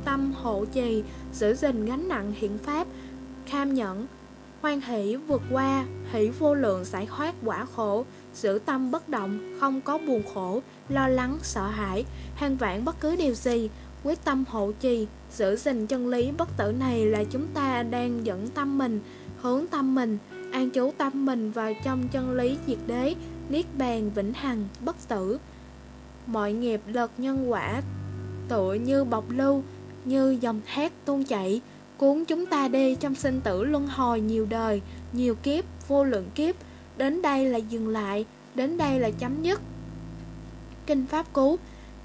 tâm 0.05 0.33
hộ 0.43 0.65
trì 0.65 1.03
Giữ 1.35 1.55
gìn 1.55 1.85
gánh 1.85 2.09
nặng 2.09 2.33
hiện 2.37 2.59
pháp 2.59 2.87
Kham 3.47 3.75
nhẫn 3.75 4.07
Hoan 4.63 4.81
hỷ 4.81 5.17
vượt 5.17 5.43
qua 5.53 5.85
Hỷ 6.13 6.29
vô 6.29 6.55
lượng 6.55 6.85
giải 6.85 7.07
thoát 7.07 7.35
quả 7.45 7.67
khổ 7.77 8.05
Giữ 8.35 8.59
tâm 8.67 8.91
bất 8.91 9.09
động 9.09 9.57
Không 9.61 9.81
có 9.81 9.99
buồn 9.99 10.23
khổ 10.35 10.63
lo 10.89 11.09
lắng, 11.09 11.39
sợ 11.43 11.67
hãi, 11.67 12.05
hàng 12.35 12.57
vạn 12.57 12.85
bất 12.85 13.01
cứ 13.01 13.17
điều 13.17 13.35
gì, 13.35 13.71
quyết 14.07 14.25
tâm 14.25 14.45
hộ 14.49 14.73
trì, 14.81 15.07
giữ 15.33 15.57
gìn 15.57 15.87
chân 15.87 16.09
lý 16.09 16.31
bất 16.39 16.49
tử 16.57 16.73
này 16.73 17.07
là 17.07 17.25
chúng 17.25 17.47
ta 17.55 17.83
đang 17.83 18.27
dẫn 18.27 18.49
tâm 18.49 18.79
mình, 18.79 19.01
hướng 19.41 19.67
tâm 19.67 19.95
mình, 19.95 20.19
an 20.53 20.71
trú 20.71 20.93
tâm 20.99 21.27
mình 21.27 21.51
vào 21.51 21.73
trong 21.85 22.09
chân 22.09 22.33
lý 22.33 22.57
diệt 22.67 22.79
đế, 22.87 23.15
niết 23.49 23.67
bàn 23.79 24.11
vĩnh 24.15 24.33
hằng, 24.33 24.69
bất 24.85 24.97
tử. 25.09 25.39
Mọi 26.27 26.53
nghiệp 26.53 26.81
lực 26.87 27.11
nhân 27.19 27.51
quả 27.51 27.83
tựa 28.49 28.75
như 28.75 29.05
bọc 29.05 29.25
lưu, 29.29 29.63
như 30.05 30.39
dòng 30.41 30.61
thác 30.67 30.93
tuôn 31.05 31.25
chảy, 31.25 31.61
cuốn 31.97 32.25
chúng 32.25 32.47
ta 32.47 32.69
đi 32.69 32.95
trong 32.95 33.15
sinh 33.15 33.41
tử 33.41 33.65
luân 33.65 33.87
hồi 33.87 34.21
nhiều 34.21 34.47
đời, 34.51 34.83
nhiều 35.13 35.35
kiếp, 35.35 35.65
vô 35.89 36.05
lượng 36.05 36.27
kiếp. 36.35 36.55
Đến 36.97 37.23
đây 37.23 37.45
là 37.45 37.59
dừng 37.59 37.89
lại, 37.89 38.27
đến 38.55 38.79
đây 38.79 39.01
là 39.01 39.11
chấm 39.11 39.43
dứt. 39.43 39.61
Kinh 40.87 41.07
Pháp 41.07 41.33
Cú 41.33 41.59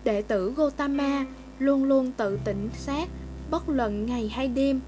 Đệ 0.04 0.22
tử 0.22 0.54
Gotama 0.56 1.26
luôn 1.62 1.84
luôn 1.84 2.12
tự 2.18 2.40
tỉnh 2.46 2.70
sát 2.78 3.10
Bất 3.52 3.70
luận 3.70 4.06
ngày 4.06 4.28
hay 4.28 4.48
đêm. 4.48 4.80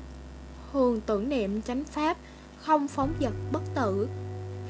Hồn 0.71 1.01
tưởng 1.05 1.29
niệm 1.29 1.61
chánh 1.61 1.83
Pháp, 1.83 2.17
Không 2.57 2.87
phóng 2.87 3.13
dật 3.21 3.33
bất 3.51 3.61
tử, 3.75 4.07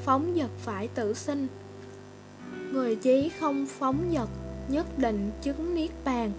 Phóng 0.05 0.33
dật 0.37 0.49
phải 0.59 0.87
tự 0.87 1.13
sinh. 1.13 1.47
Người 2.71 2.95
chí 2.95 3.29
không 3.39 3.65
phóng 3.79 4.09
dật 4.13 4.29
Nhất 4.67 4.99
định 4.99 5.31
chứng 5.41 5.75
Niết 5.75 5.91
Bàn. 6.05 6.31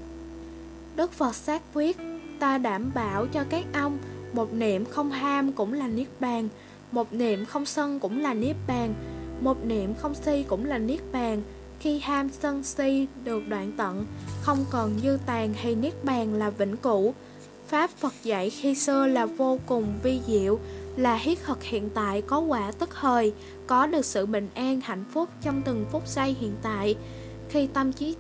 Đức 0.97 1.13
Phật 1.13 1.35
xác 1.35 1.63
quyết, 1.75 1.97
Ta 2.41 2.59
đảm 2.59 2.91
bảo 2.95 3.27
cho 3.27 3.45
các 3.51 3.65
ông, 3.73 3.99
Một 4.33 4.53
niệm 4.53 4.85
không 4.85 5.11
ham 5.11 5.53
cũng 5.53 5.73
là 5.73 5.89
Niết 5.89 6.09
Bàn, 6.21 6.49
Một 6.93 7.13
niệm 7.13 7.45
không 7.45 7.67
sân 7.67 8.01
cũng 8.01 8.23
là 8.23 8.35
Niết 8.35 8.57
Bàn, 8.67 8.95
Một 9.41 9.65
niệm 9.65 9.95
không 9.95 10.15
si 10.15 10.43
cũng 10.49 10.65
là 10.65 10.79
Niết 10.79 11.01
Bàn 11.13 11.43
khi 11.81 11.99
ham 11.99 12.29
sân 12.41 12.65
si 12.65 13.07
được 13.25 13.49
đoạn 13.49 13.73
tận, 13.77 14.07
không 14.43 14.65
còn 14.71 14.99
dư 15.03 15.19
tàn 15.27 15.55
hay 15.55 15.75
niết 15.75 16.05
bàn 16.05 16.35
là 16.35 16.51
vĩnh 16.51 16.77
cửu. 16.77 17.15
Pháp 17.69 17.91
Phật 17.91 18.15
dạy 18.23 18.51
khi 18.51 18.75
xưa 18.75 19.07
là 19.07 19.27
vô 19.27 19.59
cùng 19.67 19.95
vi 20.03 20.21
diệu, 20.27 20.59
là 20.97 21.15
hiết 21.15 21.39
thực 21.45 21.63
hiện 21.63 21.91
tại 21.95 22.23
có 22.23 22.39
quả 22.39 22.73
tức 22.79 22.91
thời, 23.01 23.33
có 23.67 23.87
được 23.87 24.05
sự 24.05 24.27
bình 24.27 24.49
an 24.55 24.81
hạnh 24.81 25.05
phúc 25.13 25.29
trong 25.43 25.63
từng 25.65 25.85
phút 25.93 26.09
giây 26.09 26.37
hiện 26.41 26.55
tại. 26.63 26.97
khi 27.49 27.67
tâm 27.67 27.93
trí 27.93 28.17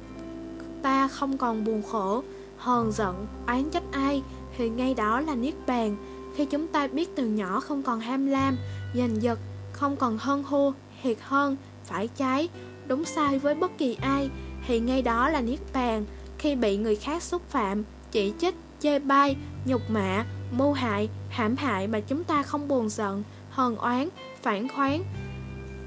ta 0.85 1.09
không 1.09 1.39
còn 1.39 1.65
buồn 1.65 1.83
khổ 1.83 2.23
hờn 2.57 2.93
giận 2.93 3.27
oán 3.47 3.71
trách 3.71 3.83
ai 3.93 4.23
thì 4.57 4.69
ngay 4.69 4.95
đó 4.95 5.21
là 5.21 5.35
niết 5.35 5.55
bàn 5.67 5.97
khi 6.37 6.45
chúng 6.45 6.67
ta 6.67 6.87
biết 6.87 7.17
từ 7.17 7.27
nhỏ 7.27 7.61
không 7.61 7.83
còn 7.83 8.01
ham 8.01 8.27
lam 8.27 8.57
giành 8.95 9.23
giật 9.23 9.39
không 9.73 9.97
còn 9.97 10.19
hơn 10.19 10.43
hô 10.43 10.73
hiệt 11.01 11.19
hơn 11.21 11.57
phải 11.85 12.09
trái 12.17 12.49
đúng 12.87 13.05
sai 13.05 13.39
với 13.39 13.55
bất 13.55 13.79
kỳ 13.79 13.97
ai, 14.01 14.31
thì 14.67 14.81
ngay 14.81 15.03
đó 15.03 15.29
là 15.29 15.41
niết 15.41 15.59
bàn. 15.73 16.05
Khi 16.39 16.55
bị 16.55 16.77
người 16.77 16.97
khác 16.97 17.23
xúc 17.23 17.43
phạm, 17.49 17.83
chỉ 18.13 18.33
trích, 18.41 18.55
chê 18.81 18.99
bai, 18.99 19.37
nhục 19.65 19.91
mạ, 19.91 20.25
mưu 20.53 20.73
hại, 20.73 21.09
hãm 21.31 21.57
hại 21.57 21.87
mà 21.87 22.01
chúng 22.01 22.25
ta 22.25 22.43
không 22.43 22.69
buồn 22.69 22.89
giận, 22.89 23.23
hờn 23.51 23.77
oán, 23.77 24.09
phản 24.43 24.69
khoáng, 24.69 25.05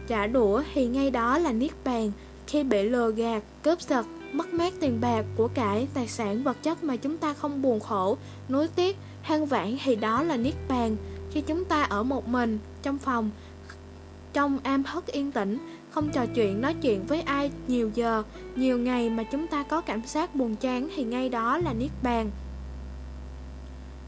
trả 0.08 0.28
đũa 0.28 0.64
thì 0.74 0.86
ngay 0.86 1.12
đó 1.12 1.38
là 1.38 1.52
niết 1.52 1.72
bàn. 1.84 2.12
Khi 2.48 2.64
bị 2.64 2.84
lừa 2.84 3.12
gạt, 3.12 3.44
cướp 3.64 3.82
giật, 3.82 4.06
mất 4.32 4.54
mát 4.54 4.74
tiền 4.80 5.02
bạc 5.02 5.26
của 5.36 5.48
cải, 5.48 5.88
tài 5.94 6.08
sản, 6.08 6.44
vật 6.44 6.64
chất 6.64 6.84
mà 6.84 6.96
chúng 6.96 7.18
ta 7.18 7.34
không 7.34 7.62
buồn 7.62 7.80
khổ, 7.80 8.18
nuối 8.50 8.68
tiếc 8.68 8.98
than 9.24 9.46
vãn 9.46 9.78
thì 9.84 9.96
đó 9.96 10.24
là 10.24 10.38
niết 10.38 10.56
bàn. 10.68 10.96
Khi 11.32 11.42
chúng 11.42 11.66
ta 11.66 11.84
ở 11.84 12.04
một 12.04 12.28
mình, 12.28 12.60
trong 12.84 12.98
phòng, 12.98 13.30
trong 14.34 14.60
am 14.64 14.84
hất 14.84 15.08
yên 15.08 15.32
tĩnh 15.32 15.58
không 15.92 16.10
trò 16.12 16.26
chuyện, 16.36 16.62
nói 16.62 16.76
chuyện 16.82 17.06
với 17.08 17.22
ai 17.22 17.52
nhiều 17.68 17.92
giờ, 17.94 18.24
nhiều 18.56 18.78
ngày 18.78 19.10
mà 19.10 19.24
chúng 19.24 19.48
ta 19.48 19.64
có 19.64 19.82
cảm 19.82 20.02
giác 20.06 20.36
buồn 20.36 20.56
chán 20.56 20.90
thì 20.96 21.04
ngay 21.04 21.30
đó 21.30 21.58
là 21.58 21.74
niết 21.74 21.92
bàn. 22.04 22.32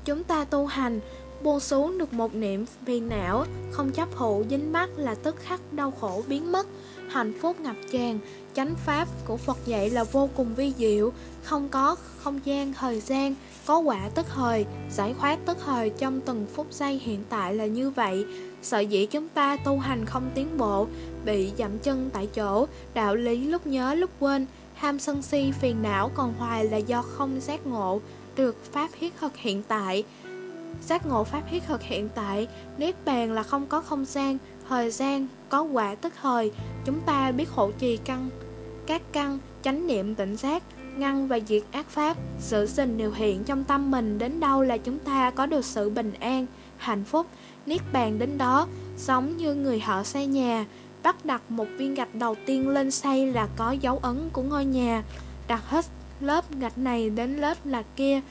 Chúng 0.05 0.23
ta 0.23 0.45
tu 0.45 0.65
hành 0.65 0.99
buông 1.43 1.59
xuống 1.59 1.97
được 1.97 2.13
một 2.13 2.36
niệm 2.36 2.65
phiền 2.86 3.09
não, 3.09 3.45
không 3.71 3.91
chấp 3.91 4.09
thụ 4.15 4.43
dính 4.49 4.71
mắc 4.71 4.89
là 4.95 5.15
tức 5.15 5.36
khắc 5.43 5.59
đau 5.73 5.93
khổ 6.01 6.23
biến 6.27 6.51
mất, 6.51 6.67
hạnh 7.09 7.34
phúc 7.41 7.59
ngập 7.59 7.75
tràn. 7.91 8.19
Chánh 8.53 8.75
pháp 8.86 9.07
của 9.25 9.38
phật 9.38 9.57
dạy 9.65 9.89
là 9.89 10.03
vô 10.03 10.30
cùng 10.36 10.55
vi 10.55 10.73
diệu, 10.77 11.11
không 11.43 11.69
có 11.69 11.95
không 12.17 12.39
gian 12.43 12.73
thời 12.73 12.99
gian, 12.99 13.36
có 13.65 13.77
quả 13.77 14.09
tức 14.15 14.25
thời, 14.36 14.65
giải 14.91 15.15
thoát 15.19 15.39
tức 15.45 15.57
thời 15.65 15.89
trong 15.89 16.21
từng 16.21 16.45
phút 16.55 16.67
giây 16.71 17.01
hiện 17.03 17.23
tại 17.30 17.55
là 17.55 17.65
như 17.65 17.89
vậy 17.89 18.25
sợ 18.62 18.80
dĩ 18.80 19.05
chúng 19.05 19.30
ta 19.30 19.57
tu 19.57 19.80
hành 19.80 20.05
không 20.05 20.32
tiến 20.36 20.57
bộ, 20.57 20.88
bị 21.26 21.51
dậm 21.57 21.80
chân 21.80 22.10
tại 22.14 22.28
chỗ. 22.28 22.68
Đạo 22.93 23.16
lý 23.16 23.45
lúc 23.45 23.68
nhớ, 23.68 23.93
lúc 23.93 24.10
quên. 24.20 24.45
Ham 24.76 24.99
sân 24.99 25.22
si, 25.22 25.51
phiền 25.51 25.82
não 25.82 26.12
còn 26.16 26.34
hoài 26.34 26.66
là 26.66 26.78
do 26.78 27.01
không 27.01 27.41
giác 27.41 27.68
ngộ 27.68 28.01
được 28.36 28.64
pháp 28.72 28.89
thiết 28.99 29.14
thực 29.20 29.38
hiện 29.38 29.64
tại. 29.68 30.03
Giác 30.88 31.05
ngộ 31.05 31.24
pháp 31.24 31.41
thiết 31.51 31.64
thực 31.68 31.82
hiện 31.82 32.10
tại, 32.16 32.47
niết 32.78 32.95
bàn 33.05 33.32
là 33.32 33.43
không 33.43 33.66
có 33.66 33.82
không 33.82 34.05
gian, 34.05 34.38
thời 34.70 34.91
gian 34.91 35.28
có 35.49 35.62
quả 35.62 35.95
tức 35.95 36.14
thời. 36.22 36.51
Chúng 36.86 36.99
ta 37.05 37.32
biết 37.32 37.49
hộ 37.49 37.72
trì 37.80 37.97
căn, 37.97 38.30
các 38.86 39.01
căn, 39.12 39.39
chánh 39.64 39.88
niệm 39.88 40.16
tỉnh 40.16 40.36
giác, 40.36 40.64
ngăn 40.97 41.28
và 41.28 41.39
diệt 41.47 41.64
ác 41.72 41.89
pháp. 41.89 42.18
Sự 42.39 42.66
sinh 42.66 42.97
điều 42.97 43.12
hiện 43.12 43.43
trong 43.43 43.64
tâm 43.64 43.91
mình, 43.91 44.18
đến 44.20 44.39
đâu 44.39 44.62
là 44.62 44.78
chúng 44.78 44.99
ta 44.99 45.32
có 45.32 45.45
được 45.45 45.66
sự 45.66 45.89
bình 45.89 46.14
an 46.20 46.45
hạnh 46.80 47.03
phúc, 47.03 47.27
niết 47.65 47.82
bàn 47.93 48.19
đến 48.19 48.38
đó, 48.38 48.67
giống 48.97 49.38
như 49.38 49.55
người 49.55 49.80
họ 49.80 50.03
xây 50.03 50.25
nhà. 50.25 50.65
Bắt 51.03 51.25
đặt 51.25 51.41
một 51.51 51.67
viên 51.77 51.95
gạch 51.95 52.15
đầu 52.15 52.36
tiên 52.45 52.69
lên 52.69 52.91
xây 52.91 53.32
là 53.32 53.47
có 53.55 53.71
dấu 53.71 53.97
ấn 53.97 54.30
của 54.34 54.41
ngôi 54.41 54.65
nhà. 54.65 55.03
Đặt 55.47 55.69
hết 55.69 55.86
lớp 56.19 56.45
gạch 56.59 56.77
này 56.77 57.09
đến 57.09 57.38
lớp 57.38 57.57
là 57.65 57.84
kia, 57.95 58.21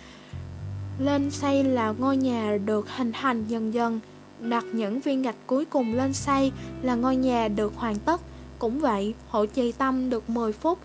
lên 0.98 1.30
xây 1.30 1.64
là 1.64 1.94
ngôi 1.98 2.16
nhà 2.16 2.58
được 2.64 2.86
hình 2.96 3.12
thành 3.12 3.46
dần 3.46 3.74
dần. 3.74 4.00
Đặt 4.40 4.64
những 4.72 5.00
viên 5.00 5.22
gạch 5.22 5.36
cuối 5.46 5.64
cùng 5.64 5.94
lên 5.94 6.12
xây 6.12 6.52
là 6.82 6.94
ngôi 6.94 7.16
nhà 7.16 7.48
được 7.48 7.72
hoàn 7.76 7.98
tất. 7.98 8.20
Cũng 8.58 8.80
vậy 8.80 9.14
hộ 9.28 9.46
trì 9.46 9.72
tâm 9.72 10.10
được 10.10 10.30
10 10.30 10.52
phút 10.52 10.78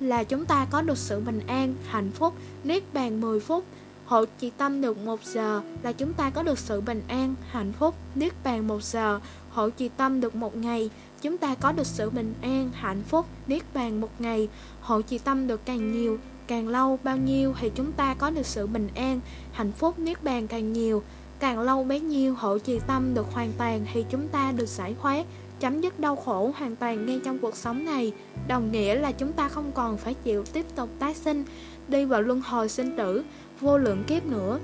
là 0.00 0.24
chúng 0.24 0.44
ta 0.44 0.66
có 0.70 0.82
được 0.82 0.98
sự 0.98 1.20
bình 1.20 1.40
an, 1.46 1.74
hạnh 1.86 2.10
phúc, 2.10 2.34
niết 2.64 2.94
bàn 2.94 3.20
10 3.20 3.40
phút 3.40 3.64
hộ 4.06 4.24
trì 4.38 4.50
tâm 4.50 4.80
được 4.80 4.98
một 4.98 5.20
giờ 5.24 5.62
là 5.82 5.92
chúng 5.92 6.12
ta 6.12 6.30
có 6.30 6.42
được 6.42 6.58
sự 6.58 6.80
bình 6.80 7.02
an, 7.08 7.34
hạnh 7.50 7.72
phúc, 7.78 7.94
niết 8.14 8.32
bàn 8.44 8.68
một 8.68 8.82
giờ. 8.82 9.20
Hộ 9.50 9.70
trì 9.70 9.88
tâm 9.88 10.20
được 10.20 10.34
một 10.34 10.56
ngày, 10.56 10.90
chúng 11.22 11.38
ta 11.38 11.54
có 11.54 11.72
được 11.72 11.86
sự 11.86 12.10
bình 12.10 12.34
an, 12.42 12.70
hạnh 12.74 13.02
phúc, 13.08 13.26
niết 13.46 13.62
bàn 13.74 14.00
một 14.00 14.10
ngày. 14.18 14.48
Hộ 14.80 15.02
trì 15.02 15.18
tâm 15.18 15.46
được 15.46 15.60
càng 15.64 15.92
nhiều, 15.92 16.18
càng 16.46 16.68
lâu 16.68 16.98
bao 17.04 17.16
nhiêu 17.16 17.54
thì 17.60 17.70
chúng 17.74 17.92
ta 17.92 18.14
có 18.14 18.30
được 18.30 18.46
sự 18.46 18.66
bình 18.66 18.88
an, 18.94 19.20
hạnh 19.52 19.72
phúc, 19.72 19.98
niết 19.98 20.24
bàn 20.24 20.46
càng 20.46 20.72
nhiều. 20.72 21.02
Càng 21.38 21.60
lâu 21.60 21.84
bấy 21.84 22.00
nhiêu, 22.00 22.34
hộ 22.34 22.58
trì 22.58 22.78
tâm 22.86 23.14
được 23.14 23.26
hoàn 23.32 23.52
toàn 23.58 23.86
thì 23.92 24.04
chúng 24.10 24.28
ta 24.28 24.52
được 24.52 24.68
giải 24.68 24.94
thoát, 25.02 25.26
chấm 25.60 25.80
dứt 25.80 26.00
đau 26.00 26.16
khổ 26.16 26.52
hoàn 26.58 26.76
toàn 26.76 27.06
ngay 27.06 27.20
trong 27.24 27.38
cuộc 27.38 27.56
sống 27.56 27.84
này. 27.84 28.12
Đồng 28.48 28.72
nghĩa 28.72 28.94
là 28.94 29.12
chúng 29.12 29.32
ta 29.32 29.48
không 29.48 29.72
còn 29.74 29.96
phải 29.96 30.14
chịu 30.14 30.44
tiếp 30.52 30.66
tục 30.74 30.88
tái 30.98 31.14
sinh, 31.14 31.44
đi 31.88 32.04
vào 32.04 32.22
luân 32.22 32.40
hồi 32.40 32.68
sinh 32.68 32.96
tử 32.96 33.24
vô 33.60 33.78
lượng 33.78 34.04
kiếp 34.06 34.26
nữa. 34.26 34.58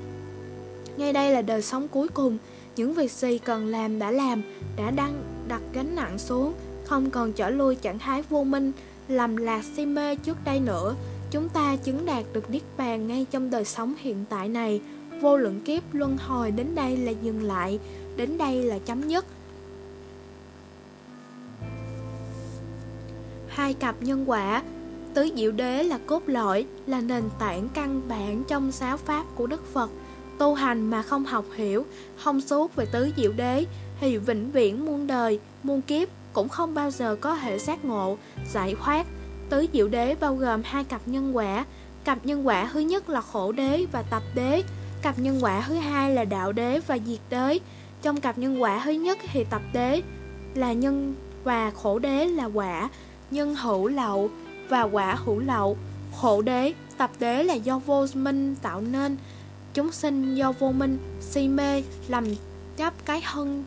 Ngay 0.97 1.13
đây 1.13 1.33
là 1.33 1.43
đời 1.43 1.63
sống 1.63 1.89
cuối 1.89 2.09
cùng. 2.09 2.39
Những 2.77 2.95
việc 2.95 3.11
gì 3.13 3.39
cần 3.39 3.67
làm 3.67 3.99
đã 3.99 4.11
làm, 4.11 4.43
đã 4.77 4.91
đăng, 4.91 5.23
đặt 5.49 5.63
gánh 5.73 5.95
nặng 5.95 6.19
xuống, 6.19 6.53
không 6.85 7.11
còn 7.11 7.33
trở 7.33 7.51
lui 7.51 7.77
trạng 7.77 7.99
thái 7.99 8.23
vô 8.23 8.45
minh, 8.45 8.73
làm 9.09 9.37
lạc 9.37 9.65
si 9.77 9.87
mê 9.87 10.17
trước 10.17 10.37
đây 10.45 10.61
nữa. 10.61 10.95
Chúng 11.31 11.49
ta 11.49 11.77
chứng 11.77 12.07
đạt 12.07 12.25
được 12.33 12.51
niết 12.51 12.63
bàn 12.77 13.09
ngay 13.09 13.27
trong 13.31 13.51
đời 13.51 13.65
sống 13.65 13.95
hiện 13.99 14.25
tại 14.29 14.49
này. 14.49 14.81
Vô 15.21 15.37
lượng 15.37 15.61
kiếp 15.65 15.83
luân 15.93 16.17
hồi 16.17 16.51
đến 16.51 16.75
đây 16.75 16.97
là 16.97 17.13
dừng 17.23 17.43
lại, 17.43 17.79
đến 18.17 18.39
đây 18.39 18.63
là 18.63 18.79
chấm 18.79 19.09
dứt. 19.09 19.25
Hai 23.49 23.75
cặp 23.75 24.03
nhân 24.03 24.31
quả 24.31 24.63
tứ 25.15 25.29
diệu 25.37 25.53
đế 25.53 25.83
là 25.83 25.99
cốt 26.07 26.23
lõi, 26.27 26.67
là 26.87 27.01
nền 27.01 27.25
tảng 27.39 27.69
căn 27.75 28.01
bản 28.09 28.43
trong 28.49 28.71
giáo 28.73 28.97
pháp 28.97 29.25
của 29.35 29.47
đức 29.47 29.73
phật. 29.73 29.91
Tu 30.39 30.55
hành 30.55 30.91
mà 30.91 31.03
không 31.03 31.25
học 31.25 31.45
hiểu, 31.55 31.87
không 32.17 32.41
suốt 32.41 32.77
về 32.77 32.87
tứ 32.93 33.11
diệu 33.17 33.33
đế 33.33 33.65
thì 34.01 34.17
vĩnh 34.17 34.51
viễn 34.51 34.85
muôn 34.85 35.07
đời, 35.07 35.41
muôn 35.63 35.83
kiếp 35.83 36.09
cũng 36.33 36.49
không 36.49 36.75
bao 36.75 36.91
giờ 36.91 37.17
có 37.21 37.35
hệ 37.35 37.59
giác 37.59 37.85
ngộ, 37.85 38.19
giải 38.53 38.75
thoát. 38.85 39.07
Tứ 39.51 39.67
diệu 39.73 39.89
đế 39.89 40.15
bao 40.21 40.37
gồm 40.37 40.63
hai 40.65 40.85
cặp 40.85 41.01
nhân 41.07 41.37
quả. 41.37 41.65
Cặp 42.05 42.27
nhân 42.27 42.47
quả 42.47 42.71
thứ 42.73 42.81
nhất 42.81 43.09
là 43.09 43.21
khổ 43.21 43.53
đế 43.53 43.87
và 43.93 44.03
tập 44.03 44.23
đế. 44.35 44.63
Cặp 45.03 45.19
nhân 45.19 45.39
quả 45.43 45.65
thứ 45.69 45.75
hai 45.75 46.15
là 46.15 46.25
đạo 46.25 46.53
đế 46.53 46.81
và 46.87 46.99
diệt 47.07 47.21
đế. 47.31 47.59
Trong 48.03 48.21
cặp 48.21 48.39
nhân 48.39 48.63
quả 48.63 48.83
thứ 48.85 48.91
nhất 48.91 49.19
thì 49.33 49.45
tập 49.45 49.63
đế 49.73 50.03
là 50.55 50.73
nhân 50.73 51.15
và 51.45 51.71
khổ 51.71 51.99
đế 51.99 52.27
là 52.27 52.45
quả, 52.45 52.89
nhân 53.31 53.55
hữu 53.55 53.89
lậu 53.89 54.31
và 54.73 54.83
quả 54.83 55.15
hữu 55.15 55.39
lậu. 55.39 55.77
Khổ 56.17 56.43
đế, 56.43 56.73
tập 56.97 57.11
đế 57.19 57.43
là 57.43 57.55
do 57.55 57.79
vô 57.79 58.07
minh 58.15 58.55
tạo 58.63 58.81
nên. 58.81 59.17
Chúng 59.75 59.93
sinh 59.93 60.35
do 60.35 60.53
vô 60.53 60.73
minh, 60.73 60.99
si 61.21 61.49
mê, 61.49 61.83
lầm 62.09 62.25
chấp 62.77 62.95
cái 63.05 63.21
hân. 63.25 63.65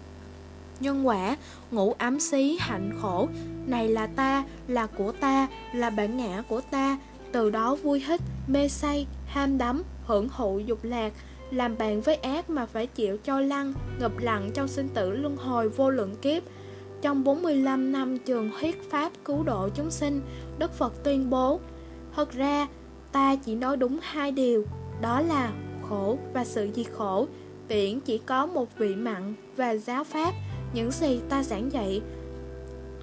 Nhân 0.79 1.07
quả 1.07 1.37
ngủ 1.71 1.93
ám 1.97 2.19
xí, 2.19 2.57
hạnh 2.59 2.97
khổ. 3.01 3.27
Này 3.65 3.89
là 3.89 4.07
ta, 4.07 4.43
là 4.67 4.85
của 4.85 5.11
ta, 5.11 5.47
là 5.73 5.89
bản 5.89 6.17
ngã 6.17 6.43
của 6.49 6.61
ta. 6.61 6.97
Từ 7.31 7.49
đó 7.49 7.75
vui 7.75 7.99
hít 8.07 8.21
mê 8.47 8.67
say, 8.67 9.07
ham 9.27 9.57
đắm, 9.57 9.83
hưởng 10.05 10.29
thụ 10.29 10.59
dục 10.59 10.79
lạc. 10.83 11.13
Làm 11.51 11.77
bạn 11.77 12.01
với 12.01 12.15
ác 12.15 12.49
mà 12.49 12.65
phải 12.65 12.87
chịu 12.87 13.17
cho 13.17 13.39
lăng, 13.39 13.73
ngập 13.99 14.17
lặng 14.17 14.49
trong 14.53 14.67
sinh 14.67 14.89
tử 14.89 15.11
luân 15.11 15.37
hồi 15.37 15.69
vô 15.69 15.89
lượng 15.89 16.15
kiếp 16.21 16.43
trong 17.05 17.23
45 17.23 17.91
năm 17.91 18.17
trường 18.17 18.51
thuyết 18.59 18.89
pháp 18.91 19.11
cứu 19.25 19.43
độ 19.43 19.69
chúng 19.75 19.91
sinh, 19.91 20.21
Đức 20.59 20.73
Phật 20.73 21.03
tuyên 21.03 21.29
bố, 21.29 21.59
Thật 22.15 22.31
ra, 22.31 22.67
ta 23.11 23.35
chỉ 23.35 23.55
nói 23.55 23.77
đúng 23.77 23.97
hai 24.01 24.31
điều, 24.31 24.65
Đó 25.01 25.21
là 25.21 25.51
khổ 25.89 26.17
và 26.33 26.45
sự 26.45 26.69
diệt 26.75 26.85
khổ. 26.97 27.27
Tiễn 27.67 27.99
chỉ 27.99 28.17
có 28.17 28.45
một 28.45 28.77
vị 28.77 28.95
mặn 28.95 29.33
và 29.55 29.75
giáo 29.75 30.03
pháp, 30.03 30.33
Những 30.73 30.91
gì 30.91 31.19
ta 31.29 31.43
giảng 31.43 31.71
dạy 31.71 32.01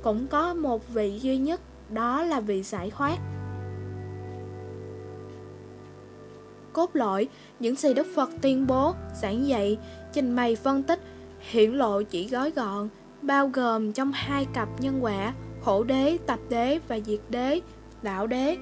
Cũng 0.02 0.26
có 0.26 0.54
một 0.54 0.88
vị 0.88 1.18
duy 1.22 1.36
nhất, 1.36 1.60
Đó 1.90 2.22
là 2.22 2.40
vị 2.40 2.62
giải 2.62 2.90
thoát. 2.90 3.18
Cốt 6.72 6.90
lõi, 6.96 7.28
Những 7.60 7.76
gì 7.76 7.94
Đức 7.94 8.06
Phật 8.14 8.30
tuyên 8.40 8.66
bố, 8.66 8.94
Giảng 9.22 9.46
dạy, 9.46 9.78
Trình 10.12 10.36
bày 10.36 10.56
phân 10.56 10.82
tích 10.82 11.00
Hiện 11.40 11.78
lộ 11.78 12.02
chỉ 12.02 12.28
gói 12.28 12.50
gọn. 12.50 12.88
Bao 13.22 13.48
gồm 13.48 13.92
trong 13.92 14.12
hai 14.12 14.46
cặp 14.52 14.68
nhân 14.80 15.04
quả 15.04 15.32
Khổ 15.64 15.84
đế, 15.84 16.18
tập 16.26 16.38
đế 16.48 16.78
và 16.88 16.98
diệt 17.00 17.20
đế 17.28 17.60
Đạo 18.02 18.26
đế. 18.26 18.56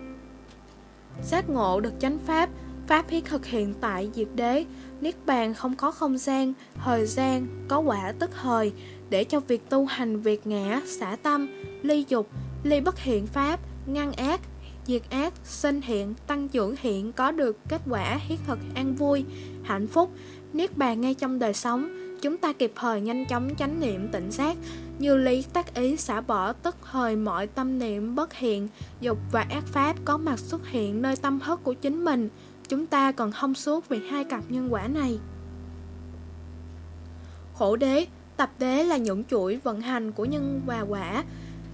Giác 1.23 1.51
ngộ 1.51 1.81
được 1.81 1.93
chánh 1.99 2.19
pháp 2.27 2.51
Pháp 2.87 3.09
hiết 3.09 3.25
thực 3.25 3.47
hiện 3.47 3.75
tại 3.81 4.11
diệt 4.15 4.29
đế. 4.35 4.65
Niết 5.01 5.27
bàn 5.27 5.55
không 5.55 5.77
có 5.77 5.91
không 5.91 6.19
gian 6.19 6.53
Thời 6.85 7.07
gian 7.07 7.47
có 7.69 7.79
quả 7.79 8.13
tức 8.19 8.31
thời 8.43 8.73
Để 9.11 9.25
cho 9.25 9.41
việc 9.41 9.71
tu 9.71 9.87
hành 9.87 10.21
việc 10.21 10.47
ngã 10.47 10.81
Xả 10.87 11.17
tâm, 11.23 11.49
ly 11.83 12.05
dục 12.09 12.29
Ly 12.63 12.81
bất 12.81 12.99
hiện 12.99 13.27
pháp, 13.27 13.61
ngăn 13.87 14.13
ác 14.13 14.41
Diệt 14.87 15.03
ác, 15.11 15.33
sinh 15.45 15.81
hiện, 15.83 16.15
tăng 16.27 16.49
trưởng 16.49 16.75
hiện 16.79 17.13
Có 17.13 17.31
được 17.31 17.59
kết 17.69 17.81
quả 17.91 18.19
hiết 18.21 18.39
thực 18.47 18.59
an 18.75 18.95
vui 18.95 19.25
Hạnh 19.63 19.87
phúc. 19.87 20.11
Niết 20.53 20.77
bàn 20.77 21.01
ngay 21.01 21.15
trong 21.15 21.39
đời 21.39 21.55
sống 21.55 22.10
Chúng 22.23 22.37
ta 22.37 22.53
kịp 22.53 22.73
thời 22.77 23.01
nhanh 23.01 23.27
chóng 23.27 23.51
chánh 23.59 23.81
niệm 23.81 24.09
tỉnh 24.09 24.31
giác 24.31 24.57
như 24.99 25.17
lý 25.17 25.43
tác 25.53 25.75
ý 25.75 25.97
xả 25.97 26.21
bỏ 26.21 26.53
tức 26.53 26.77
thời 26.91 27.17
mọi 27.17 27.47
tâm 27.47 27.79
niệm 27.79 28.15
bất 28.15 28.35
hiện, 28.35 28.69
dục 29.01 29.19
và 29.33 29.41
ác 29.41 29.65
pháp 29.67 29.97
có 30.05 30.19
mặt 30.19 30.39
xuất 30.39 30.67
hiện 30.67 31.03
nơi 31.03 31.17
tâm 31.17 31.41
thức 31.41 31.61
của 31.65 31.73
chính 31.73 32.05
mình. 32.05 32.29
Chúng 32.69 32.87
ta 32.87 33.13
còn 33.13 33.33
không 33.33 33.55
suốt 33.55 33.89
về 33.89 34.01
hai 34.11 34.25
cặp 34.25 34.45
nhân 34.49 34.73
quả 34.73 34.89
này. 34.89 35.19
Khổ 37.55 37.77
đế, 37.77 38.07
tập 38.37 38.51
đế 38.59 38.85
là 38.85 38.97
những 38.97 39.25
chuỗi 39.25 39.57
vận 39.57 39.81
hành 39.81 40.13
của 40.13 40.25
nhân 40.25 40.61
và 40.67 40.81
quả. 40.81 41.25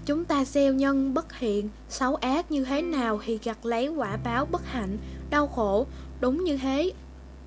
Chúng 0.05 0.25
ta 0.25 0.45
gieo 0.45 0.73
nhân 0.73 1.13
bất 1.13 1.33
hiện, 1.33 1.69
xấu 1.89 2.15
ác 2.15 2.51
như 2.51 2.65
thế 2.65 2.81
nào 2.81 3.19
thì 3.25 3.39
gặt 3.43 3.65
lấy 3.65 3.87
quả 3.87 4.17
báo 4.23 4.45
bất 4.45 4.65
hạnh, 4.65 4.97
đau 5.29 5.47
khổ, 5.47 5.87
đúng 6.21 6.43
như 6.43 6.57
thế. 6.57 6.91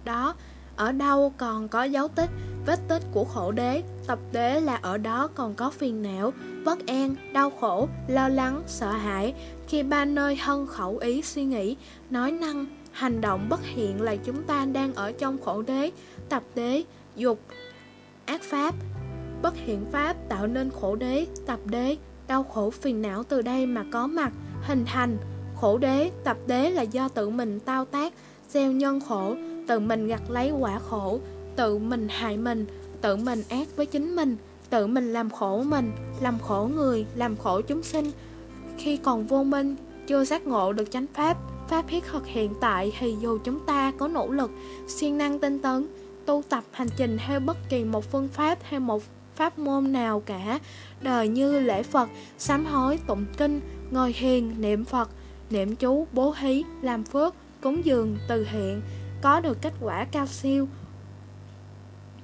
Đó, 0.05 0.34
ở 0.81 0.93
đâu 0.93 1.33
còn 1.37 1.68
có 1.68 1.85
dấu 1.85 2.09
tích, 2.09 2.31
vết 2.66 2.81
tích 2.89 3.03
của 3.12 3.24
khổ 3.24 3.53
đế, 3.53 3.83
tập 4.07 4.18
đế 4.33 4.61
là 4.61 4.76
ở 4.76 4.99
đó 4.99 5.28
còn 5.35 5.55
có 5.55 5.70
phiền 5.70 6.03
não, 6.03 6.33
bất 6.64 6.87
an, 6.87 7.14
đau 7.33 7.51
khổ, 7.61 7.89
lo 8.09 8.28
lắng, 8.28 8.62
sợ 8.66 8.91
hãi. 8.91 9.35
Khi 9.68 9.83
ba 9.83 10.05
nơi 10.05 10.37
hân 10.37 10.66
khẩu 10.66 10.99
ý 10.99 11.22
suy 11.22 11.45
nghĩ, 11.45 11.76
nói 12.11 12.33
năng, 12.33 12.66
hành 12.93 13.20
động 13.20 13.49
bất 13.49 13.61
hiện 13.62 14.03
là 14.03 14.16
chúng 14.16 14.43
ta 14.43 14.64
đang 14.64 14.95
ở 14.95 15.12
trong 15.12 15.39
khổ 15.45 15.62
đế, 15.62 15.91
tập 16.28 16.43
đế, 16.55 16.83
dục, 17.16 17.41
ác 18.24 18.43
pháp. 18.43 18.74
Bất 19.43 19.55
hiện 19.57 19.85
pháp 19.93 20.16
tạo 20.28 20.47
nên 20.47 20.70
khổ 20.81 20.97
đế, 20.97 21.26
tập 21.47 21.59
đế, 21.64 21.97
đau 22.28 22.43
khổ 22.43 22.70
phiền 22.70 23.03
não 23.03 23.22
từ 23.22 23.43
đây 23.43 23.66
mà 23.66 23.85
có 23.93 24.07
mặt, 24.07 24.33
hình 24.62 24.85
thành. 24.87 25.16
Khổ 25.61 25.78
đế, 25.78 26.11
tập 26.24 26.37
đế 26.47 26.70
là 26.70 26.83
do 26.83 27.09
tự 27.09 27.31
mình 27.31 27.61
tao 27.61 27.85
tác, 27.85 28.12
gieo 28.49 28.72
nhân 28.72 29.01
khổ, 29.01 29.37
tự 29.70 29.80
mình 29.80 30.06
gặt 30.06 30.22
lấy 30.30 30.50
quả 30.50 30.78
khổ, 30.78 31.20
tự 31.56 31.78
mình 31.78 32.08
hại 32.08 32.36
mình, 32.36 32.66
tự 33.00 33.16
mình 33.16 33.42
ác 33.48 33.68
với 33.76 33.86
chính 33.86 34.16
mình, 34.16 34.36
tự 34.70 34.86
mình 34.86 35.12
làm 35.12 35.30
khổ 35.30 35.62
mình, 35.62 35.92
làm 36.20 36.38
khổ 36.38 36.70
người, 36.74 37.06
làm 37.14 37.36
khổ 37.36 37.60
chúng 37.60 37.82
sinh. 37.82 38.10
Khi 38.78 38.96
còn 38.96 39.26
vô 39.26 39.44
minh, 39.44 39.76
chưa 40.06 40.24
giác 40.24 40.46
ngộ 40.46 40.72
được 40.72 40.90
chánh 40.90 41.06
pháp, 41.14 41.36
pháp 41.68 41.84
thiết 41.88 42.04
thực 42.04 42.26
hiện 42.26 42.54
tại 42.60 42.92
thì 42.98 43.16
dù 43.20 43.38
chúng 43.44 43.66
ta 43.66 43.92
có 43.98 44.08
nỗ 44.08 44.28
lực, 44.28 44.50
siêng 44.88 45.18
năng 45.18 45.38
tinh 45.38 45.58
tấn, 45.58 45.86
tu 46.26 46.42
tập 46.48 46.64
hành 46.70 46.88
trình 46.96 47.18
theo 47.26 47.40
bất 47.40 47.56
kỳ 47.68 47.84
một 47.84 48.12
phương 48.12 48.28
pháp 48.28 48.58
hay 48.62 48.80
một 48.80 49.02
pháp 49.36 49.58
môn 49.58 49.92
nào 49.92 50.20
cả, 50.20 50.58
đời 51.00 51.28
như 51.28 51.58
lễ 51.58 51.82
Phật, 51.82 52.08
sám 52.38 52.66
hối, 52.66 52.98
tụng 53.06 53.24
kinh, 53.36 53.60
ngồi 53.90 54.12
thiền, 54.12 54.60
niệm 54.60 54.84
Phật, 54.84 55.10
niệm 55.50 55.76
chú, 55.76 56.06
bố 56.12 56.34
thí, 56.40 56.64
làm 56.82 57.04
phước, 57.04 57.34
cúng 57.60 57.84
dường, 57.84 58.16
từ 58.28 58.46
thiện, 58.52 58.80
có 59.22 59.40
được 59.40 59.62
kết 59.62 59.72
quả 59.80 60.04
cao 60.04 60.26
siêu. 60.26 60.68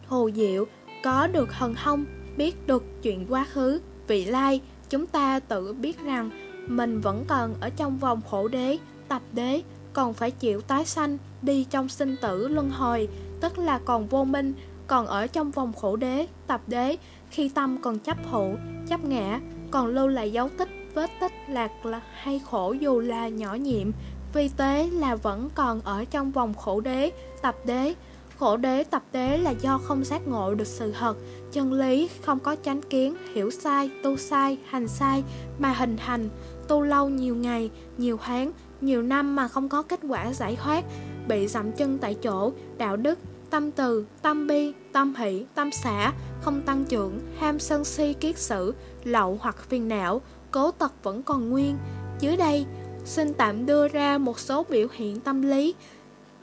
Hồ 0.07 0.30
diệu, 0.34 0.64
có 1.05 1.26
được 1.26 1.53
hần 1.53 1.74
hông, 1.76 2.05
biết 2.36 2.66
được 2.66 2.84
chuyện 3.03 3.26
quá 3.28 3.47
khứ, 3.53 3.80
vị 4.07 4.24
lai, 4.24 4.61
chúng 4.90 5.07
ta 5.07 5.40
tự 5.40 5.72
biết 5.72 6.05
rằng 6.05 6.30
mình 6.68 7.01
vẫn 7.01 7.24
còn 7.28 7.55
ở 7.61 7.70
trong 7.70 7.99
vòng 7.99 8.20
khổ 8.30 8.49
đế, 8.49 8.78
tập 9.09 9.22
đế, 9.32 9.62
còn 9.92 10.14
phải 10.14 10.30
chịu 10.30 10.61
tái 10.61 10.84
sanh, 10.84 11.18
đi 11.42 11.64
trong 11.70 11.88
sinh 11.88 12.16
tử 12.22 12.49
luân 12.49 12.70
hồi, 12.70 13.09
tức 13.40 13.59
là 13.59 13.78
còn 13.84 14.07
vô 14.07 14.24
minh, 14.24 14.53
còn 14.86 15.07
ở 15.07 15.26
trong 15.26 15.51
vòng 15.51 15.72
khổ 15.72 15.97
đế, 15.97 16.26
tập 16.47 16.61
đế, 16.66 16.97
khi 17.30 17.49
tâm 17.49 17.78
còn 17.82 17.99
chấp 17.99 18.16
hộ, 18.30 18.55
chấp 18.88 19.05
ngã, 19.05 19.40
còn 19.70 19.86
lưu 19.86 20.09
lại 20.09 20.32
dấu 20.32 20.49
tích, 20.49 20.68
vết 20.94 21.11
tích 21.20 21.32
lạc 21.49 21.86
là 21.86 22.01
hay 22.12 22.40
khổ 22.51 22.74
dù 22.80 23.01
là 23.01 23.28
nhỏ 23.28 23.55
nhiệm, 23.55 23.90
vi 24.37 24.49
tế 24.57 24.89
là 24.93 25.14
vẫn 25.14 25.51
còn 25.55 25.80
ở 25.80 26.05
trong 26.05 26.30
vòng 26.30 26.55
khổ 26.55 26.80
đế, 26.80 27.12
tập 27.43 27.57
đế. 27.64 27.95
Khổ 28.39 28.57
đế, 28.57 28.84
tập 28.84 29.03
đế 29.12 29.39
là 29.39 29.51
do 29.51 29.78
không 29.78 30.05
giác 30.05 30.28
ngộ 30.28 30.55
được 30.55 30.66
sự 30.66 30.93
thật, 30.99 31.16
chân 31.53 31.72
lý, 31.72 32.09
không 32.22 32.39
có 32.39 32.57
chánh 32.64 32.82
kiến, 32.82 33.14
hiểu 33.34 33.51
sai, 33.51 33.91
tu 34.03 34.16
sai, 34.16 34.59
hành 34.68 34.89
sai 34.89 35.24
mà 35.59 35.72
hình 35.72 35.97
thành, 36.07 36.28
tu 36.68 36.82
lâu 36.82 37.09
nhiều 37.09 37.37
ngày, 37.37 37.70
nhiều 37.99 38.18
tháng, 38.22 38.53
nhiều 38.80 39.03
năm 39.03 39.37
mà 39.37 39.49
không 39.49 39.68
có 39.68 39.82
kết 39.82 40.01
quả 40.09 40.32
giải 40.32 40.57
thoát, 40.57 40.84
bị 41.28 41.47
dậm 41.47 41.72
chân 41.72 41.99
tại 41.99 42.14
chỗ, 42.14 42.53
đạo 42.78 42.97
đức, 42.97 43.18
tâm 43.51 43.70
từ, 43.70 44.07
tâm 44.22 44.47
bi, 44.47 44.72
tâm 44.93 45.14
hỷ, 45.14 45.45
tâm 45.55 45.72
xả, 45.72 46.12
không 46.41 46.62
tăng 46.62 46.84
trưởng, 46.84 47.20
ham 47.39 47.59
sân 47.59 47.84
si 47.84 48.12
kiết 48.12 48.39
sử, 48.39 48.74
lậu 49.05 49.39
hoặc 49.41 49.57
phiền 49.68 49.89
não, 49.89 50.20
cố 50.51 50.70
tật 50.70 50.93
vẫn 51.03 51.22
còn 51.22 51.51
nguyên. 51.51 51.76
Dưới 52.20 52.37
đây, 52.37 52.66
xin 53.07 53.35
tạm 53.35 53.67
đưa 53.67 53.89
ra 53.89 54.19
một 54.19 54.39
số 54.39 54.67
biểu 54.69 54.89
hiện 54.93 55.21
tâm 55.21 55.43
lý, 55.43 55.75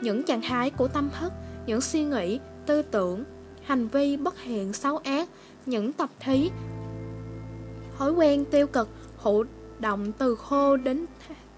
những 0.02 0.24
trạng 0.24 0.42
thái 0.42 0.70
của 0.70 0.88
tâm 0.88 1.10
thức, 1.20 1.34
những 1.66 1.82
suy 1.82 2.04
nghĩ, 2.04 2.40
tư 2.66 2.82
tưởng, 2.82 3.24
hành 3.64 3.88
vi 3.88 4.18
bất 4.18 4.40
hiện 4.40 4.74
xấu 4.74 4.98
ác, 4.98 5.30
những 5.66 5.94
tập 5.94 6.10
thí, 6.20 6.50
thói 7.98 8.12
quen 8.12 8.46
tiêu 8.46 8.68
cực, 8.68 8.90
hụ 9.18 9.44
động 9.80 10.12
từ 10.12 10.36
khô 10.36 10.78
đến 10.78 11.06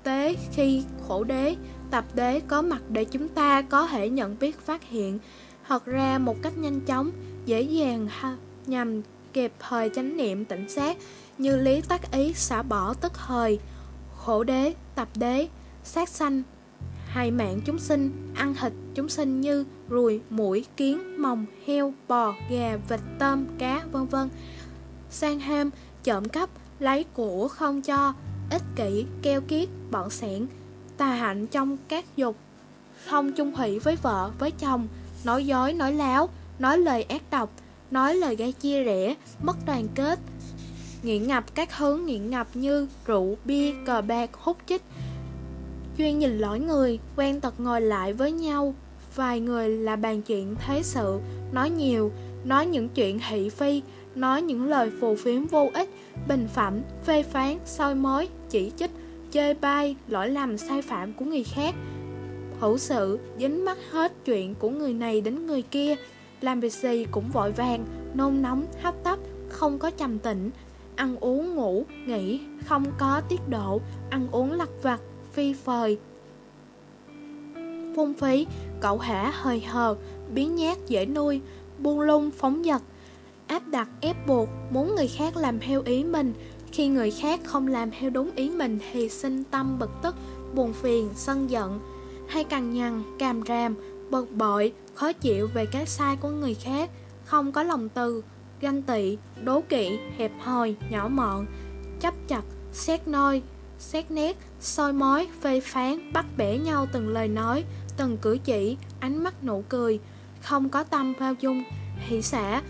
tế 0.04 0.36
khi 0.52 0.84
khổ 1.08 1.24
đế, 1.24 1.56
tập 1.92 2.06
đế 2.14 2.40
có 2.40 2.62
mặt 2.62 2.82
để 2.90 3.06
chúng 3.06 3.28
ta 3.28 3.62
có 3.62 3.88
thể 3.88 4.10
nhận 4.10 4.36
biết 4.40 4.60
phát 4.60 4.84
hiện 4.84 5.20
thật 5.68 5.86
ra 5.86 6.18
một 6.18 6.36
cách 6.42 6.58
nhanh 6.58 6.82
chóng, 6.82 7.12
dễ 7.46 7.62
dàng 7.62 8.08
nhằm 8.66 9.02
kịp 9.34 9.54
thời 9.60 9.90
chánh 9.96 10.18
niệm 10.18 10.46
tỉnh 10.46 10.66
giác 10.70 10.98
như 11.38 11.58
lý 11.58 11.82
tác 11.82 12.12
ý 12.12 12.34
xả 12.34 12.62
bỏ 12.62 12.94
tức 12.94 13.12
thời 13.28 13.60
khổ 14.26 14.44
đế, 14.44 14.74
tập 14.96 15.08
đế, 15.16 15.48
sát 15.84 16.10
sanh, 16.10 16.44
hại 17.08 17.32
mạng 17.32 17.60
chúng 17.66 17.80
sinh, 17.80 18.32
ăn 18.36 18.56
thịt 18.62 18.74
chúng 18.96 19.10
sinh 19.10 19.42
như 19.42 19.66
ruồi, 19.90 20.22
mũi, 20.30 20.66
kiến, 20.78 21.22
mồng, 21.22 21.46
heo, 21.66 21.94
bò, 22.08 22.34
gà, 22.50 22.78
vịt, 22.90 23.00
tôm, 23.20 23.46
cá, 23.58 23.86
vân 23.92 24.06
vân. 24.06 24.30
Sang 25.10 25.40
ham, 25.40 25.70
trộm 26.04 26.30
cắp, 26.30 26.50
lấy 26.80 27.06
của 27.14 27.48
không 27.48 27.82
cho, 27.82 28.14
ích 28.52 28.62
kỷ, 28.76 29.06
keo 29.22 29.42
kiết, 29.42 29.70
bọn 29.92 30.10
sẻn, 30.10 30.48
tà 30.98 31.08
hạnh 31.08 31.48
trong 31.48 31.78
các 31.88 32.06
dục, 32.18 32.36
không 33.06 33.34
chung 33.34 33.56
thủy 33.56 33.80
với 33.80 33.96
vợ, 33.96 34.32
với 34.40 34.52
chồng, 34.52 34.88
nói 35.24 35.46
dối, 35.46 35.74
nói 35.74 35.94
láo, 35.94 36.30
nói 36.60 36.78
lời 36.78 37.04
ác 37.04 37.22
độc, 37.32 37.50
nói 37.92 38.16
lời 38.16 38.36
gây 38.36 38.52
chia 38.52 38.84
rẽ, 38.84 39.16
mất 39.42 39.58
đoàn 39.66 39.88
kết, 39.96 40.20
nghiện 41.06 41.28
ngập 41.28 41.56
các 41.56 41.78
hướng 41.78 42.06
nghiện 42.06 42.30
ngập 42.30 42.48
như 42.54 42.88
rượu, 43.06 43.38
bia, 43.46 43.74
cờ 43.86 44.02
bạc, 44.02 44.30
hút 44.34 44.58
chích. 44.66 44.82
Chuyên 45.98 46.20
nhìn 46.20 46.38
lõi 46.38 46.60
người, 46.60 47.00
quen 47.16 47.42
tật 47.42 47.60
ngồi 47.60 47.82
lại 47.82 48.14
với 48.14 48.32
nhau, 48.32 48.76
vài 49.16 49.40
người 49.40 49.70
là 49.70 49.96
bàn 49.96 50.22
chuyện 50.22 50.56
thế 50.66 50.84
sự, 50.84 51.20
nói 51.52 51.70
nhiều, 51.70 52.12
nói 52.44 52.66
những 52.66 52.90
chuyện 52.90 53.20
thị 53.30 53.50
phi, 53.50 53.82
nói 54.16 54.42
những 54.42 54.66
lời 54.66 54.92
phù 55.02 55.16
phiếm 55.16 55.46
vô 55.46 55.70
ích, 55.74 55.90
bình 56.28 56.48
phẩm, 56.54 56.82
phê 57.06 57.24
phán, 57.24 57.58
soi 57.66 57.96
mối, 57.96 58.28
chỉ 58.50 58.72
trích, 58.78 58.92
chơi 59.32 59.54
bai, 59.54 59.96
lỗi 60.08 60.30
lầm 60.30 60.58
sai 60.58 60.82
phạm 60.82 61.14
của 61.14 61.26
người 61.26 61.44
khác. 61.44 61.76
Hữu 62.60 62.78
sự, 62.78 63.20
dính 63.40 63.66
mắc 63.66 63.78
hết 63.92 64.14
chuyện 64.26 64.56
của 64.56 64.70
người 64.70 64.94
này 64.94 65.22
đến 65.22 65.48
người 65.48 65.62
kia, 65.62 65.96
làm 66.42 66.60
việc 66.60 66.74
gì 66.74 67.06
cũng 67.12 67.30
vội 67.34 67.52
vàng, 67.52 67.86
nôn 68.14 68.42
nóng, 68.42 68.66
hấp 68.82 69.04
tấp, 69.04 69.20
không 69.50 69.80
có 69.80 69.92
trầm 69.92 70.20
tĩnh, 70.20 70.52
ăn 70.96 71.18
uống 71.20 71.56
ngủ, 71.56 71.86
nghỉ, 72.06 72.40
không 72.66 72.86
có 72.98 73.22
tiết 73.30 73.50
độ, 73.50 73.82
ăn 74.10 74.28
uống 74.32 74.52
lặt 74.52 74.70
vặt, 74.82 75.02
phi 75.34 75.54
phời. 75.54 75.98
Phung 77.96 78.14
phí, 78.14 78.48
cậu 78.82 78.98
hả 78.98 79.32
hơi 79.36 79.60
hờ, 79.60 79.96
biến 80.34 80.56
nhát 80.56 80.78
dễ 80.88 81.06
nuôi, 81.06 81.42
buông 81.80 82.02
lung 82.02 82.32
phóng 82.32 82.64
dật, 82.64 82.82
áp 83.48 83.68
đặt 83.68 83.90
ép 84.02 84.28
buộc, 84.28 84.50
muốn 84.72 84.96
người 84.96 85.08
khác 85.08 85.38
làm 85.38 85.60
theo 85.60 85.82
ý 85.86 86.04
mình. 86.04 86.34
Khi 86.72 86.88
người 86.88 87.12
khác 87.12 87.40
không 87.44 87.68
làm 87.68 87.92
theo 87.92 88.10
đúng 88.10 88.32
ý 88.36 88.50
mình 88.50 88.80
thì 88.92 89.10
sinh 89.10 89.44
tâm 89.44 89.80
bực 89.80 89.92
tức, 90.02 90.16
buồn 90.56 90.74
phiền, 90.74 91.10
sân 91.16 91.50
giận, 91.50 91.80
hay 92.28 92.44
cằn 92.44 92.74
nhằn, 92.74 93.04
càm 93.20 93.44
ràm, 93.48 93.76
bực 94.10 94.32
bội, 94.32 94.74
khó 94.94 95.14
chịu 95.14 95.50
về 95.54 95.66
cái 95.66 95.86
sai 95.86 96.16
của 96.16 96.30
người 96.30 96.54
khác, 96.54 96.90
không 97.26 97.52
có 97.52 97.64
lòng 97.64 97.90
từ, 97.90 98.24
ganh 98.62 98.82
tị, 98.82 99.18
đố 99.44 99.62
kỵ, 99.70 100.00
hẹp 100.18 100.32
hòi, 100.40 100.76
nhỏ 100.90 101.08
mọn, 101.08 101.46
chấp 102.00 102.14
chặt, 102.28 102.44
xét 102.72 103.08
nôi, 103.08 103.42
xét 103.80 104.12
nét, 104.12 104.38
soi 104.60 104.94
mói, 104.94 105.28
phê 105.42 105.60
phán, 105.60 106.14
bắt 106.14 106.26
bẻ 106.38 106.58
nhau 106.58 106.88
từng 106.92 107.10
lời 107.10 107.28
nói, 107.28 107.64
từng 107.98 108.18
cử 108.18 108.38
chỉ, 108.44 108.78
ánh 109.00 109.24
mắt 109.24 109.44
nụ 109.44 109.64
cười, 109.70 110.00
không 110.42 110.70
có 110.70 110.84
tâm 110.84 111.14
bao 111.20 111.34
dung, 111.40 111.64
hỷ 111.98 112.22
xả, 112.22 112.62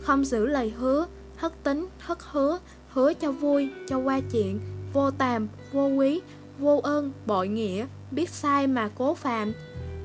không 0.00 0.24
giữ 0.24 0.46
lời 0.46 0.72
hứa, 0.78 1.06
hất 1.36 1.62
tính, 1.62 1.88
hất 1.98 2.18
hứa, 2.30 2.58
hứa 2.88 3.14
cho 3.14 3.32
vui, 3.32 3.70
cho 3.88 3.98
qua 3.98 4.20
chuyện, 4.32 4.60
vô 4.92 5.10
tàm, 5.10 5.48
vô 5.72 5.86
quý, 5.86 6.20
vô 6.58 6.80
ơn, 6.82 7.12
bội 7.26 7.48
nghĩa, 7.48 7.86
biết 8.10 8.28
sai 8.28 8.66
mà 8.66 8.90
cố 8.94 9.14
phạm, 9.14 9.52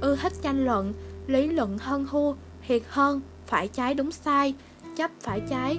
ưa 0.01 0.15
thích 0.15 0.33
tranh 0.41 0.65
luận, 0.65 0.93
lý 1.27 1.47
luận 1.47 1.77
hơn 1.77 2.07
thua, 2.11 2.33
thiệt 2.67 2.81
hơn, 2.87 3.21
phải 3.47 3.67
trái 3.67 3.93
đúng 3.93 4.11
sai, 4.11 4.53
chấp 4.95 5.11
phải 5.21 5.41
trái. 5.49 5.77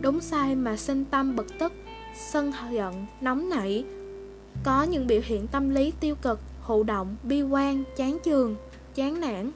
Đúng 0.00 0.20
sai 0.20 0.54
mà 0.54 0.76
sinh 0.76 1.04
tâm 1.04 1.36
bực 1.36 1.58
tức 1.58 1.72
Sân 2.16 2.52
giận, 2.72 3.06
nóng 3.20 3.50
nảy. 3.50 3.84
Có 4.64 4.82
những 4.82 5.06
biểu 5.06 5.20
hiện 5.24 5.46
tâm 5.46 5.70
lý 5.70 5.92
tiêu 6.00 6.14
cực 6.22 6.40
Hụ 6.60 6.82
động, 6.82 7.16
bi 7.22 7.42
quan, 7.42 7.84
chán 7.96 8.18
chường, 8.24 8.56
chán 8.94 9.20
nản. 9.20 9.50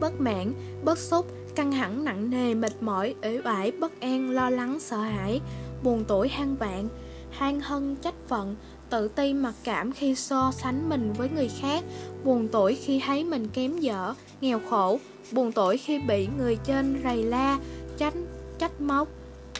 Bất 0.00 0.20
mãn, 0.20 0.52
bất 0.84 0.98
xúc, 0.98 1.26
Căng 1.54 1.72
thẳng 1.72 2.04
nặng 2.04 2.30
nề, 2.30 2.54
mệt 2.54 2.82
mỏi, 2.82 3.14
uể 3.22 3.40
oải, 3.44 3.70
bất 3.70 4.00
an, 4.00 4.30
lo 4.30 4.50
lắng, 4.50 4.80
sợ 4.80 4.96
hãi. 4.96 5.40
Buồn 5.82 6.04
tuổi 6.08 6.28
hang 6.28 6.56
vạn 6.56 6.88
Hang 7.30 7.60
hân 7.60 7.96
trách 7.96 8.14
phận 8.28 8.56
Tự 8.90 9.08
ti 9.08 9.34
mặc 9.34 9.54
cảm 9.64 9.92
khi 9.92 10.14
so 10.14 10.52
sánh 10.52 10.88
mình 10.88 11.12
với 11.12 11.28
người 11.28 11.50
khác. 11.60 11.84
Buồn 12.24 12.48
tuổi 12.52 12.74
khi 12.74 13.00
thấy 13.06 13.24
mình 13.24 13.48
kém 13.48 13.78
dở, 13.78 14.14
nghèo 14.40 14.60
khổ. 14.70 14.98
Buồn 15.32 15.52
tuổi 15.52 15.78
khi 15.78 15.98
bị 15.98 16.28
người 16.38 16.58
trên 16.64 17.00
rầy 17.04 17.22
la, 17.22 17.58
trách, 18.00 18.14
trách 18.58 18.80
móc, 18.80 19.08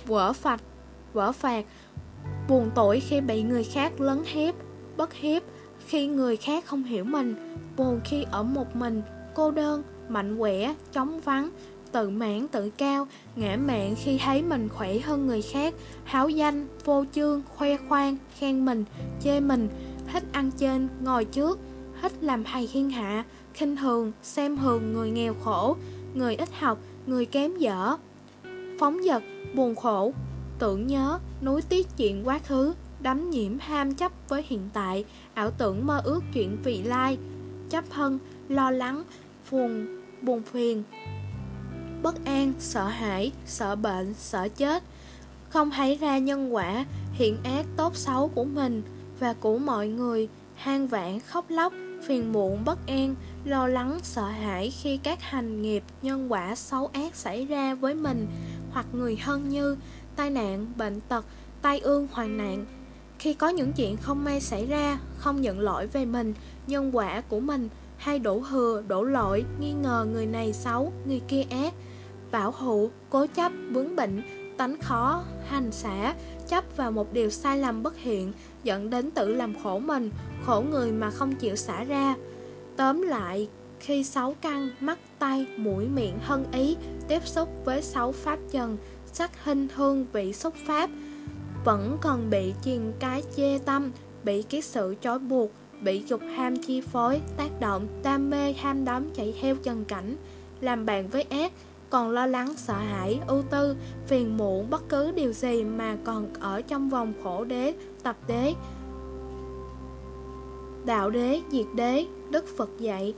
vỡ 0.07 0.33
phạt, 0.33 0.61
vỡ 1.13 1.33
phạt 1.33 1.65
Buồn 2.49 2.71
tội 2.75 3.01
khi 3.01 3.21
bị 3.21 3.43
người 3.43 3.65
khác 3.65 4.01
lấn 4.01 4.23
hiếp, 4.25 4.55
bất 4.97 5.15
hiếp 5.15 5.43
Khi 5.87 6.07
người 6.07 6.37
khác 6.37 6.65
không 6.67 6.83
hiểu 6.83 7.05
mình 7.05 7.57
Buồn 7.77 8.01
khi 8.05 8.25
ở 8.31 8.43
một 8.43 8.77
mình, 8.77 9.03
cô 9.35 9.51
đơn, 9.51 9.83
mạnh 10.09 10.39
quẻ, 10.39 10.75
chóng 10.93 11.21
vắng 11.21 11.51
Tự 11.93 12.11
mãn 12.11 12.49
tự 12.49 12.71
cao, 12.71 13.07
ngã 13.37 13.57
mạn 13.57 13.95
khi 14.05 14.19
thấy 14.25 14.43
mình 14.43 14.69
khỏe 14.69 14.99
hơn 14.99 15.27
người 15.27 15.43
khác 15.43 15.75
Háo 16.05 16.29
danh, 16.29 16.67
vô 16.85 17.05
chương, 17.13 17.43
khoe 17.57 17.77
khoang, 17.89 18.17
khen 18.39 18.65
mình, 18.65 18.85
chê 19.23 19.41
mình 19.41 19.69
Thích 20.13 20.25
ăn 20.33 20.51
trên, 20.51 20.89
ngồi 21.01 21.25
trước, 21.25 21.59
thích 22.03 22.13
làm 22.21 22.45
thầy 22.45 22.69
thiên 22.73 22.91
hạ 22.91 23.25
khinh 23.55 23.77
thường, 23.77 24.13
xem 24.23 24.57
thường 24.57 24.93
người 24.93 25.11
nghèo 25.11 25.35
khổ, 25.45 25.77
người 26.15 26.37
ít 26.37 26.49
học, 26.59 26.79
người 27.07 27.27
kém 27.27 27.57
dở. 27.57 27.97
Phóng 28.81 28.99
dật, 29.05 29.23
buồn 29.55 29.77
khổ, 29.77 30.13
tưởng 30.59 30.87
nhớ, 30.87 31.19
núi 31.43 31.63
tiếc 31.63 31.87
chuyện 31.97 32.29
quá 32.29 32.39
khứ, 32.39 32.75
đắm 33.01 33.31
nhiễm 33.31 33.59
ham 33.59 33.95
chấp 33.95 34.13
với 34.29 34.45
hiện 34.49 34.69
tại, 34.73 35.05
ảo 35.35 35.51
tưởng 35.51 35.87
mơ 35.87 36.01
ước 36.05 36.21
chuyện 36.35 36.57
vị 36.65 36.83
lai, 36.83 37.19
chấp 37.71 37.85
hân, 37.91 38.19
lo 38.49 38.71
lắng, 38.71 39.03
phùng 39.45 39.87
buồn 40.23 40.43
phiền, 40.43 40.83
bất 42.03 42.25
an, 42.25 42.53
sợ 42.59 42.85
hãi, 42.85 43.33
sợ 43.47 43.77
bệnh, 43.77 44.15
sợ 44.15 44.49
chết, 44.49 44.83
không 45.49 45.71
thấy 45.71 45.97
ra 45.97 46.19
nhân 46.19 46.55
quả, 46.55 46.85
hiện 47.13 47.37
ác 47.45 47.67
tốt 47.77 47.97
xấu 47.97 48.29
của 48.29 48.45
mình 48.45 48.83
và 49.19 49.35
của 49.41 49.59
mọi 49.59 49.89
người, 49.89 50.29
hang 50.55 50.87
vãn, 50.87 51.21
khóc 51.21 51.45
lóc, 51.49 51.73
phiền 52.03 52.33
muộn 52.33 52.65
bất 52.65 52.87
an, 52.87 53.15
lo 53.45 53.67
lắng 53.67 53.99
sợ 54.03 54.25
hãi 54.25 54.73
khi 54.83 54.97
các 54.97 55.23
hành 55.23 55.63
nghiệp 55.63 55.83
nhân 56.03 56.33
quả 56.33 56.55
xấu 56.55 56.91
ác 56.93 57.15
xảy 57.15 57.47
ra 57.47 57.75
với 57.75 57.95
mình 57.95 58.27
hoặc 58.73 58.87
người 58.93 59.19
thân 59.25 59.49
như 59.49 59.77
tai 60.17 60.31
nạn, 60.31 60.67
bệnh 60.77 61.01
tật, 61.01 61.25
tai 61.63 61.81
ương, 61.81 62.09
hoàn 62.13 62.37
nạn. 62.37 62.67
Khi 63.19 63.35
có 63.35 63.49
những 63.49 63.73
chuyện 63.73 63.97
không 63.97 64.25
may 64.25 64.41
xảy 64.41 64.67
ra, 64.67 64.99
không 65.17 65.41
nhận 65.41 65.61
lỗi 65.61 65.87
về 65.87 66.05
mình, 66.05 66.35
nhân 66.67 66.97
quả 66.97 67.21
của 67.21 67.41
mình, 67.41 67.69
hay 67.97 68.19
đổ 68.19 68.43
thừa, 68.51 68.83
đổ 68.89 69.03
lỗi, 69.03 69.45
nghi 69.61 69.73
ngờ 69.73 70.07
người 70.13 70.27
này 70.27 70.53
xấu, 70.53 70.93
người 71.07 71.21
kia 71.29 71.43
ác, 71.51 71.75
bảo 72.31 72.51
hộ, 72.51 72.91
cố 73.11 73.27
chấp, 73.35 73.53
bướng 73.71 73.97
bỉnh, 73.97 74.23
tánh 74.57 74.81
khó, 74.81 75.25
hành 75.49 75.73
xả, 75.73 76.15
chấp 76.49 76.65
vào 76.77 76.93
một 76.93 77.13
điều 77.13 77.31
sai 77.31 77.59
lầm 77.59 77.83
bất 77.83 77.97
hiện, 77.97 78.33
dẫn 78.65 78.91
đến 78.91 79.11
tự 79.11 79.35
làm 79.35 79.55
khổ 79.63 79.79
mình, 79.79 80.11
khổ 80.47 80.65
người 80.71 80.93
mà 80.93 81.11
không 81.11 81.35
chịu 81.35 81.57
xả 81.57 81.85
ra. 81.85 82.15
Tóm 82.77 83.03
lại, 83.03 83.49
khi 83.81 84.05
sáu 84.05 84.35
căn, 84.41 84.71
mắt, 84.81 84.99
tay, 85.19 85.47
mũi, 85.57 85.89
miệng, 85.89 86.19
thân 86.27 86.45
ý 86.53 86.77
tiếp 87.09 87.27
xúc 87.27 87.49
với 87.65 87.83
sáu 87.83 88.13
pháp 88.13 88.39
trần, 88.51 88.77
sắc 89.13 89.45
hình 89.45 89.69
hương 89.75 90.07
vị 90.13 90.33
xúc 90.33 90.55
pháp, 90.67 90.91
vẫn 91.65 91.99
còn 92.01 92.31
bị 92.31 92.55
chiền 92.63 92.93
cái 92.99 93.23
chê 93.37 93.59
tâm, 93.59 93.93
bị 94.25 94.43
cái 94.43 94.63
sự 94.63 94.95
trói 95.01 95.19
buộc, 95.19 95.51
bị 95.83 96.03
dục 96.07 96.21
ham 96.37 96.57
chi 96.57 96.81
phối, 96.81 97.21
tác 97.37 97.61
động, 97.61 97.87
đam 98.03 98.31
mê, 98.31 98.53
ham 98.53 98.85
đắm 98.85 99.11
chạy 99.15 99.35
theo 99.41 99.57
trần 99.57 99.85
cảnh, 99.85 100.17
làm 100.61 100.87
bạn 100.87 101.09
với 101.09 101.23
ác, 101.23 101.53
còn 101.91 102.11
lo 102.11 102.27
lắng, 102.27 102.55
sợ 102.57 102.75
hãi, 102.75 103.21
ưu 103.27 103.43
tư, 103.43 103.77
phiền 104.07 104.37
muộn 104.37 104.71
bất 104.71 104.89
cứ 104.89 105.11
điều 105.11 105.33
gì 105.33 105.65
mà 105.65 105.97
còn 106.05 106.35
ở 106.41 106.63
trong 106.63 106.91
vòng 106.91 107.13
khổ 107.23 107.45
đế, 107.45 107.75
tập 108.03 108.17
đế, 108.29 108.55
đạo 110.85 111.11
đế, 111.11 111.41
diệt 111.51 111.67
đế, 111.75 112.07
Đức 112.31 112.45
Phật 112.57 112.71
dạy. 112.79 113.15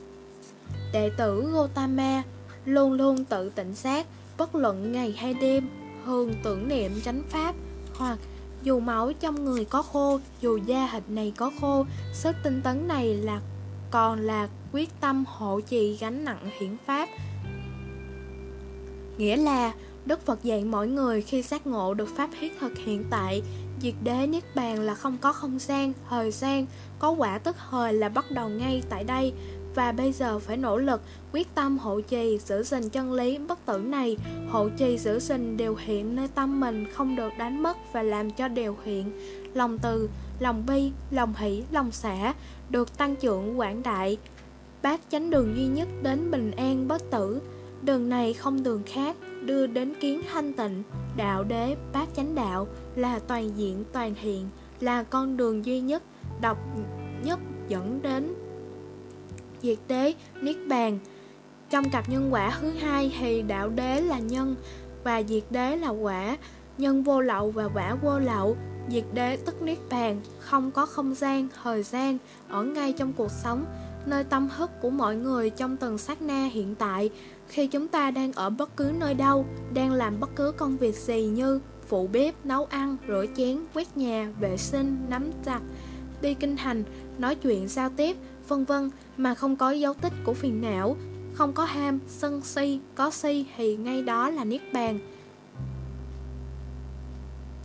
Đệ 0.93 1.11
tử 1.17 1.51
Gotama 1.53 2.23
luôn 2.65 2.93
luôn 2.93 3.25
tự 3.25 3.51
tỉnh 3.51 3.75
giác, 3.75 4.07
bất 4.39 4.55
luận 4.55 4.93
ngày 4.93 5.15
hay 5.19 5.35
đêm, 5.35 5.69
thường 6.05 6.35
tưởng 6.43 6.69
niệm 6.69 6.93
chánh 7.05 7.23
pháp, 7.29 7.55
hoặc 7.95 8.19
dù 8.63 8.81
máu 8.81 9.13
trong 9.21 9.45
người 9.45 9.65
có 9.65 9.83
khô, 9.83 10.21
dù 10.41 10.57
da 10.57 10.89
thịt 10.93 11.03
này 11.09 11.33
có 11.37 11.51
khô, 11.61 11.87
sức 12.13 12.37
tinh 12.43 12.61
tấn 12.65 12.89
này 12.89 13.15
là 13.15 13.41
còn 13.91 14.21
là 14.21 14.49
quyết 14.73 15.01
tâm 15.01 15.25
hộ 15.29 15.61
trì 15.61 15.97
gánh 16.01 16.25
nặng 16.25 16.51
hiển 16.61 16.77
pháp. 16.87 17.09
Nghĩa 19.19 19.37
là 19.37 19.73
Đức 20.05 20.27
Phật 20.27 20.43
dạy 20.43 20.65
mỗi 20.65 20.89
người 20.89 21.23
khi 21.23 21.43
giác 21.43 21.67
ngộ 21.67 21.95
được 21.95 22.09
pháp 22.17 22.31
thiết 22.41 22.61
thực 22.61 22.79
hiện 22.79 23.05
tại 23.11 23.43
Diệt 23.81 23.95
đế 24.03 24.27
Niết 24.27 24.45
Bàn 24.55 24.81
là 24.81 24.95
không 24.95 25.19
có 25.21 25.33
không 25.33 25.59
gian, 25.59 25.93
thời 26.11 26.31
gian 26.31 26.67
Có 26.99 27.11
quả 27.11 27.39
tức 27.39 27.57
thời 27.71 27.93
là 27.93 28.09
bắt 28.09 28.25
đầu 28.31 28.49
ngay 28.49 28.83
tại 28.89 29.05
đây 29.05 29.33
và 29.75 29.93
bây 29.93 30.13
giờ 30.13 30.39
phải 30.39 30.57
nỗ 30.57 30.79
lực, 30.79 31.01
quyết 31.33 31.55
tâm 31.55 31.79
hộ 31.79 32.01
trì, 32.01 32.39
giữ 32.39 32.63
gìn 32.63 32.89
chân 32.89 33.13
lý 33.13 33.39
bất 33.39 33.67
tử 33.67 33.79
này. 33.79 34.17
Hộ 34.51 34.69
trì 34.69 34.99
giữ 34.99 35.19
gìn 35.19 35.57
điều 35.57 35.77
hiện 35.77 36.17
nơi 36.17 36.29
tâm 36.35 36.61
mình 36.61 36.87
không 36.93 37.17
được 37.17 37.33
đánh 37.39 37.63
mất 37.63 37.77
và 37.93 38.03
làm 38.03 38.31
cho 38.31 38.49
điều 38.49 38.77
hiện. 38.85 39.13
Lòng 39.55 39.79
từ, 39.79 40.09
lòng 40.39 40.67
bi, 40.67 40.93
lòng 41.11 41.35
hỷ, 41.37 41.63
lòng 41.71 41.91
xả 41.91 42.35
Được 42.71 42.99
tăng 42.99 43.17
trưởng 43.17 43.59
quảng 43.59 43.83
đại. 43.83 44.19
Bác 44.83 45.01
chánh 45.11 45.31
đường 45.31 45.57
duy 45.57 45.67
nhất 45.67 45.89
đến 46.03 46.31
bình 46.31 46.51
an 46.51 46.89
bất 46.89 47.11
tử. 47.11 47.41
Đường 47.83 48.09
này 48.09 48.33
không 48.33 48.63
đường 48.63 48.83
khác 48.87 49.17
đưa 49.45 49.67
đến 49.67 49.95
kiến 50.01 50.23
thanh 50.33 50.53
tịnh. 50.53 50.83
Đạo 51.17 51.45
đế 51.45 51.77
bát 51.93 52.09
chánh 52.17 52.35
đạo 52.35 52.67
là 52.97 53.19
toàn 53.19 53.51
diện 53.57 53.85
toàn 53.93 54.15
hiện 54.15 54.49
Là 54.83 55.03
con 55.03 55.37
đường 55.37 55.65
duy 55.65 55.81
nhất, 55.81 56.03
độc 56.41 56.59
nhất 57.25 57.39
dẫn 57.69 58.03
đến 58.03 58.35
Diệt 59.63 59.79
đế, 59.89 60.15
niết 60.43 60.57
bàn. 60.69 60.99
Trong 61.71 61.91
cặp 61.91 62.09
nhân 62.09 62.33
quả 62.33 62.59
thứ 62.61 62.71
hai 62.71 63.13
thì 63.21 63.43
đạo 63.43 63.69
đế 63.69 64.01
là 64.01 64.19
nhân 64.19 64.57
Và 65.05 65.23
diệt 65.23 65.45
đế 65.51 65.77
là 65.77 65.89
quả. 65.89 66.37
Nhân 66.79 67.03
vô 67.03 67.21
lậu 67.21 67.51
và 67.51 67.69
quả 67.75 67.95
vô 67.95 68.19
lậu 68.19 68.57
Diệt 68.89 69.05
đế 69.15 69.37
tức 69.37 69.63
niết 69.63 69.79
bàn 69.91 70.21
Không 70.39 70.71
có 70.71 70.87
không 70.87 71.15
gian, 71.15 71.49
thời 71.63 71.83
gian 71.83 72.19
Ở 72.49 72.63
ngay 72.63 72.93
trong 72.93 73.13
cuộc 73.13 73.31
sống 73.31 73.65
Nơi 74.07 74.25
tâm 74.25 74.49
thức 74.57 74.71
của 74.81 74.91
mọi 74.91 75.17
người 75.17 75.51
trong 75.51 75.77
từng 75.77 75.99
sát 75.99 76.23
na 76.23 76.45
hiện 76.53 76.75
tại. 76.75 77.11
Khi 77.49 77.67
chúng 77.67 77.89
ta 77.89 78.11
đang 78.11 78.33
ở 78.33 78.51
bất 78.51 78.77
cứ 78.77 78.93
nơi 78.99 79.15
đâu, 79.15 79.47
đang 79.75 79.93
làm 79.93 80.21
bất 80.21 80.31
cứ 80.37 80.53
công 80.53 80.77
việc 80.77 80.95
gì 80.95 81.25
như 81.25 81.61
phụ 81.87 82.07
bếp, 82.13 82.47
nấu 82.47 82.65
ăn, 82.65 82.97
rửa 83.09 83.25
chén, 83.37 83.59
quét 83.75 83.97
nhà, 83.97 84.33
vệ 84.41 84.57
sinh, 84.57 84.97
nắm 85.09 85.31
chặt, 85.45 85.61
đi 86.23 86.35
kinh 86.35 86.57
hành, 86.57 86.85
nói 87.19 87.35
chuyện 87.35 87.69
giao 87.69 87.91
tiếp, 87.97 88.17
vân 88.49 88.65
vân 88.65 88.91
mà 89.23 89.35
không 89.35 89.57
có 89.57 89.71
dấu 89.71 89.95
tích 89.95 90.13
của 90.25 90.35
phiền 90.35 90.61
não, 90.61 90.97
không 91.35 91.53
có 91.53 91.65
ham, 91.65 91.99
sân 92.09 92.43
si, 92.43 92.81
có 92.95 93.11
si 93.11 93.47
thì 93.57 93.77
ngay 93.77 94.03
đó 94.03 94.31
là 94.31 94.45
niết 94.45 94.73
bàn. 94.73 94.99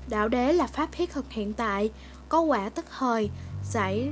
Đạo 0.10 0.28
đế 0.28 0.54
là 0.54 0.68
pháp 0.68 0.90
thiết 0.92 1.12
thực 1.12 1.32
hiện 1.32 1.54
tại, 1.54 1.92
có 2.30 2.42
quả 2.42 2.70
tức 2.70 2.86
thời, 2.98 3.30
giải 3.72 4.10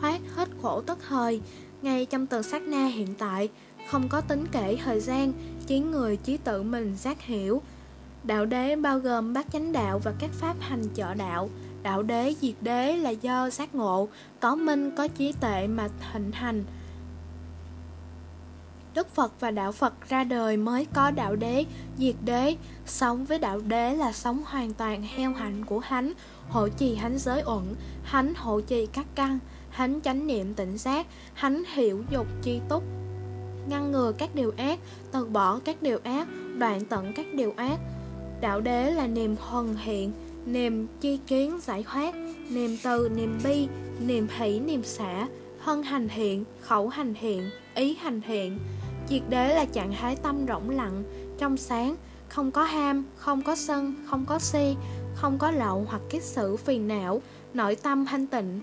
thoát 0.00 0.20
hết 0.34 0.48
khổ 0.62 0.80
tức 0.80 0.98
thời, 1.08 1.40
ngay 1.82 2.06
trong 2.06 2.26
từng 2.26 2.42
sát 2.42 2.62
na 2.62 2.86
hiện 2.86 3.14
tại, 3.18 3.48
không 3.90 4.08
có 4.08 4.20
tính 4.20 4.46
kể 4.52 4.78
thời 4.84 5.00
gian, 5.00 5.32
chỉ 5.66 5.78
người 5.80 6.16
chỉ 6.16 6.36
tự 6.36 6.62
mình 6.62 6.96
giác 6.96 7.22
hiểu. 7.22 7.62
Đạo 8.24 8.46
đế 8.46 8.76
bao 8.76 8.98
gồm 8.98 9.32
bát 9.32 9.46
chánh 9.52 9.72
đạo 9.72 10.00
và 10.04 10.12
các 10.18 10.30
pháp 10.32 10.56
hành 10.60 10.82
trợ 10.94 11.14
đạo. 11.14 11.50
Đạo 11.86 12.02
đế 12.02 12.34
diệt 12.40 12.54
đế 12.60 12.96
là 12.96 13.10
do 13.10 13.50
giác 13.50 13.74
ngộ, 13.74 14.08
có 14.40 14.54
minh 14.54 14.90
có 14.96 15.08
trí 15.08 15.32
tệ 15.40 15.66
mà 15.66 15.88
hình 16.12 16.32
hành. 16.32 16.64
Đức 18.94 19.08
Phật 19.14 19.32
và 19.40 19.50
Đạo 19.50 19.72
Phật 19.72 20.08
ra 20.08 20.24
đời 20.24 20.56
mới 20.56 20.86
có 20.94 21.10
đạo 21.10 21.36
đế, 21.36 21.64
diệt 21.98 22.14
đế. 22.24 22.56
Sống 22.86 23.24
với 23.24 23.38
đạo 23.38 23.60
đế 23.60 23.94
là 23.94 24.12
sống 24.12 24.42
hoàn 24.46 24.72
toàn 24.72 25.02
heo 25.02 25.32
hạnh 25.32 25.64
của 25.64 25.78
Hánh, 25.78 26.12
hộ 26.48 26.68
trì 26.68 26.94
Hánh 26.94 27.18
giới 27.18 27.42
uẩn, 27.46 27.74
Hánh 28.02 28.34
hộ 28.34 28.60
trì 28.60 28.86
các 28.86 29.06
căn, 29.14 29.38
Hánh 29.70 30.00
chánh 30.00 30.26
niệm 30.26 30.54
tỉnh 30.54 30.78
giác, 30.78 31.06
Hánh 31.34 31.62
hiểu 31.74 32.04
dục 32.10 32.26
chi 32.42 32.60
túc, 32.68 32.82
ngăn 33.68 33.92
ngừa 33.92 34.12
các 34.18 34.34
điều 34.34 34.52
ác, 34.56 34.78
từ 35.12 35.24
bỏ 35.24 35.60
các 35.64 35.82
điều 35.82 35.98
ác, 36.04 36.28
đoạn 36.58 36.84
tận 36.84 37.12
các 37.16 37.26
điều 37.34 37.54
ác. 37.56 37.78
Đạo 38.40 38.60
đế 38.60 38.90
là 38.90 39.06
niềm 39.06 39.36
thuần 39.36 39.76
hiện, 39.76 40.12
niềm 40.46 40.86
chi 41.00 41.18
kiến 41.26 41.58
giải 41.62 41.84
thoát, 41.92 42.14
niềm 42.50 42.76
từ, 42.82 43.08
niềm 43.16 43.38
bi, 43.44 43.68
niềm 44.06 44.28
hỷ, 44.38 44.60
niềm 44.60 44.82
xả, 44.82 45.28
thân 45.64 45.82
hành 45.82 46.08
thiện 46.08 46.44
khẩu 46.60 46.88
hành 46.88 47.14
thiện 47.20 47.50
ý 47.74 47.94
hành 47.94 48.20
thiện 48.20 48.58
Triệt 49.08 49.22
đế 49.28 49.54
là 49.54 49.64
trạng 49.64 49.92
thái 49.92 50.16
tâm 50.16 50.46
rỗng 50.48 50.70
lặng, 50.70 51.02
trong 51.38 51.56
sáng, 51.56 51.96
không 52.28 52.50
có 52.50 52.62
ham, 52.62 53.04
không 53.16 53.42
có 53.42 53.56
sân, 53.56 53.94
không 54.06 54.24
có 54.26 54.38
si, 54.38 54.76
không 55.14 55.38
có 55.38 55.50
lậu 55.50 55.84
hoặc 55.88 56.02
kiết 56.10 56.22
sự 56.22 56.56
phiền 56.56 56.88
não, 56.88 57.22
nội 57.54 57.76
tâm 57.76 58.06
thanh 58.06 58.26
tịnh. 58.26 58.60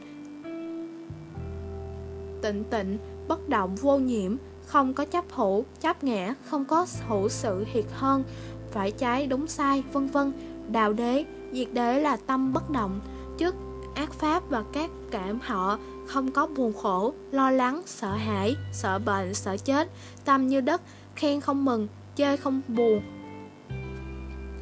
Tịnh 2.41 2.63
tịnh, 2.63 2.97
bất 3.27 3.49
động 3.49 3.75
vô 3.75 3.97
nhiễm, 3.97 4.35
không 4.65 4.93
có 4.93 5.05
chấp 5.05 5.25
hữu, 5.31 5.65
chấp 5.81 6.03
ngã, 6.03 6.35
không 6.45 6.65
có 6.65 6.85
hữu 7.07 7.29
sự 7.29 7.65
hiệt 7.73 7.85
hơn, 7.91 8.23
phải 8.71 8.91
trái 8.91 9.27
đúng 9.27 9.47
sai, 9.47 9.83
vân 9.93 10.07
vân. 10.07 10.31
Đạo 10.71 10.93
đế, 10.93 11.25
diệt 11.53 11.67
đế 11.73 11.99
là 11.99 12.17
tâm 12.27 12.53
bất 12.53 12.69
động, 12.69 12.99
trước 13.37 13.55
ác 13.95 14.13
pháp 14.13 14.49
và 14.49 14.63
các 14.73 14.89
cảm 15.11 15.39
họ 15.43 15.79
không 16.07 16.31
có 16.31 16.47
buồn 16.47 16.73
khổ, 16.73 17.13
lo 17.31 17.51
lắng, 17.51 17.81
sợ 17.85 18.15
hãi, 18.15 18.55
sợ 18.71 18.99
bệnh, 18.99 19.33
sợ 19.33 19.57
chết, 19.57 19.89
tâm 20.25 20.47
như 20.47 20.61
đất, 20.61 20.81
khen 21.15 21.41
không 21.41 21.65
mừng, 21.65 21.87
chơi 22.15 22.37
không 22.37 22.61
buồn. 22.67 23.01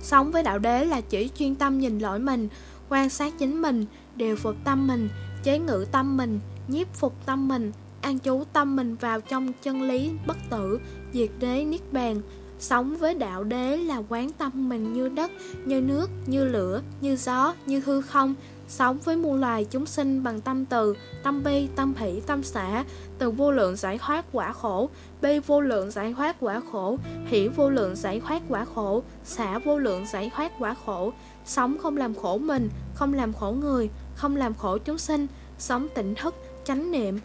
Sống 0.02 0.32
với 0.32 0.44
đạo 0.44 0.60
đế 0.60 0.86
là 0.86 1.02
chỉ 1.02 1.30
chuyên 1.38 1.56
tâm 1.56 1.80
nhìn 1.80 2.00
lỗi 2.00 2.20
mình, 2.20 2.48
quan 2.90 3.10
sát 3.10 3.34
chính 3.40 3.62
mình, 3.62 3.86
điều 4.16 4.36
phục 4.36 4.56
tâm 4.64 4.88
mình, 4.88 5.10
chế 5.44 5.60
ngự 5.60 5.86
tâm 5.92 6.18
mình, 6.18 6.40
nhiếp 6.68 6.94
phục 6.94 7.26
tâm 7.26 7.48
mình, 7.48 7.72
an 8.02 8.20
trú 8.20 8.44
tâm 8.54 8.76
mình 8.76 8.96
vào 8.96 9.22
trong 9.22 9.54
chân 9.64 9.82
lý 9.82 10.12
bất 10.28 10.38
tử, 10.50 10.80
diệt 11.14 11.30
đế 11.40 11.66
niết 11.66 11.94
bàn. 11.94 12.22
Sống 12.62 12.96
với 12.96 13.14
đạo 13.14 13.44
đế 13.44 13.78
là 13.78 14.02
quán 14.10 14.32
tâm 14.38 14.70
mình 14.70 14.94
như 14.94 15.10
đất, 15.10 15.32
như 15.66 15.82
nước, 15.82 16.10
như 16.26 16.46
lửa, 16.46 16.82
như 17.02 17.16
gió, 17.16 17.54
như 17.66 17.82
hư 17.86 18.02
không, 18.02 18.36
sống 18.68 18.98
với 19.04 19.16
muôn 19.16 19.40
loài 19.42 19.66
chúng 19.66 19.86
sinh 19.86 20.24
bằng 20.24 20.42
tâm 20.42 20.66
từ, 20.66 20.96
tâm 21.24 21.44
bi, 21.44 21.68
tâm 21.76 21.94
hỷ, 21.98 22.20
tâm 22.20 22.44
xả, 22.44 22.84
từ 23.18 23.32
vô 23.32 23.52
lượng 23.52 23.76
giải 23.76 23.98
thoát 23.98 24.26
quả 24.32 24.54
khổ, 24.54 24.90
bi 25.22 25.40
vô 25.40 25.62
lượng 25.62 25.92
giải 25.92 26.14
thoát 26.18 26.36
quả 26.40 26.62
khổ, 26.72 26.98
hỷ 27.26 27.48
vô 27.48 27.70
lượng 27.70 27.96
giải 27.96 28.22
thoát 28.28 28.42
quả 28.50 28.66
khổ, 28.76 29.04
xả 29.24 29.60
vô 29.60 29.78
lượng 29.78 30.06
giải 30.06 30.32
thoát 30.36 30.52
quả 30.60 30.76
khổ, 30.86 31.14
sống 31.46 31.78
không 31.82 31.98
làm 31.98 32.16
khổ 32.16 32.38
mình, 32.38 32.70
không 32.94 33.14
làm 33.14 33.34
khổ 33.34 33.52
người, 33.52 33.90
không 34.16 34.36
làm 34.36 34.54
khổ 34.54 34.78
chúng 34.78 34.98
sinh, 34.98 35.28
sống 35.60 35.88
tỉnh 35.96 36.16
thức, 36.16 36.36
chánh 36.64 36.92
niệm, 36.92 37.20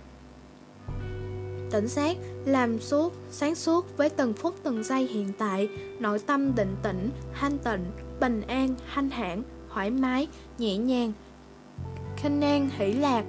tỉnh 1.71 1.89
giác, 1.89 2.17
làm 2.45 2.81
suốt, 2.81 3.13
sáng 3.31 3.55
suốt 3.55 3.97
với 3.97 4.11
từng 4.11 4.33
phút 4.33 4.55
từng 4.63 4.85
giây 4.85 5.07
hiện 5.07 5.33
tại, 5.39 5.69
nội 5.99 6.19
tâm 6.19 6.55
định 6.55 6.77
tĩnh, 6.83 7.11
thanh 7.35 7.59
tịnh, 7.59 7.85
bình 8.21 8.43
an, 8.43 8.75
thanh 8.95 9.11
hãn, 9.11 9.43
thoải 9.73 9.91
mái, 9.91 10.29
nhẹ 10.59 10.77
nhàng, 10.77 11.13
khinh 12.17 12.41
an, 12.41 12.71
hỷ 12.79 12.93
lạc. 12.93 13.25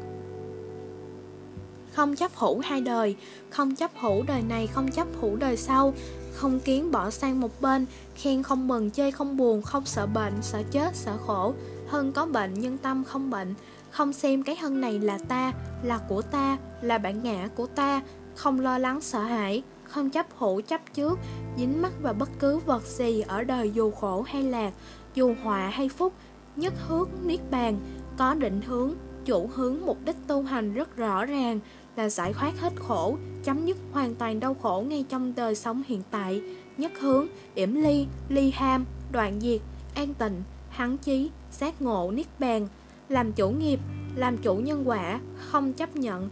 Không 1.94 2.16
chấp 2.16 2.32
hữu 2.36 2.60
hai 2.60 2.82
đời, 2.82 3.16
không 3.50 3.76
chấp 3.76 3.92
hữu 4.00 4.24
đời 4.24 4.42
này, 4.42 4.68
không 4.68 4.92
chấp 4.92 5.08
hữu 5.22 5.36
đời 5.36 5.58
sau, 5.58 5.94
không 6.34 6.60
kiến 6.60 6.92
bỏ 6.92 7.10
sang 7.10 7.40
một 7.40 7.62
bên, 7.62 7.86
khen 8.16 8.44
không 8.44 8.68
mừng, 8.68 8.90
chơi 8.90 9.12
không 9.12 9.38
buồn, 9.38 9.62
không 9.62 9.86
sợ 9.86 10.08
bệnh, 10.08 10.34
sợ 10.42 10.64
chết, 10.72 10.96
sợ 10.96 11.18
khổ, 11.26 11.54
hơn 11.88 12.12
có 12.12 12.26
bệnh 12.26 12.54
nhưng 12.54 12.78
tâm 12.78 13.04
không 13.04 13.30
bệnh, 13.30 13.54
không 13.92 14.14
xem 14.14 14.44
cái 14.44 14.56
hân 14.56 14.82
này 14.82 15.00
là 15.00 15.18
ta, 15.18 15.54
là 15.84 15.98
của 15.98 16.22
ta, 16.22 16.58
là 16.82 16.98
bản 16.98 17.24
ngã 17.24 17.48
của 17.56 17.68
ta, 17.68 18.02
không 18.38 18.60
lo 18.60 18.78
lắng 18.78 19.02
sợ 19.02 19.20
hãi, 19.20 19.64
không 19.84 20.10
chấp 20.10 20.26
hữu 20.38 20.62
chấp 20.62 20.82
trước, 20.94 21.20
dính 21.58 21.82
mắc 21.82 21.92
vào 22.02 22.14
bất 22.14 22.30
cứ 22.40 22.58
vật 22.58 22.84
gì 22.84 23.22
ở 23.22 23.44
đời 23.44 23.72
dù 23.72 23.92
khổ 23.92 24.22
hay 24.22 24.44
lạc, 24.44 24.74
dù 25.16 25.36
họa 25.44 25.70
hay 25.70 25.90
phúc, 25.90 26.14
nhất 26.56 26.74
hướng 26.88 27.10
niết 27.24 27.40
bàn, 27.52 27.80
có 28.18 28.34
định 28.34 28.62
hướng, 28.62 28.94
chủ 29.26 29.50
hướng 29.54 29.78
mục 29.86 29.98
đích 30.06 30.16
tu 30.28 30.44
hành 30.44 30.74
rất 30.74 30.98
rõ 30.98 31.26
ràng 31.26 31.60
là 31.96 32.10
giải 32.10 32.34
thoát 32.34 32.60
hết 32.60 32.74
khổ, 32.76 33.18
chấm 33.44 33.66
dứt 33.66 33.78
hoàn 33.92 34.16
toàn 34.16 34.40
đau 34.40 34.54
khổ 34.62 34.84
ngay 34.88 35.06
trong 35.10 35.34
đời 35.36 35.56
sống 35.56 35.84
hiện 35.88 36.02
tại, 36.12 36.42
nhất 36.78 36.92
hướng, 37.00 37.28
yểm 37.56 37.76
ly, 37.76 38.08
ly 38.30 38.52
ham, 38.52 38.86
đoạn 39.12 39.40
diệt, 39.42 39.62
an 39.96 40.14
tịnh, 40.14 40.44
hắng 40.70 40.98
chí, 40.98 41.30
giác 41.52 41.82
ngộ, 41.82 42.12
niết 42.12 42.28
bàn, 42.40 42.68
làm 43.10 43.34
chủ 43.34 43.50
nghiệp, 43.50 43.80
làm 44.16 44.38
chủ 44.38 44.56
nhân 44.56 44.84
quả, 44.86 45.20
không 45.38 45.74
chấp 45.74 45.96
nhận, 45.96 46.30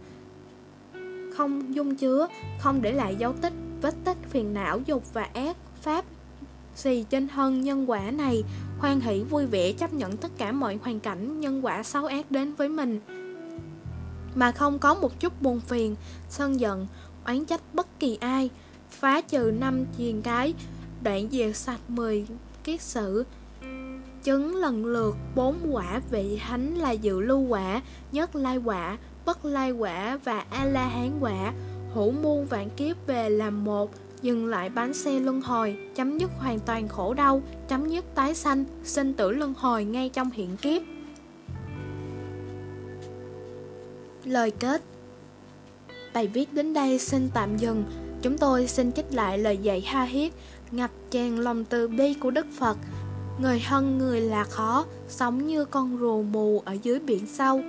không 1.36 1.74
dung 1.74 1.94
chứa, 1.94 2.28
không 2.58 2.82
để 2.82 2.92
lại 2.92 3.16
dấu 3.16 3.32
tích, 3.32 3.52
vết 3.82 3.94
tích 4.04 4.16
phiền 4.30 4.54
não, 4.54 4.80
dục 4.86 5.14
và 5.14 5.22
ác, 5.22 5.56
pháp 5.82 6.04
gì 6.76 7.04
trên 7.10 7.28
thân 7.28 7.60
nhân 7.60 7.90
quả 7.90 8.10
này, 8.10 8.44
hoan 8.78 9.00
hỷ 9.00 9.22
vui 9.22 9.46
vẻ 9.46 9.72
chấp 9.72 9.92
nhận 9.92 10.16
tất 10.16 10.30
cả 10.38 10.52
mọi 10.52 10.78
hoàn 10.82 11.00
cảnh 11.00 11.40
nhân 11.40 11.64
quả 11.64 11.82
xấu 11.82 12.06
ác 12.06 12.30
đến 12.30 12.54
với 12.54 12.68
mình. 12.68 13.00
Mà 14.34 14.52
không 14.52 14.78
có 14.78 14.94
một 14.94 15.20
chút 15.20 15.42
buồn 15.42 15.60
phiền, 15.60 15.96
sân 16.28 16.60
giận, 16.60 16.86
oán 17.24 17.44
trách 17.44 17.60
bất 17.72 18.00
kỳ 18.00 18.18
ai, 18.20 18.50
phá 18.90 19.20
trừ 19.20 19.52
năm 19.58 19.84
chiền 19.98 20.22
cái, 20.22 20.54
đoạn 21.02 21.28
diệt 21.30 21.56
sạch 21.56 21.80
mười 21.88 22.26
kiết 22.64 22.80
sử, 22.80 23.24
chứng 24.22 24.56
lần 24.56 24.86
lượt 24.86 25.16
bốn 25.34 25.56
quả 25.70 26.00
vị 26.10 26.40
thánh 26.46 26.74
là 26.74 26.90
dự 26.90 27.20
lưu 27.20 27.40
quả, 27.40 27.82
nhất 28.12 28.36
lai 28.36 28.56
quả, 28.56 28.98
bất 29.26 29.44
lai 29.44 29.70
quả 29.70 30.18
và 30.24 30.44
a 30.50 30.64
la 30.64 30.88
hán 30.88 31.10
quả, 31.20 31.52
hữu 31.94 32.12
muôn 32.12 32.46
vạn 32.46 32.70
kiếp 32.70 33.06
về 33.06 33.30
làm 33.30 33.64
một, 33.64 33.90
dừng 34.22 34.46
lại 34.46 34.68
bánh 34.68 34.94
xe 34.94 35.20
luân 35.20 35.40
hồi, 35.40 35.76
chấm 35.94 36.18
dứt 36.18 36.30
hoàn 36.38 36.58
toàn 36.58 36.88
khổ 36.88 37.14
đau, 37.14 37.42
chấm 37.68 37.88
dứt 37.88 38.04
tái 38.14 38.34
sanh, 38.34 38.64
sinh 38.84 39.14
tử 39.14 39.30
luân 39.30 39.54
hồi 39.54 39.84
ngay 39.84 40.08
trong 40.08 40.30
hiện 40.30 40.56
kiếp. 40.56 40.82
Lời 44.24 44.50
kết. 44.50 44.82
Bài 46.14 46.26
viết 46.26 46.52
đến 46.52 46.74
đây 46.74 46.98
xin 46.98 47.28
tạm 47.34 47.56
dừng. 47.56 47.84
Chúng 48.22 48.38
tôi 48.38 48.66
xin 48.66 48.92
trích 48.92 49.06
lại 49.12 49.38
lời 49.38 49.56
dạy 49.56 49.80
ha 49.80 50.02
hiết 50.02 50.34
Ngập 50.70 50.90
tràn 51.10 51.38
lòng 51.38 51.64
từ 51.64 51.88
bi 51.88 52.14
của 52.14 52.30
Đức 52.30 52.46
Phật. 52.58 52.78
Người 53.40 53.60
hân 53.60 53.98
người 53.98 54.20
là 54.20 54.44
khó 54.44 54.84
Sống 55.08 55.46
như 55.46 55.64
con 55.64 55.98
rùa 56.00 56.22
mù 56.22 56.62
ở 56.64 56.76
dưới 56.82 57.00
biển 57.00 57.26
sâu. 57.26 57.60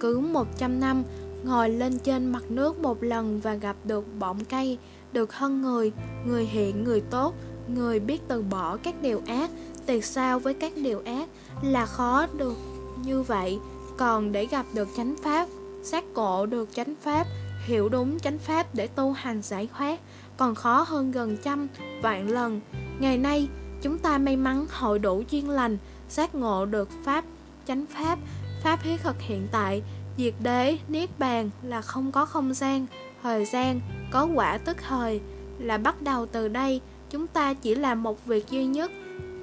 Cứ 0.00 0.18
100 0.18 0.80
năm, 0.80 1.02
Ngồi 1.44 1.70
lên 1.70 1.98
trên 1.98 2.26
mặt 2.26 2.42
nước 2.48 2.78
một 2.78 3.02
lần 3.02 3.40
Và 3.40 3.54
gặp 3.54 3.76
được 3.84 4.04
bọng 4.18 4.44
cây, 4.44 4.78
Được 5.12 5.32
hơn 5.32 5.62
người 5.62 5.92
Người 6.26 6.44
hiện, 6.44 6.84
người 6.84 7.00
tốt, 7.00 7.34
Người 7.68 8.00
biết 8.00 8.22
từ 8.28 8.42
bỏ 8.42 8.76
các 8.76 8.94
điều 9.02 9.20
ác 9.26 9.50
Tiệt 9.86 10.04
sao 10.04 10.38
với 10.38 10.54
các 10.54 10.72
điều 10.76 11.02
ác, 11.04 11.28
Là 11.62 11.86
khó 11.86 12.26
được 12.26 12.56
như 13.04 13.22
vậy. 13.22 13.58
Còn 13.96 14.32
để 14.32 14.46
gặp 14.46 14.66
được 14.74 14.88
chánh 14.96 15.14
pháp 15.22 15.48
Giác 15.82 16.04
ngộ 16.14 16.46
được 16.46 16.68
chánh 16.72 16.94
pháp, 17.02 17.26
Hiểu 17.66 17.88
đúng 17.88 18.18
chánh 18.18 18.38
pháp 18.38 18.74
để 18.74 18.86
tu 18.86 19.12
hành 19.12 19.42
giải 19.42 19.68
thoát, 19.78 20.00
Còn 20.36 20.54
khó 20.54 20.84
hơn 20.88 21.12
gần 21.12 21.36
trăm, 21.42 21.68
vạn 22.02 22.28
lần. 22.28 22.60
Ngày 22.98 23.18
nay, 23.18 23.48
chúng 23.82 23.98
ta 23.98 24.18
may 24.18 24.36
mắn 24.36 24.66
hội 24.70 24.98
đủ 24.98 25.22
duyên 25.30 25.50
lành 25.50 25.78
Giác 26.08 26.34
ngộ 26.34 26.66
được 26.66 26.88
pháp, 27.04 27.24
chánh 27.66 27.86
pháp 27.86 28.18
Pháp 28.62 28.82
thiết 28.82 29.00
thực 29.00 29.20
hiện 29.20 29.48
tại 29.52 29.82
Diệt 30.18 30.34
đế, 30.40 30.78
niết 30.88 31.18
bàn 31.18 31.50
là 31.62 31.82
không 31.82 32.12
có 32.12 32.24
không 32.24 32.54
gian 32.54 32.86
Thời 33.22 33.44
gian, 33.44 33.80
có 34.10 34.28
quả 34.34 34.58
tức 34.58 34.76
thời. 34.88 35.20
Là 35.58 35.78
bắt 35.78 36.02
đầu 36.02 36.26
từ 36.26 36.48
đây 36.48 36.80
Chúng 37.10 37.26
ta 37.26 37.54
chỉ 37.54 37.74
làm 37.74 38.02
một 38.02 38.26
việc 38.26 38.50
duy 38.50 38.66
nhất 38.66 38.90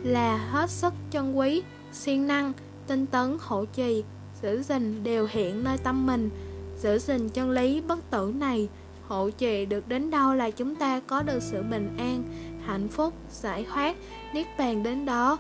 Là 0.04 0.38
hết 0.38 0.70
sức 0.70 0.94
chân 1.12 1.38
quý 1.38 1.64
siêng 1.92 2.28
năng, 2.28 2.54
tinh 2.88 3.06
tấn, 3.06 3.38
hỗ 3.42 3.66
trì 3.66 4.04
giữ 4.44 4.64
gìn 4.64 5.04
đều 5.04 5.28
hiện 5.32 5.64
nơi 5.64 5.78
tâm 5.78 6.06
mình. 6.06 6.30
Giữ 6.78 7.00
gìn 7.00 7.30
chân 7.30 7.52
lý 7.52 7.82
bất 7.82 8.12
tử 8.12 8.34
này 8.36 8.70
hộ 9.08 9.30
trì 9.30 9.66
được 9.66 9.88
đến 9.88 10.12
đâu 10.12 10.34
là 10.34 10.52
chúng 10.52 10.76
ta 10.76 11.00
có 11.00 11.22
được 11.22 11.40
sự 11.42 11.64
bình 11.64 11.98
an 11.98 12.24
hạnh 12.66 12.88
phúc 12.88 13.14
giải 13.32 13.66
thoát. 13.70 13.96
Niết 14.34 14.48
bàn 14.58 14.84
đến 14.84 15.06
đó 15.06 15.38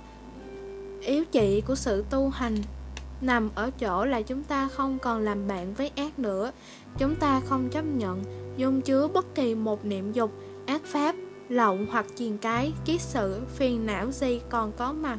yếu 1.01 1.26
trị 1.26 1.63
của 1.67 1.76
sự 1.76 2.05
tu 2.09 2.30
hành 2.30 2.55
nằm 3.24 3.49
ở 3.55 3.71
chỗ 3.80 4.05
là 4.05 4.21
chúng 4.21 4.43
ta 4.43 4.67
không 4.67 4.99
còn 4.99 5.21
làm 5.21 5.47
bạn 5.47 5.74
với 5.74 5.91
ác 5.95 6.19
nữa 6.19 6.51
chúng 6.97 7.15
ta 7.15 7.39
không 7.39 7.69
chấp 7.69 7.82
nhận 7.82 8.24
dung 8.57 8.82
chứa 8.82 9.07
bất 9.07 9.36
kỳ 9.36 9.55
một 9.55 9.86
niệm 9.86 10.11
dục 10.11 10.32
ác 10.65 10.82
pháp 10.86 11.15
lậu 11.49 11.78
hoặc 11.91 12.05
chiền 12.15 12.38
cái 12.38 12.74
kiết 12.86 13.01
sự 13.01 13.41
phiền 13.55 13.86
não 13.86 14.11
gì 14.11 14.41
còn 14.49 14.71
có 14.71 14.93
mặt 14.93 15.17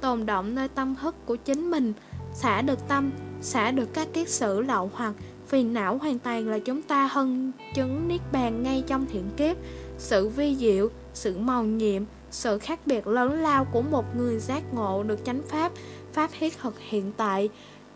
tồn 0.00 0.26
động 0.26 0.54
nơi 0.54 0.68
tâm 0.68 0.96
thức 0.96 1.14
của 1.26 1.36
chính 1.36 1.70
mình 1.70 1.92
xả 2.34 2.62
được 2.62 2.88
tâm, 2.88 3.10
xả 3.40 3.70
được 3.70 3.94
các 3.94 4.08
kiết 4.12 4.28
sử 4.28 4.60
lậu 4.60 4.90
hoặc 4.94 5.14
phiền 5.46 5.74
não 5.74 5.98
hoàn 5.98 6.18
toàn 6.18 6.48
là 6.48 6.58
chúng 6.58 6.82
ta 6.82 7.06
hân 7.06 7.52
chứng 7.74 8.08
niết 8.08 8.20
bàn 8.32 8.62
ngay 8.62 8.84
trong 8.86 9.06
thiện 9.06 9.30
kiếp. 9.36 9.56
Sự 9.98 10.28
vi 10.28 10.56
diệu, 10.56 10.88
sự 11.14 11.38
màu 11.38 11.64
nhiệm, 11.64 12.02
sự 12.30 12.58
khác 12.58 12.80
biệt 12.86 13.06
lớn 13.06 13.32
lao 13.32 13.64
của 13.64 13.82
một 13.82 14.16
người 14.16 14.38
giác 14.38 14.74
ngộ 14.74 15.02
được 15.02 15.24
chánh 15.24 15.42
pháp, 15.48 15.72
pháp 16.12 16.30
thiết 16.38 16.58
thực 16.58 16.78
hiện 16.78 17.12
tại 17.16 17.48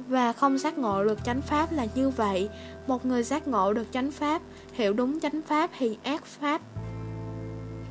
và 0.09 0.33
không 0.33 0.59
giác 0.59 0.79
ngộ 0.79 1.05
được 1.05 1.19
chánh 1.25 1.43
pháp 1.43 1.73
là 1.73 1.87
như 1.95 2.11
vậy. 2.11 2.49
Một 2.87 3.07
người 3.07 3.23
giác 3.23 3.49
ngộ 3.49 3.73
được 3.73 3.87
chánh 3.93 4.11
pháp, 4.11 4.43
hiểu 4.73 4.93
đúng 4.93 5.21
chánh 5.21 5.41
pháp 5.43 5.71
thì 5.79 5.99
ác 6.03 6.25
pháp 6.25 6.61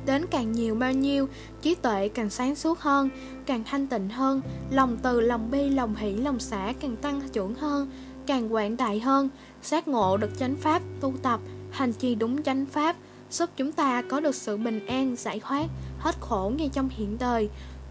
đến 0.06 0.26
càng 0.30 0.52
nhiều 0.52 0.74
bao 0.74 0.92
nhiêu, 0.92 1.28
trí 1.62 1.74
tuệ 1.74 2.08
càng 2.08 2.30
sáng 2.30 2.54
suốt 2.54 2.80
hơn, 2.80 3.10
càng 3.46 3.64
thanh 3.64 3.86
tịnh 3.86 4.08
hơn, 4.08 4.40
lòng 4.70 4.96
từ, 5.02 5.20
lòng 5.20 5.50
bi, 5.50 5.68
lòng 5.68 5.94
hỷ, 5.96 6.16
lòng 6.16 6.38
xả 6.40 6.72
càng 6.80 6.96
tăng 6.96 7.20
trưởng 7.32 7.54
hơn, 7.54 7.90
càng 8.26 8.52
quảng 8.52 8.76
đại 8.76 9.00
hơn, 9.00 9.28
giác 9.62 9.88
ngộ 9.88 10.16
được 10.16 10.30
chánh 10.38 10.56
pháp, 10.56 10.82
tu 11.00 11.14
tập, 11.22 11.40
hành 11.70 11.92
trì 11.92 12.14
đúng 12.14 12.42
chánh 12.42 12.66
pháp, 12.66 12.96
giúp 13.30 13.50
chúng 13.56 13.72
ta 13.72 14.02
có 14.02 14.20
được 14.20 14.34
sự 14.34 14.56
bình 14.56 14.86
an, 14.86 15.16
giải 15.16 15.40
thoát, 15.40 15.66
hết 15.98 16.16
khổ 16.20 16.52
ngay 16.58 16.70
trong 16.72 16.88
hiện 16.88 17.16
đời, 17.18 17.48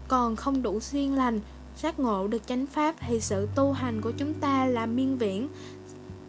còn 0.08 0.36
không 0.36 0.62
đủ 0.62 0.80
duyên 0.80 1.14
lành, 1.16 1.40
giác 1.76 2.00
ngộ 2.00 2.26
được 2.26 2.46
chánh 2.46 2.66
pháp 2.66 2.94
thì 3.00 3.20
sự 3.20 3.48
tu 3.54 3.72
hành 3.72 4.00
của 4.00 4.10
chúng 4.10 4.34
ta 4.34 4.66
là 4.66 4.86
miên 4.86 5.18
viễn, 5.18 5.48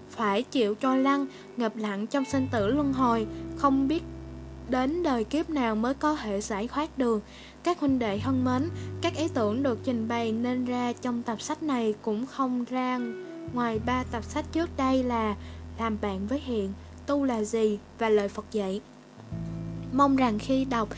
phải 0.10 0.44
chịu 0.44 0.76
trôi 0.76 0.98
lăn, 0.98 1.26
ngập 1.58 1.76
lặng 1.76 2.08
trong 2.08 2.26
sinh 2.26 2.48
tử 2.52 2.68
luân 2.68 2.94
hồi, 2.94 3.28
không 3.58 3.88
biết 3.88 4.04
đến 4.70 5.04
đời 5.04 5.24
kiếp 5.24 5.50
nào 5.50 5.76
mới 5.76 5.94
có 5.94 6.16
thể 6.16 6.42
giải 6.42 6.68
thoát 6.68 6.98
được. 6.98 7.24
Các 7.64 7.80
huynh 7.80 8.00
đệ 8.00 8.20
thân 8.20 8.46
mến, 8.46 8.70
các 9.02 9.16
ý 9.16 9.28
tưởng 9.34 9.64
được 9.64 9.80
trình 9.84 10.08
bày 10.08 10.32
nên 10.32 10.66
ra 10.66 10.94
trong 11.02 11.24
tập 11.24 11.42
sách 11.42 11.64
này 11.64 11.94
cũng 12.02 12.26
không 12.26 12.64
ra 12.64 13.00
ngoài 13.54 13.80
ba 13.86 14.04
tập 14.12 14.24
sách 14.24 14.46
trước 14.52 14.70
đây 14.78 15.04
là 15.04 15.36
Làm 15.80 15.98
bạn 16.02 16.28
với 16.28 16.40
hiện, 16.40 16.74
Tu 17.06 17.24
là 17.24 17.44
gì 17.44 17.80
và 18.00 18.10
lời 18.10 18.28
Phật 18.28 18.46
dạy. 18.52 18.82
Mong 19.94 20.16
rằng 20.16 20.40
khi 20.40 20.66
đọc, 20.66 20.90